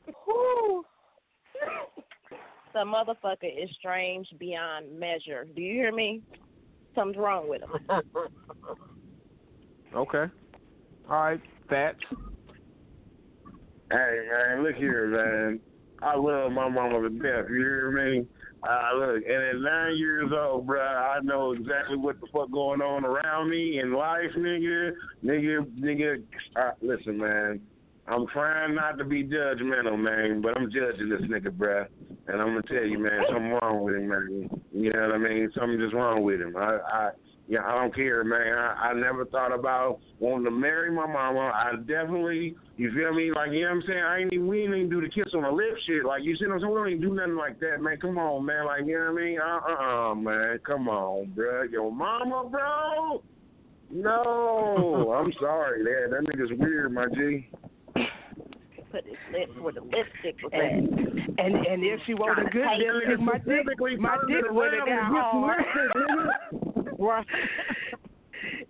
[2.72, 2.80] Whew.
[2.80, 5.46] The motherfucker is strange beyond measure.
[5.54, 6.22] Do you hear me?
[6.94, 7.70] Something's wrong with him.
[9.94, 10.26] Okay.
[11.08, 11.98] All right, Fats.
[13.90, 15.60] Hey man, look here, man.
[16.00, 17.50] I love my mama to death.
[17.50, 18.26] You hear me?
[18.62, 22.80] Uh, look, and at nine years old, bro, I know exactly what the fuck going
[22.80, 24.92] on around me in life, nigga.
[25.24, 26.22] Nigga, nigga.
[26.54, 27.60] Uh, listen, man.
[28.10, 31.86] I'm trying not to be judgmental, man, but I'm judging this nigga, bruh.
[32.26, 34.50] And I'm gonna tell you, man, something wrong with him, man.
[34.72, 35.50] You know what I mean?
[35.58, 36.56] Something just wrong with him.
[36.56, 37.10] I, I,
[37.48, 38.56] yeah, I don't care, man.
[38.56, 41.52] I, I never thought about wanting to marry my mama.
[41.54, 43.32] I definitely, you feel me?
[43.34, 44.02] Like, you know what I'm saying?
[44.02, 46.04] I ain't even, we ain't even do the kiss on the lip shit.
[46.04, 46.72] Like, you see what I'm saying?
[46.72, 47.96] We don't even do nothing like that, man.
[47.98, 48.66] Come on, man.
[48.66, 49.38] Like, you know what I mean?
[49.40, 50.58] Uh, uh, uh man.
[50.64, 51.62] Come on, bro.
[51.64, 53.22] Your mama, bro?
[53.90, 55.12] No.
[55.12, 57.48] I'm sorry, that that nigga's weird, my G.
[58.90, 60.60] Put his lips where the lipstick was at.
[60.60, 64.86] And and, and if she wanted a good lipstick, my dick, my dick would have
[64.86, 65.64] got hard.
[66.98, 67.24] Right.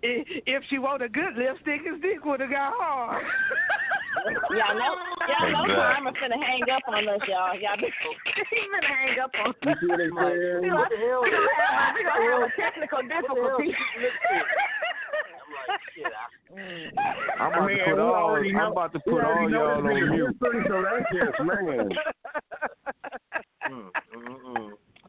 [0.01, 3.23] If if she wanted a good lipstick, his dick would have got hard.
[4.51, 4.93] Y'all know,
[5.25, 7.55] y'all know Karma finna hang up on us, y'all.
[7.57, 9.55] Y'all been, he finna hang up on us.
[9.63, 10.61] You see what I'm saying?
[10.61, 13.31] We gonna gonna have, we gonna have
[15.67, 16.11] technical.
[17.39, 20.09] I'm about Man, to put all know- I'm about to put all y'all on nigga's
[20.11, 20.37] mute.
[20.67, 21.89] So that's just, man.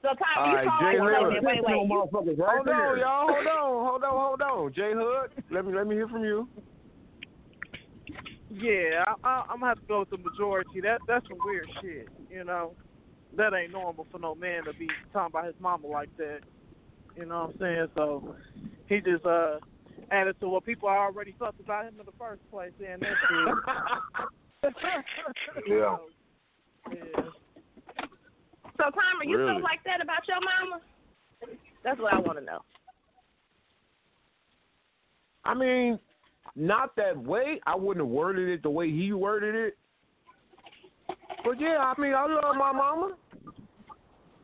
[0.02, 1.44] So Tom, you right, call Jay like wait, Hood.
[1.44, 2.38] wait, wait, wait.
[2.40, 3.26] Hold on, y'all.
[3.28, 3.86] Hold on.
[3.86, 4.10] Hold on.
[4.10, 4.72] Hold on.
[4.74, 6.48] J Hud, let me let me hear from you.
[8.50, 10.80] Yeah, I, I, I'm gonna have to go with the majority.
[10.82, 12.08] That that's some weird shit.
[12.30, 12.72] You know,
[13.36, 16.40] that ain't normal for no man to be talking about his mama like that.
[17.16, 17.86] You know what I'm saying?
[17.96, 18.34] So
[18.88, 19.58] he just uh
[20.10, 22.72] added to what people already felt about him in the first place.
[22.86, 24.74] And that shit.
[25.66, 25.96] Yeah.
[26.92, 27.22] yeah.
[28.76, 28.92] so Tom,
[29.24, 29.54] you Really?
[29.54, 30.80] feel like that about your mama?
[31.82, 32.60] That's what I want to know.
[35.44, 35.98] I mean,
[36.54, 37.60] not that way.
[37.66, 39.76] I wouldn't have worded it the way he worded it.
[41.44, 43.16] But yeah, I mean, I love my mama.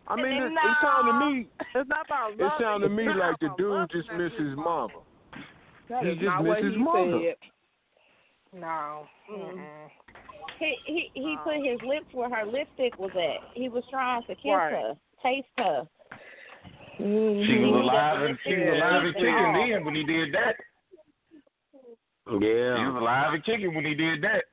[0.08, 1.46] I mean, it, it sounded to me.
[1.74, 2.40] It's not about love.
[2.40, 2.52] It love.
[2.60, 4.88] sounded to me like the dude just missed his mama.
[5.88, 7.20] That He is just not missed what his he mother.
[7.22, 8.60] said.
[8.60, 9.06] No.
[9.30, 9.88] Mm-mm.
[10.58, 13.50] He he he put his lips where her lipstick was at.
[13.54, 14.72] He was trying to kiss Right.
[14.72, 15.86] her, taste her.
[17.00, 17.44] Mm-hmm.
[17.46, 20.56] She was alive and she was alive and kicking then when he did that.
[22.28, 22.88] She Yeah.
[22.90, 24.44] was alive and kicking when he did that.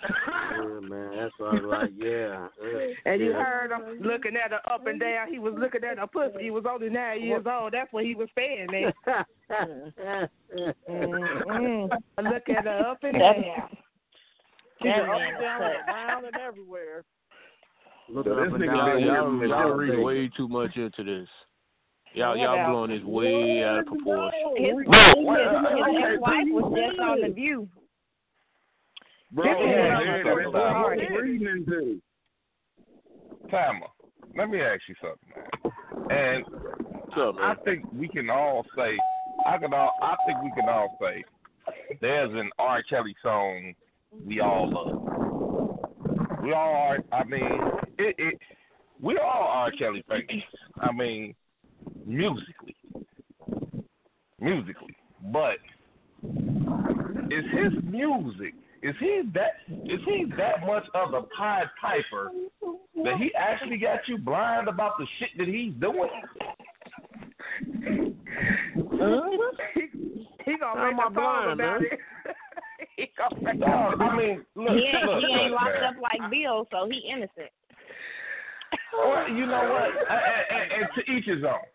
[0.62, 1.16] yeah, man.
[1.16, 1.90] That's what I was like.
[1.96, 2.48] Yeah.
[2.62, 2.78] yeah.
[2.78, 3.42] Uh, and you yeah.
[3.42, 5.30] heard him looking at her up and down.
[5.30, 6.44] He was looking at her pussy.
[6.44, 7.72] He was only nine years old.
[7.72, 8.92] That's what he was saying, man.
[10.90, 11.90] Mm-mm.
[12.22, 13.68] Look at her up and down.
[14.82, 17.04] She was up man and down was and around and everywhere.
[18.08, 18.96] Look So up this and nigga down.
[18.96, 21.28] been Y'all, weird y'all, all y'all read way too much into this.
[22.14, 24.32] Y'all, y'all blowing this way out of proportion.
[24.56, 27.68] His, Bro, his, what- his, ex-wife was just on the view.
[29.32, 30.82] Bro, This is yeah, what I'm man, talking that's about.
[30.82, 32.00] what I'm reading into.
[33.50, 33.86] Timer,
[34.36, 36.10] let me ask you something, man.
[36.10, 36.44] And
[36.92, 38.96] What's up, I think we can all say,
[39.46, 41.24] I can all, I think we can all say,
[42.00, 42.82] there's an R.
[42.82, 43.74] Kelly song
[44.26, 46.40] we all love.
[46.42, 46.98] We all are.
[47.12, 47.60] I mean,
[47.98, 48.38] it, it
[49.00, 49.70] we all R.
[49.72, 50.22] Kelly fans.
[50.80, 51.34] I mean,
[52.06, 52.76] musically,
[54.40, 54.96] musically,
[55.32, 55.58] but
[57.30, 62.30] is his music is he that is he that much of a Pied Piper
[63.04, 66.08] that he actually got you blind about the shit that he's doing?
[69.74, 69.88] he,
[70.44, 71.80] he gonna make am song blind, about man?
[71.90, 71.98] it.
[72.96, 75.80] he gonna make No, a I mean, look, he ain't, look, he ain't look, locked
[75.80, 75.94] man.
[75.94, 77.50] up like Bill, so he innocent.
[78.92, 79.90] Well, you know what?
[80.10, 81.66] and, and, and to each his own.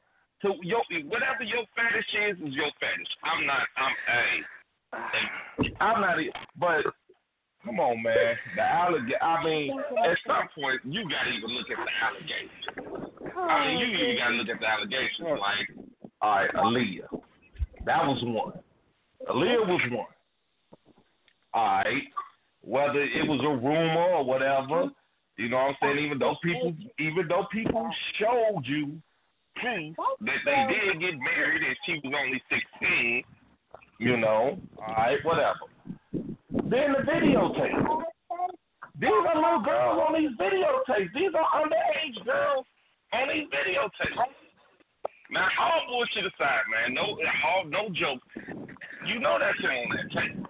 [0.43, 3.11] To your whatever your fetish is is your fetish.
[3.23, 3.63] I'm not.
[3.77, 4.43] I'm a.
[5.79, 6.17] I'm not.
[6.57, 6.83] But
[7.65, 8.35] come on, man.
[8.55, 9.23] The alligator.
[9.23, 13.33] I mean, at some point you gotta even look at the allegations.
[13.37, 15.27] I mean, you even gotta look at the allegations.
[15.39, 15.67] Like,
[16.21, 17.07] all right, Aaliyah.
[17.85, 18.53] That was one.
[19.29, 20.05] Aaliyah was one.
[21.53, 22.03] All right.
[22.61, 24.89] Whether it was a rumor or whatever,
[25.37, 26.05] you know what I'm saying?
[26.05, 27.89] Even though people, even though people
[28.19, 29.01] showed you
[29.55, 33.23] proof that they did get married and she was only 16,
[33.99, 35.59] you know, all right, whatever.
[36.11, 38.03] Then the videotape.
[38.99, 41.13] These are little girls on these videotapes.
[41.13, 42.65] These are underage girls
[43.13, 44.15] on these videotapes.
[45.31, 47.17] Now, all bullshit aside, man, no,
[47.47, 48.21] all no joke.
[49.07, 50.43] You know that shit on that tape.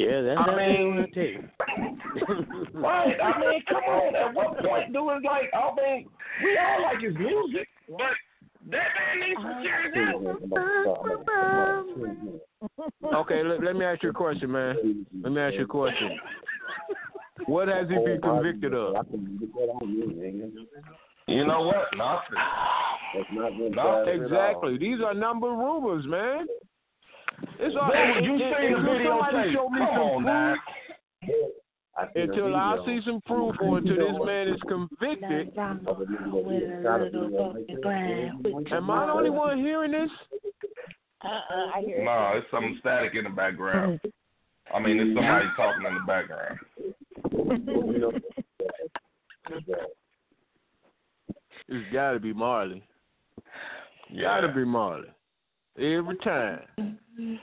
[0.00, 1.44] Yeah, that's I mean- on the tape.
[2.72, 3.20] Right.
[3.20, 4.16] I mean, come on.
[4.16, 5.50] At what point do it like?
[5.52, 6.08] I mean,
[6.42, 8.16] we all like his music, but
[8.70, 9.92] that man needs some serious
[13.04, 13.14] help.
[13.14, 15.04] Okay, let, let me ask you a question, man.
[15.22, 16.18] Let me ask you a question.
[17.44, 18.94] What has he been convicted of?
[21.26, 21.88] You know what?
[21.94, 22.38] Nothing.
[23.74, 24.22] Nothing.
[24.22, 24.78] Exactly.
[24.78, 26.46] These are number rumors, man.
[27.58, 27.88] It's all.
[27.88, 29.52] Man, you it- seen it- the video tape.
[29.54, 30.54] show me Come some on, now.
[31.96, 35.56] proof, until I see some proof, or until this man is convicted.
[35.58, 35.80] Am
[38.90, 40.10] I the only one hearing this?
[41.22, 44.00] Uh-uh, I hear No, it's some static in the background.
[44.72, 46.58] I mean, it's somebody talking in the background.
[51.68, 52.82] It's got to be Marley.
[54.20, 55.08] Got to be Marley.
[55.80, 56.60] Every time.
[56.78, 57.34] Mm-hmm.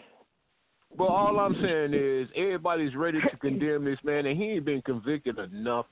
[0.98, 4.82] But all I'm saying is everybody's ready to condemn this man, and he ain't been
[4.82, 5.92] convicted of nothing.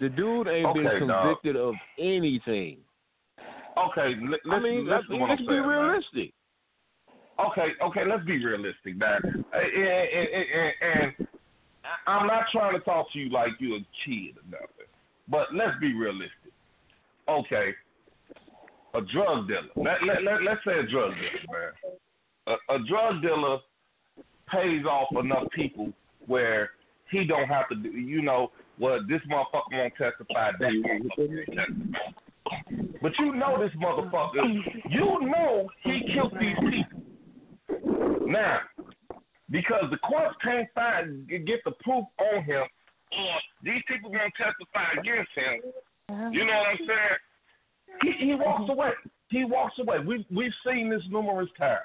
[0.00, 1.22] The dude ain't been Okay, dog.
[1.22, 2.78] convicted of anything.
[3.38, 4.14] Okay,
[4.50, 5.68] I mean, let's, what let's be saying, man.
[5.68, 6.32] realistic.
[7.40, 9.20] Okay, okay, let's be realistic, man.
[9.24, 11.28] And, and, and, and
[12.06, 14.90] I'm not trying to talk to you like you're a kid or nothing,
[15.28, 16.52] but let's be realistic.
[17.28, 17.72] Okay,
[18.94, 19.68] a drug dealer.
[19.76, 22.56] Let, let, let, let's say a drug dealer, man.
[22.68, 23.58] A, a drug dealer
[24.50, 25.92] pays off enough people
[26.26, 26.70] where
[27.10, 31.46] he don't have to do, you know, well, this motherfucker won't testify, that motherfucker won't
[31.46, 32.12] testify.
[33.00, 34.44] But you know this motherfucker,
[34.90, 38.26] you know he killed these people.
[38.26, 38.60] Now,
[39.50, 44.98] because the courts can't find get the proof on him, or these people won't testify
[44.98, 46.32] against him.
[46.32, 47.18] You know what I'm saying?
[48.02, 48.90] He, he walks away.
[49.30, 49.98] He walks away.
[49.98, 51.80] We've, we've seen this numerous times.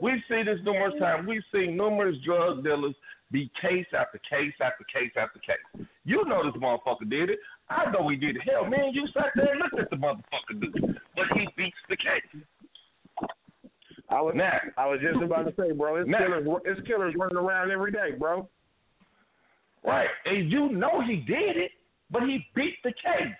[0.00, 1.26] We've seen this numerous times.
[1.26, 2.94] We've seen numerous drug dealers
[3.32, 5.86] be case after case after case after case.
[6.04, 7.38] You know this motherfucker did it.
[7.68, 8.42] I know he did it.
[8.48, 10.96] Hell, man, you sat there and looked at the motherfucker do it.
[11.16, 12.42] But he beats the case.
[14.08, 17.14] I was Now, I was just about to say, bro, it's Now- killers it's killers
[17.18, 18.48] running around every day, bro.
[19.84, 20.08] Right.
[20.24, 21.72] And you know he did it,
[22.10, 23.32] but he beat the case.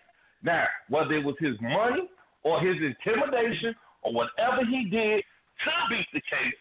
[0.42, 2.08] Now, whether it was his money
[2.42, 5.22] or his intimidation or whatever he did
[5.64, 6.54] to beat the case,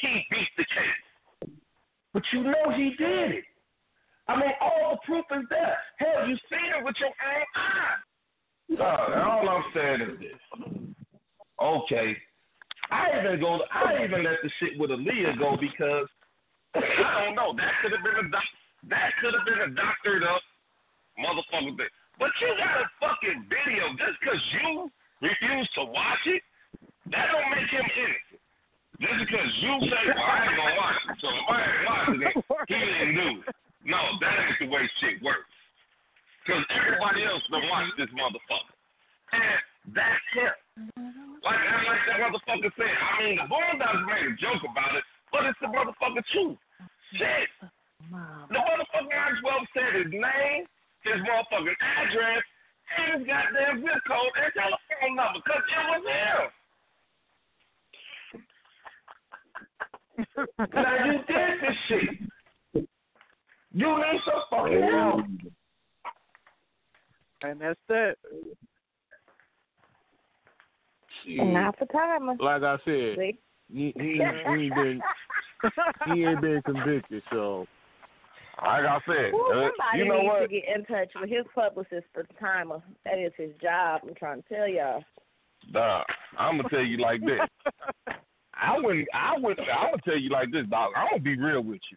[0.00, 1.52] he beat the case.
[2.12, 3.44] But you know he did it.
[4.28, 5.78] I mean, all the proof is there.
[5.98, 7.98] Hell, you seen it with your own eyes.
[8.78, 10.94] Uh, all I'm saying is this.
[11.60, 12.16] Okay.
[12.90, 13.60] I even go.
[13.72, 16.06] I even let the shit with Aaliyah go because
[16.74, 17.54] I don't know.
[17.56, 18.58] That could have been a doc-
[18.90, 20.42] that could have been a doctored up
[21.18, 21.86] motherfucker.
[22.18, 24.90] But you got a fucking video just because you
[25.20, 26.42] refuse to watch it.
[27.10, 28.40] That don't make him innocent.
[29.00, 32.22] Just because you say, "Well, I ain't gonna watch it," so if I ain't watching
[32.22, 32.34] it,
[32.68, 33.56] he didn't do it.
[33.84, 35.50] No, that ain't the way shit works.
[36.44, 38.74] Because everybody else don't watch this motherfucker,
[39.32, 39.62] and
[39.94, 40.54] that's him.
[41.42, 45.46] Like, like that motherfucker said, I mean, the Boondocks made a joke about it, but
[45.46, 46.58] it's the motherfucker truth.
[47.14, 47.48] Shit.
[48.10, 50.66] The motherfucker might as well said his name,
[51.04, 52.42] his motherfucking address,
[52.96, 56.50] and his goddamn zip code and telephone number, because it was him.
[60.74, 62.10] now, you did this shit.
[63.74, 65.20] You need some fucking help.
[67.42, 68.16] And that's that.
[71.26, 72.34] Not for timer.
[72.38, 73.38] Like I said, See?
[73.72, 74.20] he, he,
[74.56, 75.00] he been
[76.14, 77.22] he ain't been convicted.
[77.30, 77.66] So
[78.60, 80.40] Like I said, Ooh, uh, somebody you know needs what?
[80.40, 82.82] to get in touch with his publicist for the timer.
[83.04, 84.02] That is his job.
[84.06, 85.02] I'm trying to tell y'all.
[85.72, 86.04] Dog,
[86.38, 87.40] I'm gonna tell you like this.
[88.54, 89.08] I wouldn't.
[89.14, 89.58] I would.
[89.58, 90.92] I would tell you like this, dog.
[90.96, 91.96] I'm gonna be real with you.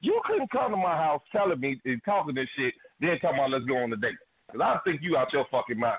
[0.00, 3.50] You couldn't come to my house telling me and talking this shit, then talking about
[3.50, 4.14] let's go on a date.
[4.52, 5.98] Cause I think you out your fucking mind.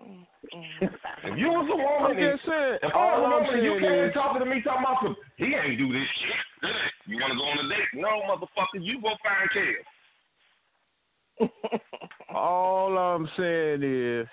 [0.00, 0.90] Mm, mm, mm.
[1.24, 2.78] If you was a woman, I'm just saying.
[2.82, 4.62] if I was a All I'm woman, and you saying came is, talking to me
[4.62, 6.70] talking about some, he ain't do this shit.
[7.06, 7.94] You want to go on a date?
[7.94, 8.82] No, motherfucker.
[8.82, 9.84] You go find Kev.
[12.34, 14.26] all I'm saying is,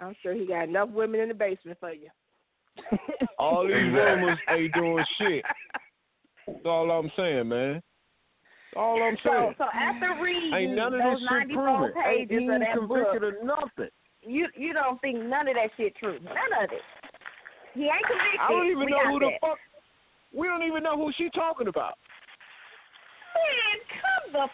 [0.00, 2.08] I'm sure he got enough women in the basement for you.
[3.38, 3.98] all these Exactly.
[4.00, 5.44] rumors ain't doing shit.
[6.46, 7.82] That's all I'm saying, man.
[8.76, 9.54] All I'm saying.
[9.58, 11.92] so so after reading Ain't none of those this shit 94 proven.
[12.06, 13.90] Ain't pages he of that convicted book, of nothing.
[14.28, 16.18] You you don't think none of that shit true?
[16.22, 16.84] None of it.
[17.74, 18.40] He ain't convicted.
[18.40, 19.58] I don't even we know got who the fuck.
[20.36, 21.94] We don't even know who she talking about.
[23.34, 24.46] Man, come the.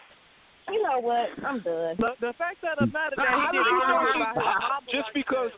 [0.73, 1.29] You know what?
[1.45, 1.95] I'm done.
[1.99, 4.21] The, the fact of the matter that How he do didn't you know talk she-
[4.21, 5.51] about his just because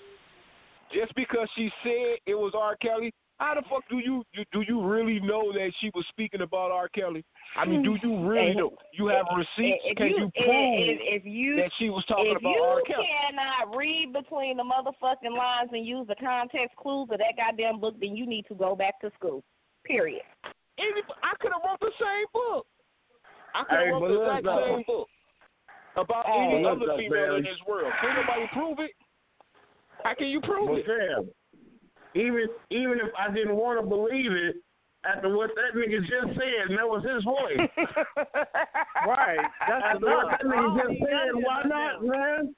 [0.94, 2.76] just because she said it was R.
[2.78, 6.42] Kelly, how the fuck do you, you do you really know that she was speaking
[6.42, 6.90] about R.
[6.90, 7.24] Kelly?
[7.56, 8.08] I mean, do hmm.
[8.08, 8.72] you really And- know?
[8.94, 9.82] You have receipts?
[9.86, 12.82] If Can you, if- prove if, if you that she was talking about R.
[12.82, 13.06] Kelly?
[13.06, 17.38] If you cannot read between the motherfucking lines and use the context clues of that
[17.38, 19.44] goddamn book, then you need to go back to school.
[19.86, 20.24] Period.
[20.80, 22.66] Any, I could have wrote the same book.
[23.54, 24.76] I could have Hey, wrote the exact though.
[24.78, 25.08] same book
[25.96, 26.50] about Hey.
[26.54, 27.38] any Look, other though, female man.
[27.38, 27.94] in this world.
[28.02, 28.92] Can nobody prove it?
[30.04, 30.86] How can you prove But it?
[30.86, 31.30] Sam,
[32.18, 34.58] even even if I didn't want to believe it,
[35.06, 37.70] after what that nigga just said, and that was his voice.
[39.08, 39.40] Right.
[39.70, 40.40] That's after what enough.
[40.42, 42.10] that nigga just said, why not, it.
[42.10, 42.56] man?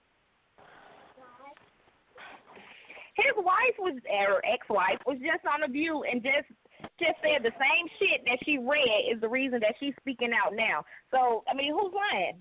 [3.16, 6.48] His wife was or ex-wife was just on the View and just
[6.98, 10.56] just said the same shit that she read is the reason that she's speaking out
[10.56, 10.86] now.
[11.12, 12.40] So I mean, who's lying?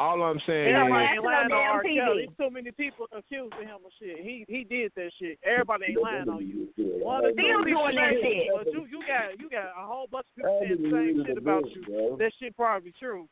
[0.00, 1.84] All I'm saying Everybody is, ain't lying on damn R.
[1.84, 2.00] TV.
[2.00, 2.28] Kelly.
[2.40, 4.16] Too many people accusing him of shit.
[4.24, 5.38] He he did that shit.
[5.44, 6.72] Everybody ain't lying on you.
[7.04, 8.48] One or two Still people doing that say, shit.
[8.56, 11.36] But you you got you got a whole bunch of people saying the same shit
[11.36, 12.16] about you.
[12.16, 13.28] That shit probably true.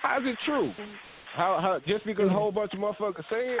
[0.00, 0.72] how's it true?
[1.36, 3.60] How how just because a whole bunch of motherfuckers say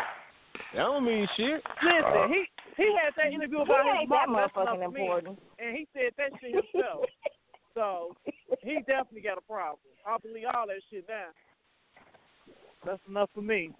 [0.72, 1.60] that don't mean shit.
[1.84, 2.48] Listen, he
[2.80, 4.48] he had that interview about He his ain't that mama.
[4.48, 5.36] Motherfucking enough for me.
[5.60, 7.04] And he said that shit himself.
[7.74, 8.16] so
[8.62, 9.78] he definitely got a problem.
[10.06, 11.30] I believe all that shit now.
[12.84, 13.70] That's enough for me.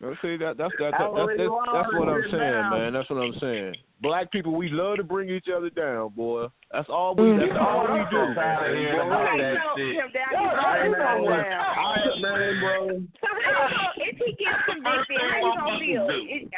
[0.00, 2.70] You see that that's that, I that's that's, that's, that's what I'm saying, now.
[2.74, 2.92] man.
[2.92, 3.74] That's what I'm saying.
[4.02, 6.48] Black people, we love to bring each other down, boy.
[6.74, 7.38] That's all we.
[7.38, 7.62] That's mm-hmm.
[7.62, 8.18] all we do.
[8.18, 9.94] I'm tired of hearing about Okay, that so shit.
[9.94, 12.58] him down, man, going man, down.
[12.58, 12.98] bro.
[13.22, 16.06] So how if he gets convicted, how you gonna feel?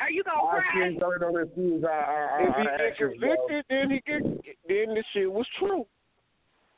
[0.01, 0.73] Are you gonna I cry?
[0.73, 1.85] can't go on this news.
[1.85, 3.29] I, I, I, If he I get ask you, bro.
[3.29, 4.23] convicted, then he get
[4.73, 5.85] then the shit was true.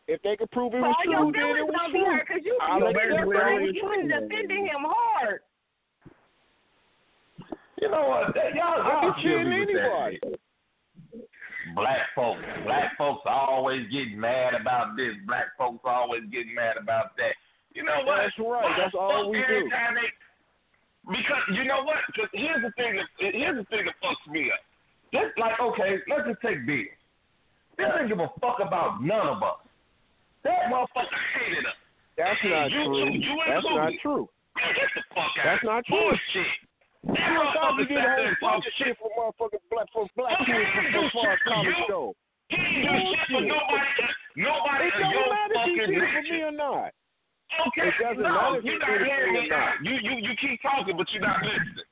[0.08, 1.92] If they could prove it So was all your true, then it feelings was gonna
[1.92, 2.06] be true.
[2.14, 5.40] hurt because you I'll you accept you been defending him hard.
[7.80, 8.34] You know what?
[8.54, 10.18] Y'all, I y'all can kill me with that anybody.
[10.22, 10.40] shit.
[11.74, 15.12] Black folks, black folks always getting mad about this.
[15.26, 17.34] Black folks always getting mad about that.
[17.74, 18.22] You know what?
[18.22, 18.74] That's right.
[18.78, 19.68] That's all we do.
[19.68, 20.12] they-
[21.10, 21.98] because you know what?
[22.14, 22.96] 'Cause here's the thing.
[22.96, 24.60] That, here's the thing that fucks me up.
[25.12, 26.84] Just like okay, let's just take Bill.
[27.76, 29.58] Bill didn't give a fuck about none of us.
[30.46, 31.74] That motherfucker hated us.
[32.16, 33.10] That's not You true.
[33.10, 33.18] too.
[33.18, 34.24] You That's not true.
[34.56, 35.44] Get the fuck out.
[35.44, 35.98] That's not true.
[35.98, 36.54] Bullshit.
[37.06, 40.70] That You motherfucker a whole and of shit for motherfucking black folks, black Okay, kids
[40.70, 41.86] he from so far for college you.
[41.90, 42.02] go.
[42.48, 44.06] He didn't do shit for nobody.
[44.38, 46.90] Nobody It don't matter if he did for me or not.
[47.68, 49.72] Okay, It doesn't no, matter if you're he not for hearing me not.
[49.82, 51.86] You you you keep talking, but you're not listening.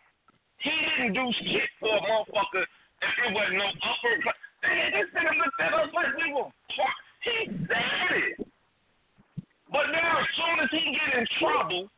[0.63, 4.15] He didn't do shit for a motherfucker if it wasn't no upper.
[4.65, 6.49] Man, this nigga looked at us like we were.
[7.23, 7.37] He
[7.69, 8.47] said it.
[9.71, 10.83] But now, as soon as he
[11.15, 11.89] in trouble,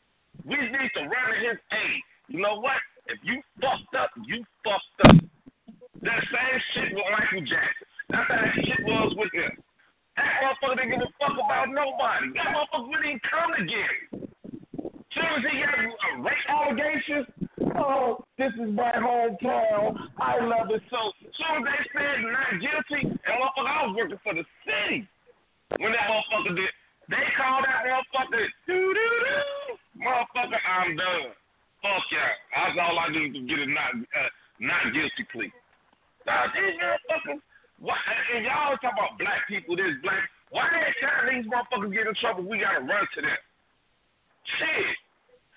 [0.45, 2.03] we need to run to his aid.
[2.29, 2.77] You know what?
[3.07, 5.17] If you fucked up, you fucked up.
[6.03, 7.87] That same shit with Michael Jackson.
[8.11, 9.57] That's how that shit was with him.
[10.17, 12.33] That motherfucker didn't give a fuck about nobody.
[12.37, 13.97] That motherfucker really didn't come again.
[15.17, 15.81] Soon as he got
[16.21, 17.27] rape allegations,
[17.81, 19.97] oh, this is my hometown.
[20.21, 21.01] I love it so.
[21.41, 25.09] Soon as they said not guilty, and motherfucker, I was working for the city
[25.81, 26.73] when that motherfucker did.
[27.09, 28.87] They called that motherfucker doo.
[30.07, 31.35] Motherfucker, I'm done.
[31.83, 32.31] Fuck yeah.
[32.55, 34.31] That's all I do to get a not uh,
[34.63, 35.51] not guilty plea.
[36.27, 37.43] Now these motherfuckers,
[37.83, 37.99] why,
[38.35, 40.31] and y'all talk about black people, this black.
[40.51, 43.41] Why every time these motherfuckers get in trouble, we gotta run to them?
[44.59, 44.97] Shit.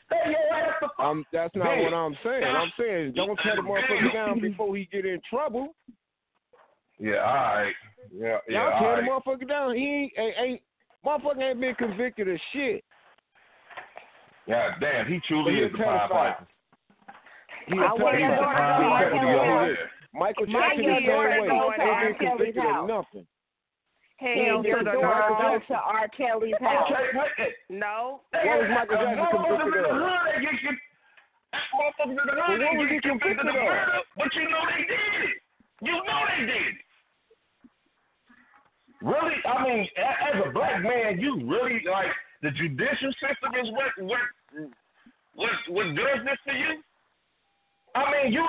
[0.09, 1.05] Stay your ass the fuck.
[1.05, 1.83] Um, that's not Man.
[1.85, 2.43] what I'm saying.
[2.43, 5.75] I'm saying don't tear the motherfucker down before he get in trouble.
[6.97, 7.73] Yeah, all right.
[8.11, 9.03] Yeah, yeah, Y'all all tear right.
[9.05, 9.75] the motherfucker down.
[9.75, 10.61] He ain't, ain't, ain't
[11.05, 12.83] motherfucker ain't been convicted of shit.
[14.49, 16.09] Yeah, damn, he truly He a is the Pied pedophile.
[16.09, 16.47] Piper.
[17.69, 18.33] He a I wouldn't pedophile.
[18.33, 19.03] go to He a R.
[19.13, 19.65] pedophile.
[19.69, 19.77] Kelly's He is.
[20.11, 21.77] Michael Jackson the kids same way.
[21.77, 23.27] Ain't been convicted of nothing.
[24.17, 26.07] Hell, Hell, you're your the daughter goes to R.
[26.17, 26.89] Kelly's house.
[26.91, 27.31] Okay, wait.
[27.37, 28.19] hey, No.
[28.33, 30.01] What was Michael uh, Jackson motherfuckers convicted in the of?
[30.01, 30.81] hood, they get you-
[31.77, 33.63] motherfuckers in the hood, what they get he convicted of of?
[33.69, 35.35] murder, But you know they did it.
[35.87, 36.77] You know they did it.
[39.01, 42.11] Really, I mean, a- as a black man, you really like
[42.41, 44.19] the judicial system is what what
[45.35, 46.81] what what does this to you?
[47.95, 48.45] I mean, you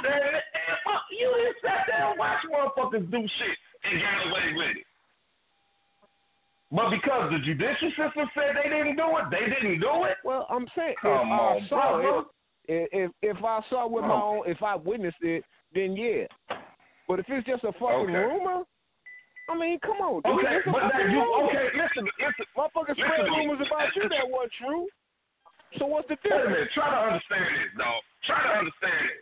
[0.85, 4.87] fuck, you just sat there and watched motherfuckers do shit and got away with it.
[6.73, 10.19] But because the judicial system said they didn't do it, they didn't do it.
[10.25, 12.23] Well, I'm saying Come if on, I saw brother.
[12.69, 15.43] it, if if I saw it with my own, if I witnessed it,
[15.75, 16.27] then yeah.
[17.09, 18.13] But if it's just a fucking Okay.
[18.15, 18.63] rumor,
[19.51, 20.47] I mean, come on, dude.
[20.47, 21.21] Okay, but now you
[21.51, 21.75] okay?
[21.75, 22.47] Listen, listen.
[22.55, 24.87] Motherfuckers listen spread to rumors about you that weren't true.
[25.79, 26.55] So what's the Wait a difference?
[26.55, 26.71] minute.
[26.75, 28.01] Try to understand this, dog.
[28.27, 29.21] Try to understand it.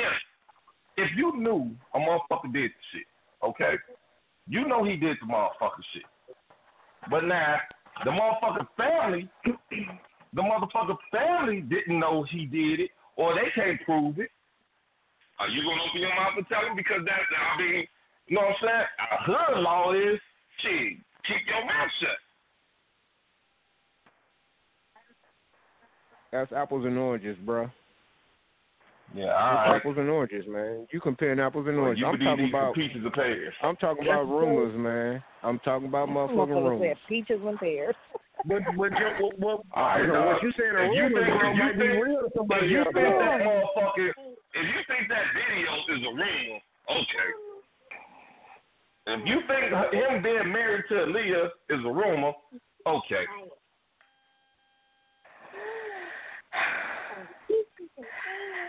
[0.00, 0.12] If
[1.04, 3.08] if you knew a motherfucker did the shit,
[3.44, 3.76] okay,
[4.48, 6.08] you know he did the motherfucker shit.
[7.10, 7.60] But now
[8.04, 14.18] the motherfucker family, the motherfucker family didn't know he did it, or they can't prove
[14.18, 14.30] it.
[15.38, 16.76] Are you gonna open your mouth and tell them?
[16.76, 17.86] Because that, I mean,
[18.30, 18.86] you know what I'm saying?
[19.26, 20.18] Her law is,
[20.62, 20.96] she
[21.26, 22.08] keep your mouth shut.
[26.32, 27.68] That's apples and oranges, bro.
[29.12, 29.76] Yeah, all right.
[29.76, 30.86] apples and oranges, man.
[30.92, 32.00] You comparing apples and oranges.
[32.00, 33.52] you I'm talking about pieces of pears.
[33.60, 35.20] I'm talking about rumors, man.
[35.42, 36.80] I'm talking about motherfucking rumors.
[36.94, 37.94] said peaches and pears.
[38.48, 40.26] But but you, what, what, All right, you know, dog.
[40.32, 42.20] what you saying a If you rumor, think- bro, if you might be think- real
[42.20, 44.08] to If somebody you think that motherfucker,
[44.56, 46.58] if you think that video is a rumor,
[46.88, 47.28] okay.
[49.12, 52.32] If you think him being married to Aaliyah is a rumor,
[52.86, 53.24] okay.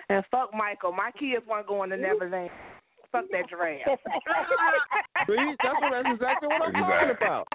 [0.10, 0.92] And fuck Michael.
[0.92, 2.50] My kids weren't going to Neverland.
[3.14, 3.80] Fuck that giraffe.
[5.28, 7.48] See, that's what that's exactly what I'm talking about.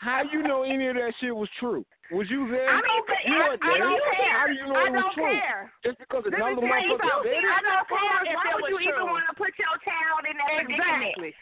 [0.00, 1.84] How you know any of that shit was true?
[2.10, 2.64] Was you there?
[2.72, 4.32] I don't ca- you I- weren't I don't care.
[4.38, 5.28] How do you know I it was don't true?
[5.36, 5.62] care.
[5.84, 7.32] Just because Let me another tell you motherfucker something.
[7.36, 7.52] said it?
[7.52, 10.20] I don't care if Why it would was you even want to put your child
[10.24, 11.12] in that predicament?
[11.12, 11.32] Exactly.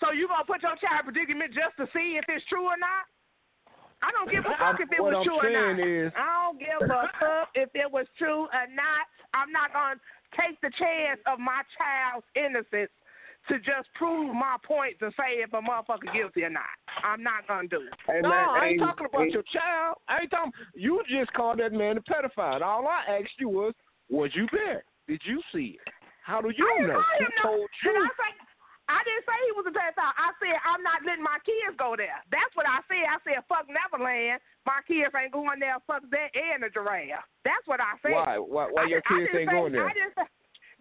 [0.00, 2.78] So you gonna put your child in predicament just to see if it's true or
[2.80, 3.04] not?
[4.00, 5.76] I don't give a fuck if it what was I'm true or not.
[5.80, 6.88] is- I don't give a
[7.20, 9.04] fuck if it was true or not.
[9.36, 10.00] I'm not gonna
[10.40, 12.90] take the chance of my child's innocence
[13.48, 16.70] to just prove my point to say if a motherfucker guilty or not.
[17.04, 17.92] I'm not gonna do it.
[18.06, 19.98] Hey, no, man, I ain't hey, talking about hey, your child.
[20.08, 20.52] I ain't talking.
[20.74, 22.62] You just called that man a pedophile.
[22.62, 23.74] All I asked you was,
[24.08, 24.84] was you there?
[25.08, 25.88] Did you see it?
[26.24, 27.02] How do you I didn't know?
[27.04, 27.92] call Who him no- told you?
[27.92, 28.30] I say
[28.84, 30.12] I didn't say he was a pedophile.
[30.16, 32.20] I said I'm not letting my kids go there.
[32.32, 33.04] That's what I said.
[33.04, 34.40] I said fuck Neverland.
[34.64, 35.76] My kids ain't going there.
[35.84, 37.24] Fuck that and the giraffe.
[37.44, 38.12] That's what I said.
[38.16, 38.40] Why?
[38.40, 38.72] Why?
[38.72, 39.84] Why your I kids didn't ain't say- going there?
[39.84, 40.28] I didn't say,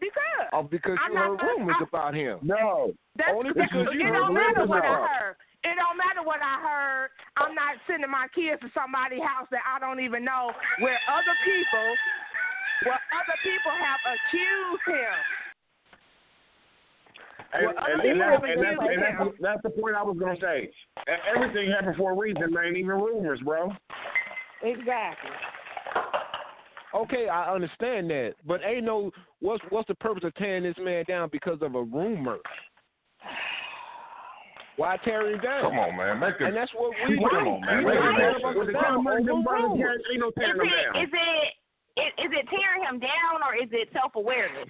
[0.03, 2.39] because Oh, because I'm you heard not- rumors I- about him.
[2.43, 2.91] No.
[3.15, 5.35] that's only because you it heard don't matter rumors what I heard.
[5.63, 7.09] It don't matter what I heard.
[7.39, 10.51] I'm not sending my kids to somebody's house that I don't even know
[10.83, 11.87] where other people,
[12.83, 15.15] where other people have accused him.
[17.53, 20.17] And, Well, and, and, people that's, and, that's, and that's, that's the point I was
[20.19, 20.67] gonna say.
[21.07, 22.75] E- Everything happened for a reason, man.
[22.75, 23.71] Even rumors, bro.
[24.63, 25.29] Exactly.
[26.95, 31.03] Okay, I understand that, but ain't no what's what's the purpose of tearing this man
[31.07, 32.37] down because of a rumor?
[34.75, 35.69] Why tear him down?
[35.69, 36.19] Come on, man.
[36.19, 36.47] Make it.
[36.47, 37.49] And that's what we Come do.
[37.49, 37.77] on, man.
[37.85, 38.41] We Make tear it.
[38.41, 40.01] motherfuckers With the down kind of money over them brothers rumors.
[40.01, 41.53] got, ain't no Is it
[41.95, 44.69] it is, is it tearing him down or is it self awareness?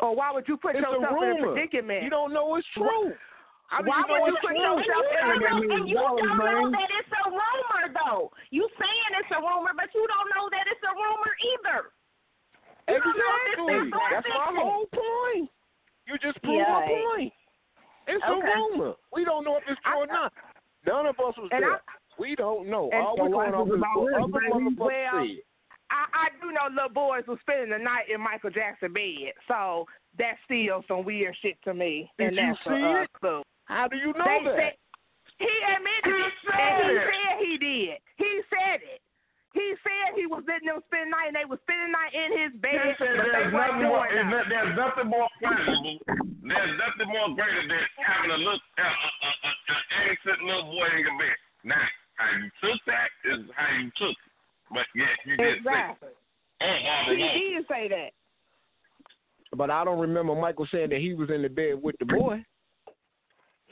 [0.00, 2.02] Or why would you put It's a yourself in a predicament?
[2.02, 3.14] You don't know it's true.
[3.80, 5.96] Why you know would you it's put yourself in a And you don't, and you
[5.96, 8.28] dollars, don't know that it's a rumor though.
[8.52, 11.80] You saying it's a rumor, but you don't know that it's a rumor either.
[12.88, 13.48] You if Exactly.
[13.48, 15.48] it's true or That's my whole point.
[16.06, 17.32] You just proved my point.
[18.08, 18.52] It's Okay.
[18.52, 18.92] a rumor.
[19.12, 20.32] We don't know if it's true or not.
[20.84, 21.74] None of us was And there.
[21.76, 21.80] I-
[22.18, 22.90] we don't know.
[22.92, 25.42] All we're going life off is is what other motherfuckers Well, said.
[25.90, 29.86] I, I do know little boys were spending the night in Michael Jackson bed, so
[30.18, 32.10] that's still some weird shit to me.
[32.18, 33.12] Did and you that's see a, uh, it?
[33.14, 33.42] clue.
[33.66, 34.56] How do you know They that?
[34.56, 34.74] said
[35.38, 37.06] he admitted it, said and he it.
[37.08, 37.96] said he did.
[38.18, 39.00] He said it.
[39.52, 42.12] He said he was letting them spend the night, and they was spending the night
[42.16, 44.08] in his bed, He said there's nothing more.
[44.08, 44.48] doing There's, nothing.
[44.48, 45.98] no- there's nothing more pleasurable.
[46.42, 50.72] There's nothing more greater than having a look, uh, uh, uh, uh, uh, innocent little
[50.72, 51.36] boy in your bed.
[51.64, 51.76] Now,
[52.18, 54.30] I how you took that is how you took it.
[54.72, 56.08] But yes, you did Exactly.
[56.08, 56.86] say it.
[57.08, 58.10] Oh, He did say that.
[59.56, 62.42] But I don't remember Michael saying that he was in the bed with the boy.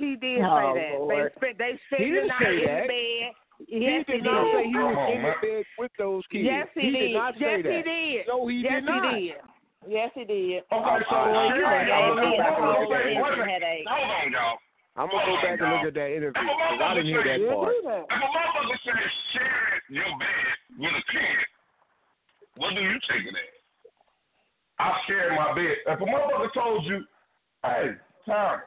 [0.00, 0.96] He did Oh, say that.
[0.96, 1.12] Lord.
[1.12, 2.82] They spent they spent the didn't night in that.
[2.82, 3.32] the bed.
[3.68, 4.52] He Yes, did he not did.
[4.56, 6.44] say he was Come in the bed with those kids.
[6.48, 7.00] Yes, he, he did.
[7.00, 7.72] did not say yes, that.
[7.76, 8.22] he did.
[8.26, 9.14] No, he yes, did not.
[9.14, 9.36] he did.
[9.88, 10.64] Yes, he did.
[10.72, 13.20] Okay, so oh, I- I- shit, I- I'm gonna go back and look at- I-
[13.20, 13.84] wait a headache.
[13.88, 14.58] Hold on, y'all.
[14.96, 17.40] I'm gonna go back and look at that interview a because I didn't hear that
[17.52, 17.72] part.
[17.76, 20.48] If a motherfucker says sharing your bed
[20.80, 21.38] with a kid,
[22.56, 23.60] what do you take it as?
[24.80, 25.76] I shared my bed.
[25.86, 27.04] If a motherfucker told you,
[27.64, 27.92] hey,
[28.26, 28.60] Tom,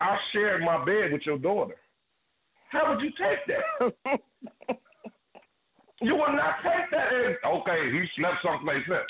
[0.00, 1.76] I shared my bed with your daughter,
[2.70, 4.12] how would you take that?
[6.00, 9.06] you would not take that as, okay, he slept someplace else.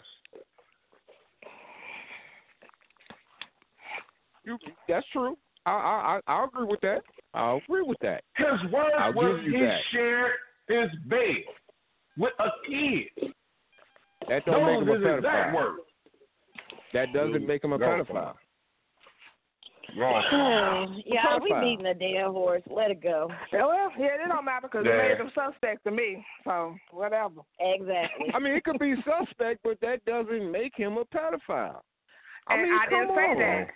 [4.44, 4.56] You,
[4.88, 5.36] that's true.
[5.66, 7.02] I, I I I agree with that.
[7.34, 8.24] I agree with that.
[8.36, 9.78] His words I'll was he that.
[9.92, 10.32] shared
[10.68, 11.44] his bed
[12.16, 13.32] with a kid.
[14.28, 15.74] That don't make him a pedophile.
[16.94, 17.78] That doesn't make him a
[19.96, 20.22] Wrong.
[20.22, 21.02] pedophile.
[21.06, 21.62] Yeah, we Pedophile.
[21.62, 22.62] beating a dead horse.
[22.70, 23.30] Let it go.
[23.52, 24.92] Yeah, well, yeah, it don't matter because Yeah.
[24.92, 26.24] it made them suspect to me.
[26.44, 27.42] So whatever.
[27.58, 28.30] Exactly.
[28.34, 31.80] I mean, it could be suspect, but that doesn't make him a pedophile.
[32.46, 33.38] I and mean, I didn't come say on.
[33.38, 33.58] that.
[33.58, 33.68] And-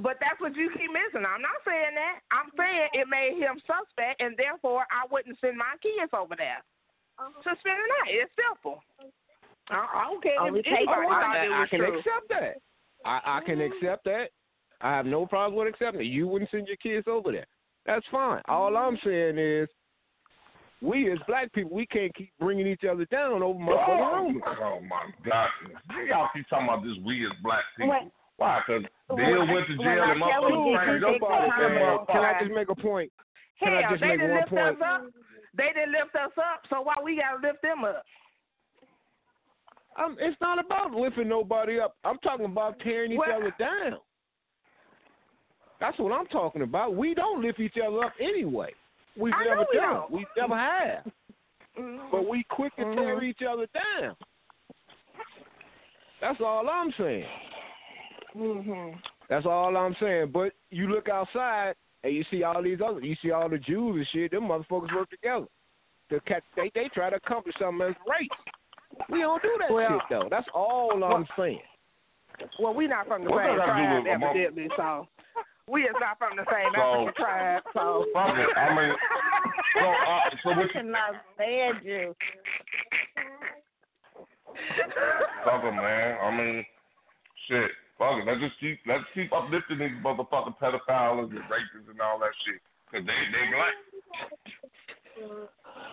[0.00, 1.26] but that's what you keep missing.
[1.26, 2.20] I'm not saying that.
[2.30, 6.64] I'm saying it made him suspect, and therefore I wouldn't send my kids over there
[7.18, 7.42] uh-huh.
[7.42, 8.14] to spend the night.
[8.16, 8.82] It's simple.
[9.68, 11.20] I, I don't care Only if take anybody one.
[11.20, 11.98] thought it I, I can true.
[11.98, 12.56] accept that.
[13.04, 13.76] I, I can mm-hmm.
[13.76, 14.30] accept that.
[14.82, 16.06] I have no problem with accepting it.
[16.06, 17.46] You wouldn't send your kids over there.
[17.86, 18.42] That's fine.
[18.48, 19.68] All I'm saying is,
[20.80, 24.42] we as black people, we can't keep bringing each other down over motherfucking Oh, rumors.
[24.60, 25.48] oh my God!
[25.86, 27.90] Why y'all keep talking about this we as black people?
[27.90, 28.60] When- Why?
[28.66, 31.12] Because when Bill I- went to jail and tell motherfuckers you cranked this, up.
[31.12, 33.12] they Nobody take said, time can I just make a point?
[33.60, 34.82] Can I Hell, just they make didn't one lift point?
[34.82, 35.02] us up.
[35.54, 38.02] They didn't lift us up, so why we gotta lift them up?
[39.96, 41.94] Um, it's not about lifting nobody up.
[42.02, 43.98] I'm talking about tearing each Well- other down.
[45.82, 46.94] That's what I'm talking about.
[46.94, 48.70] We don't lift each other up anyway.
[49.16, 49.94] We've I know never we done.
[49.94, 50.10] don't.
[50.12, 51.12] We never have.
[51.76, 52.10] Mhm.
[52.12, 53.22] But we quick to tear Mhm.
[53.24, 54.16] each other down.
[56.20, 57.26] That's all I'm saying.
[58.36, 59.02] Mhm.
[59.28, 60.30] That's all I'm saying.
[60.30, 63.96] But you look outside and you see all these other, you see all the Jews
[63.96, 64.30] and shit.
[64.30, 65.46] Them motherfuckers work together.
[66.10, 68.28] To catch, they they try to accomplish something as race.
[69.08, 70.28] We don't do that Well- shit though.
[70.28, 71.62] That's all I'm saying.
[72.60, 74.70] Well, we're not from the What same does that do tribe, with a mother- evidently,
[74.76, 75.08] so
[75.70, 78.06] we is not from the same So- African tribe, so.
[78.12, 78.48] Fuck it.
[78.56, 78.94] I mean,
[79.78, 82.14] so uh, so what you cannot stand you.
[85.44, 86.18] fuck 'em, man?
[86.22, 86.64] I mean,
[87.48, 87.70] shit.
[87.98, 88.26] Fuck it.
[88.26, 92.60] Let's just keep let's keep uplifting these motherfucking pedophiles and rapists and all that shit.
[92.90, 93.74] Cause they they black.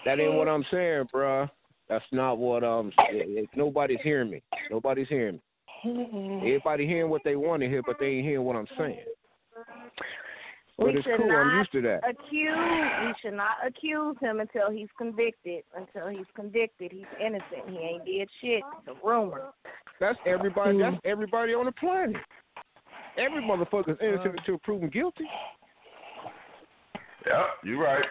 [0.06, 1.50] That ain't what I'm saying, bruh.
[1.88, 2.92] That's not what um.
[3.10, 4.42] it- it- Nobody's hearing me.
[4.72, 5.42] Nobody's hearing me.
[6.40, 9.00] Everybody hearing what they want to hear, but they ain't hearing what I'm saying.
[10.78, 11.28] But we it's should cool.
[11.28, 12.00] not I'm used to that.
[12.08, 12.56] accuse.
[13.06, 15.64] We should not accuse him until he's convicted.
[15.76, 17.68] Until he's convicted, he's innocent.
[17.68, 18.64] He ain't did shit.
[18.80, 19.52] It's a rumor.
[20.00, 20.78] That's everybody.
[20.78, 20.92] Mm.
[20.92, 22.16] That's everybody on the planet.
[23.18, 25.26] Every motherfucker's innocent until proven guilty.
[27.26, 28.06] Yep, you're right.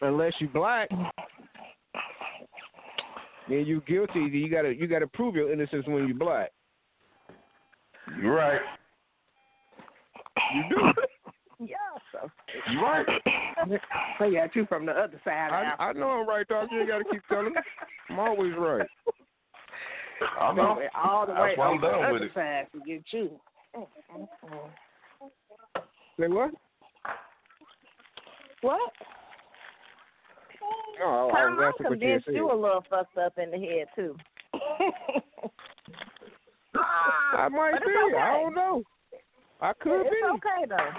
[0.00, 0.88] Unless you black,
[3.48, 4.18] then you're guilty.
[4.18, 6.50] You gotta you gotta prove your innocence when you black.
[8.20, 8.60] You right.
[10.54, 10.76] You do.
[11.64, 11.76] Yeah,
[12.10, 12.28] so.
[12.72, 13.06] You right.
[14.18, 16.68] So yeah, you from the other side I, I know I'm right, dog.
[16.72, 17.60] You ain't gotta keep telling me.
[18.10, 18.86] I'm always right.
[20.40, 20.74] I know.
[20.78, 22.34] Went all the way That's I'm over the with other it.
[22.34, 23.40] side to get you.
[26.18, 26.50] Say what?
[28.62, 28.92] What?
[30.98, 32.34] No, I, I Tom, was I'm asking what you convinced said.
[32.34, 34.16] you a little fucked up in the head too.
[36.74, 37.92] I might be.
[38.06, 38.16] okay.
[38.16, 38.82] I don't know.
[39.60, 40.16] I could it's be.
[40.34, 40.90] okay though.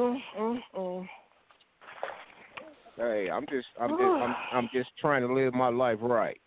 [0.00, 1.08] Mm, mm, mm.
[2.96, 6.38] Hey, I'm just, I'm just, I'm, I'm just trying to live my life right.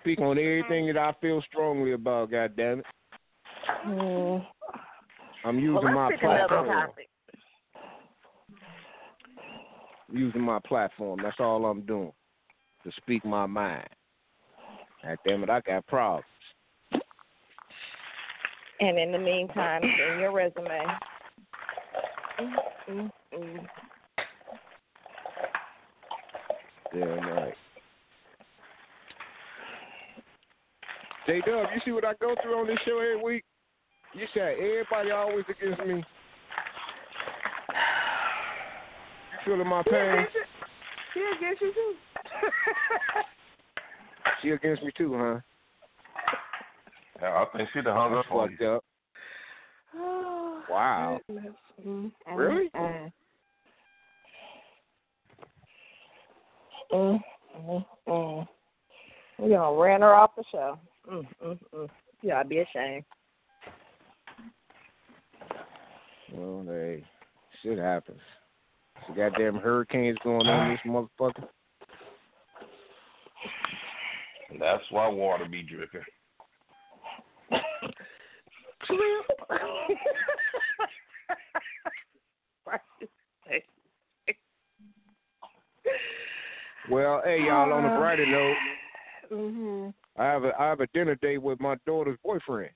[0.00, 2.30] Speak on everything that I feel strongly about.
[2.30, 2.86] God damn it,
[3.86, 4.46] Mm.
[5.44, 6.90] I'm using well, my let's pick another platform.
[10.10, 11.20] Using my platform.
[11.22, 12.12] That's all I'm doing.
[12.84, 13.88] To speak my mind.
[15.02, 16.24] God damn it, I got problems.
[18.80, 20.86] And in the meantime, send your resume.
[22.38, 22.54] Mm,
[22.90, 23.66] mm, mm.
[26.92, 27.54] Damn right.
[31.26, 33.44] J Dub, you see what I go through on this show every week?
[34.14, 36.02] You said everybody always against me.
[39.44, 40.26] Feeling my pain.
[41.12, 41.94] She against you too.
[44.42, 45.40] She against me too, huh?
[47.20, 48.68] Yeah, I think she the hung up for Fucked you.
[48.68, 48.84] up.
[50.70, 51.18] Wow.
[51.86, 52.70] Mm, Really?
[52.76, 53.10] Mm,
[56.92, 57.20] mm,
[57.58, 58.48] mm, mm.
[59.38, 60.78] You gonna ran her off the show.
[61.10, 61.88] Mm, mm, mm.
[62.20, 63.04] You gotta be ashamed.
[66.32, 67.02] Well, hey,
[67.62, 68.20] shit happens.
[69.06, 71.48] Some goddamn hurricanes going on this motherfucker.
[74.50, 76.00] And that's why water be dripping.
[86.90, 88.56] Well, hey y'all, on a Uh, brighter note,
[89.30, 89.94] mhm.
[90.16, 92.72] I have a I have a dinner date with my daughter's boyfriend.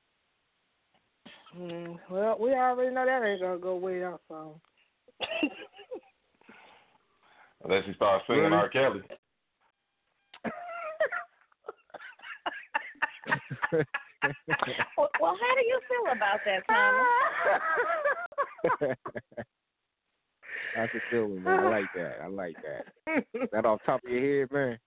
[1.57, 4.21] Mm, well, we already know that ain't gonna go well.
[4.29, 4.61] So.
[7.65, 8.57] Unless she starts singing Really?
[8.57, 8.69] R.
[8.69, 9.03] Kelly.
[14.97, 16.63] Well, well, how do you feel about that,
[18.81, 18.97] Thomas?
[20.77, 21.61] That's a feeling, man.
[21.61, 22.19] I like that.
[22.23, 22.85] I like that.
[23.53, 24.79] That off top of your head, man.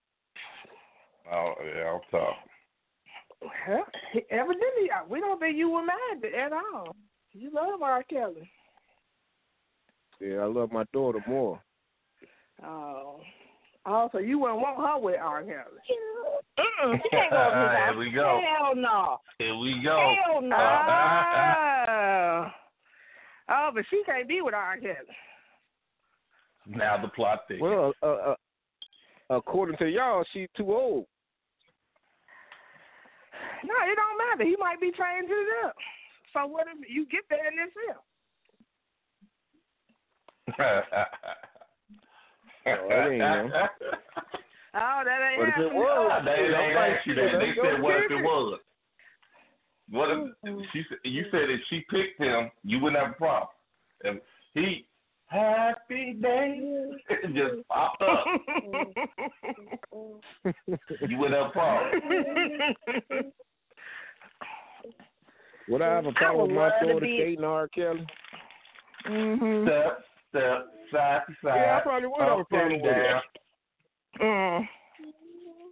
[1.31, 2.35] Oh yeah, I'm top.
[3.41, 3.85] Well,
[4.31, 6.95] evidently, uh, we don't think you were mad at all.
[7.33, 8.03] You love R.
[8.03, 8.49] Kelly.
[10.21, 11.61] Yeah, I love my daughter more.
[12.63, 13.19] Oh.
[13.87, 15.43] Oh, so you wouldn't want her with R.
[15.43, 15.55] Kelly.
[16.57, 18.41] Mm-mm, she can't go to his Here we go.
[18.57, 19.19] Hell no.
[19.37, 20.15] Here we go.
[20.25, 20.55] Hell no.
[21.87, 22.47] Oh.
[23.49, 24.77] oh, but she can't be with R.
[24.77, 24.95] Kelly.
[26.67, 27.61] now the plot thickens.
[27.61, 28.35] Well, uh, uh,
[29.29, 31.05] according to y'all, she's too old.
[33.63, 34.49] No, it don't matter.
[34.49, 35.75] He might be trained to it up.
[36.33, 37.97] So what if you get there and it's him?
[42.67, 43.51] Oh, that ain't him.
[44.77, 45.79] Oh, that ain't But if it happening.
[45.79, 47.39] was, they they I'm ain't like, you that.
[47.39, 48.59] They said what if it was?
[49.89, 50.17] What if
[50.73, 53.47] she said you said if she picked him, you wouldn't have a problem.
[54.03, 54.21] If
[54.53, 54.85] he
[55.27, 56.91] happy day
[57.33, 58.25] just popped up,
[61.07, 62.01] you wouldn't have a problem.
[65.69, 67.67] Would I have a problem would with my love to daughter be- dating R.
[67.69, 68.05] Kelly?
[69.09, 69.63] Mm-hmm.
[69.67, 69.99] Step,
[70.35, 71.55] step, side to side.
[71.55, 73.03] Yeah, I probably would have a up problem and with it.
[73.03, 73.21] down.
[74.21, 74.67] Mm.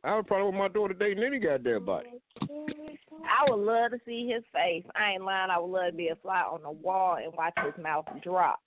[0.04, 2.10] I have a problem with my daughter dating any goddamn body.
[2.42, 4.84] I would love to see his face.
[4.96, 5.50] I ain't lying.
[5.50, 8.60] I would love to be a fly on the wall and watch his mouth drop.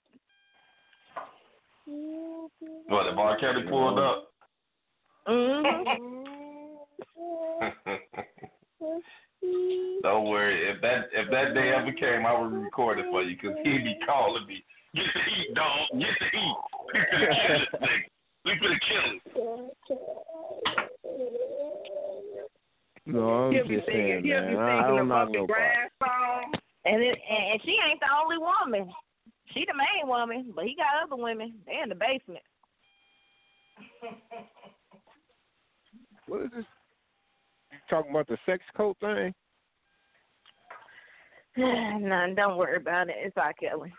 [1.85, 3.37] What if R.
[3.39, 4.31] Kelly pulled up?
[5.27, 6.23] Mm-hmm.
[10.03, 10.69] Don't worry.
[10.69, 13.83] If that if that day ever came, I would record it for you because he'd
[13.83, 14.63] be calling me.
[14.95, 15.87] Get to eat, dog.
[15.93, 16.57] Get to eat.
[16.93, 18.07] We finna kill this nigga.
[18.45, 19.19] We finna kill him.
[23.05, 24.51] No, I'm He'll be just thinking, saying, he'll man.
[24.51, 25.53] be I, I don't know knock Bumpy nobody.
[25.53, 26.53] Grass song.
[26.85, 28.93] And it, and and she ain't the only woman.
[29.53, 31.53] She the main woman, but he got other women.
[31.65, 32.43] They in the basement.
[36.27, 36.65] What is this?
[37.89, 39.33] You talking about the sex cult thing?
[41.57, 42.35] None.
[42.35, 43.15] Don't worry about it.
[43.19, 43.53] It's R.
[43.53, 43.93] Kelly.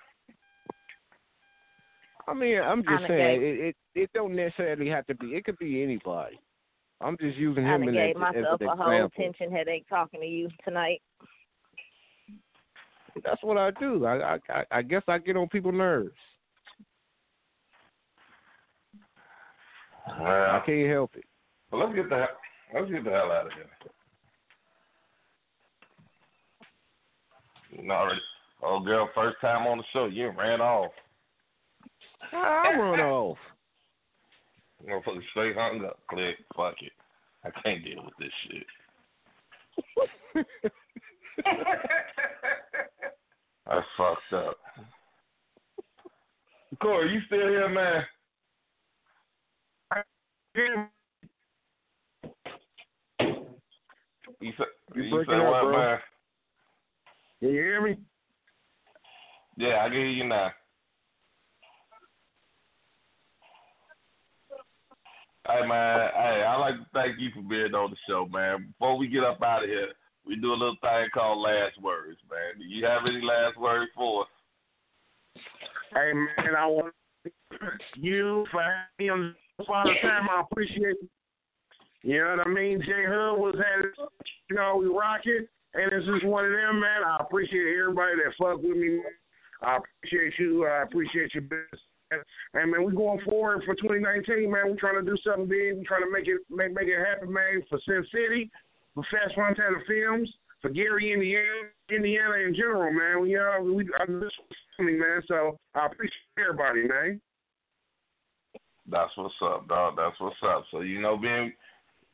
[2.26, 3.76] I mean, I'm just Kinda saying it, it.
[3.94, 5.28] It don't necessarily have to be.
[5.28, 6.38] It could be anybody.
[7.00, 10.20] I'm just using I him done in gave as, myself a whole tension headache talking
[10.20, 11.00] to you tonight.
[13.24, 14.04] That's what I do.
[14.04, 16.10] I, I I I guess I get on people's nerves.
[20.06, 21.24] I can't help it.
[21.70, 22.28] well, let's get the hell-
[22.74, 23.66] let's get the hell out of here.
[27.70, 28.20] You already,
[28.62, 30.90] old girl, first time on the show, you ran off.
[32.32, 33.38] I run off.
[34.88, 35.98] Motherfucker straight hung up.
[36.08, 36.36] Click.
[36.56, 36.92] Fuck it.
[37.44, 38.66] I can't deal with this shit.
[43.66, 44.56] I fucked up.
[46.80, 48.04] Corey, you still here, man?
[54.40, 55.78] You said, You you breaking said up, what, bro.
[55.78, 55.98] man?
[57.40, 57.96] Can you hear me?
[59.56, 60.50] Yeah, I can hear you now.
[65.46, 68.68] Hey man, hey, I'd like to thank you for being on the show, man.
[68.78, 69.88] Before we get up out of here,
[70.26, 72.58] we do a little thing called last words, man.
[72.58, 74.28] Do you have any last words for us?
[75.94, 76.92] Hey man, I want
[77.96, 80.28] you for having me on the time.
[80.30, 81.08] I appreciate it.
[82.02, 82.80] You know what I mean?
[82.80, 83.84] J Hud was had
[84.48, 87.04] you know, we rocking and it's just one of them, man.
[87.04, 89.00] I appreciate everybody that fuck with me.
[89.62, 90.66] I appreciate you.
[90.66, 91.82] I appreciate your business.
[92.54, 94.70] And man, we going forward for 2019, man.
[94.70, 95.76] We're trying to do something big.
[95.76, 97.62] We're trying to make it make make it happen, man.
[97.68, 98.50] For Sin City,
[98.94, 103.20] for Fast Montana Films, for Gary, Indiana, Indiana in general, man.
[103.20, 104.32] We uh, we I this
[104.78, 105.20] man.
[105.28, 107.20] So I appreciate everybody, man.
[108.90, 109.94] That's what's up, dog.
[109.98, 110.64] That's what's up.
[110.70, 111.52] So you know, being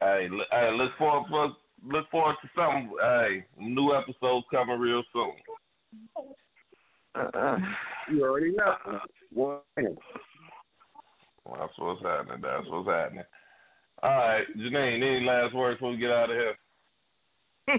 [0.05, 1.57] hey, hey, look forward for
[1.87, 2.91] look forward to something.
[3.01, 5.33] Hey, new episodes coming real soon.
[7.15, 7.59] Uh,
[8.11, 8.75] you already know.
[9.33, 12.41] Well, That's what's happening.
[12.43, 13.25] That's what's happening.
[14.03, 17.79] All right, Janine, any last words before we get out of here?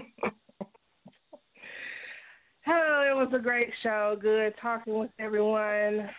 [2.68, 4.18] Oh, it was a great show.
[4.20, 6.10] Good talking with everyone.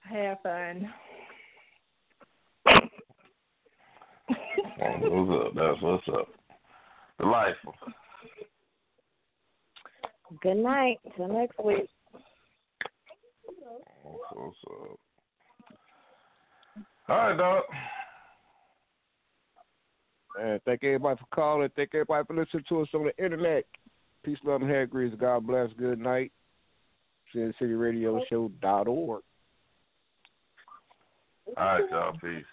[0.00, 0.90] Have fun.
[4.26, 5.54] That's what's up.
[5.54, 6.28] That's what's up.
[7.20, 7.74] Delightful.
[10.42, 10.98] Good night.
[11.16, 11.88] Till next week.
[13.44, 14.98] That's what's up.
[17.08, 17.62] All right, dog.
[20.38, 21.68] Man, thank everybody for calling.
[21.76, 23.64] Thank everybody for listening to us on the internet.
[24.24, 25.14] Peace, love, and hair grease.
[25.20, 25.70] God bless.
[25.78, 26.32] Good night.
[27.32, 29.22] Sin City Radio Show dot org.
[31.46, 32.12] All right, y'all.
[32.14, 32.44] Peace.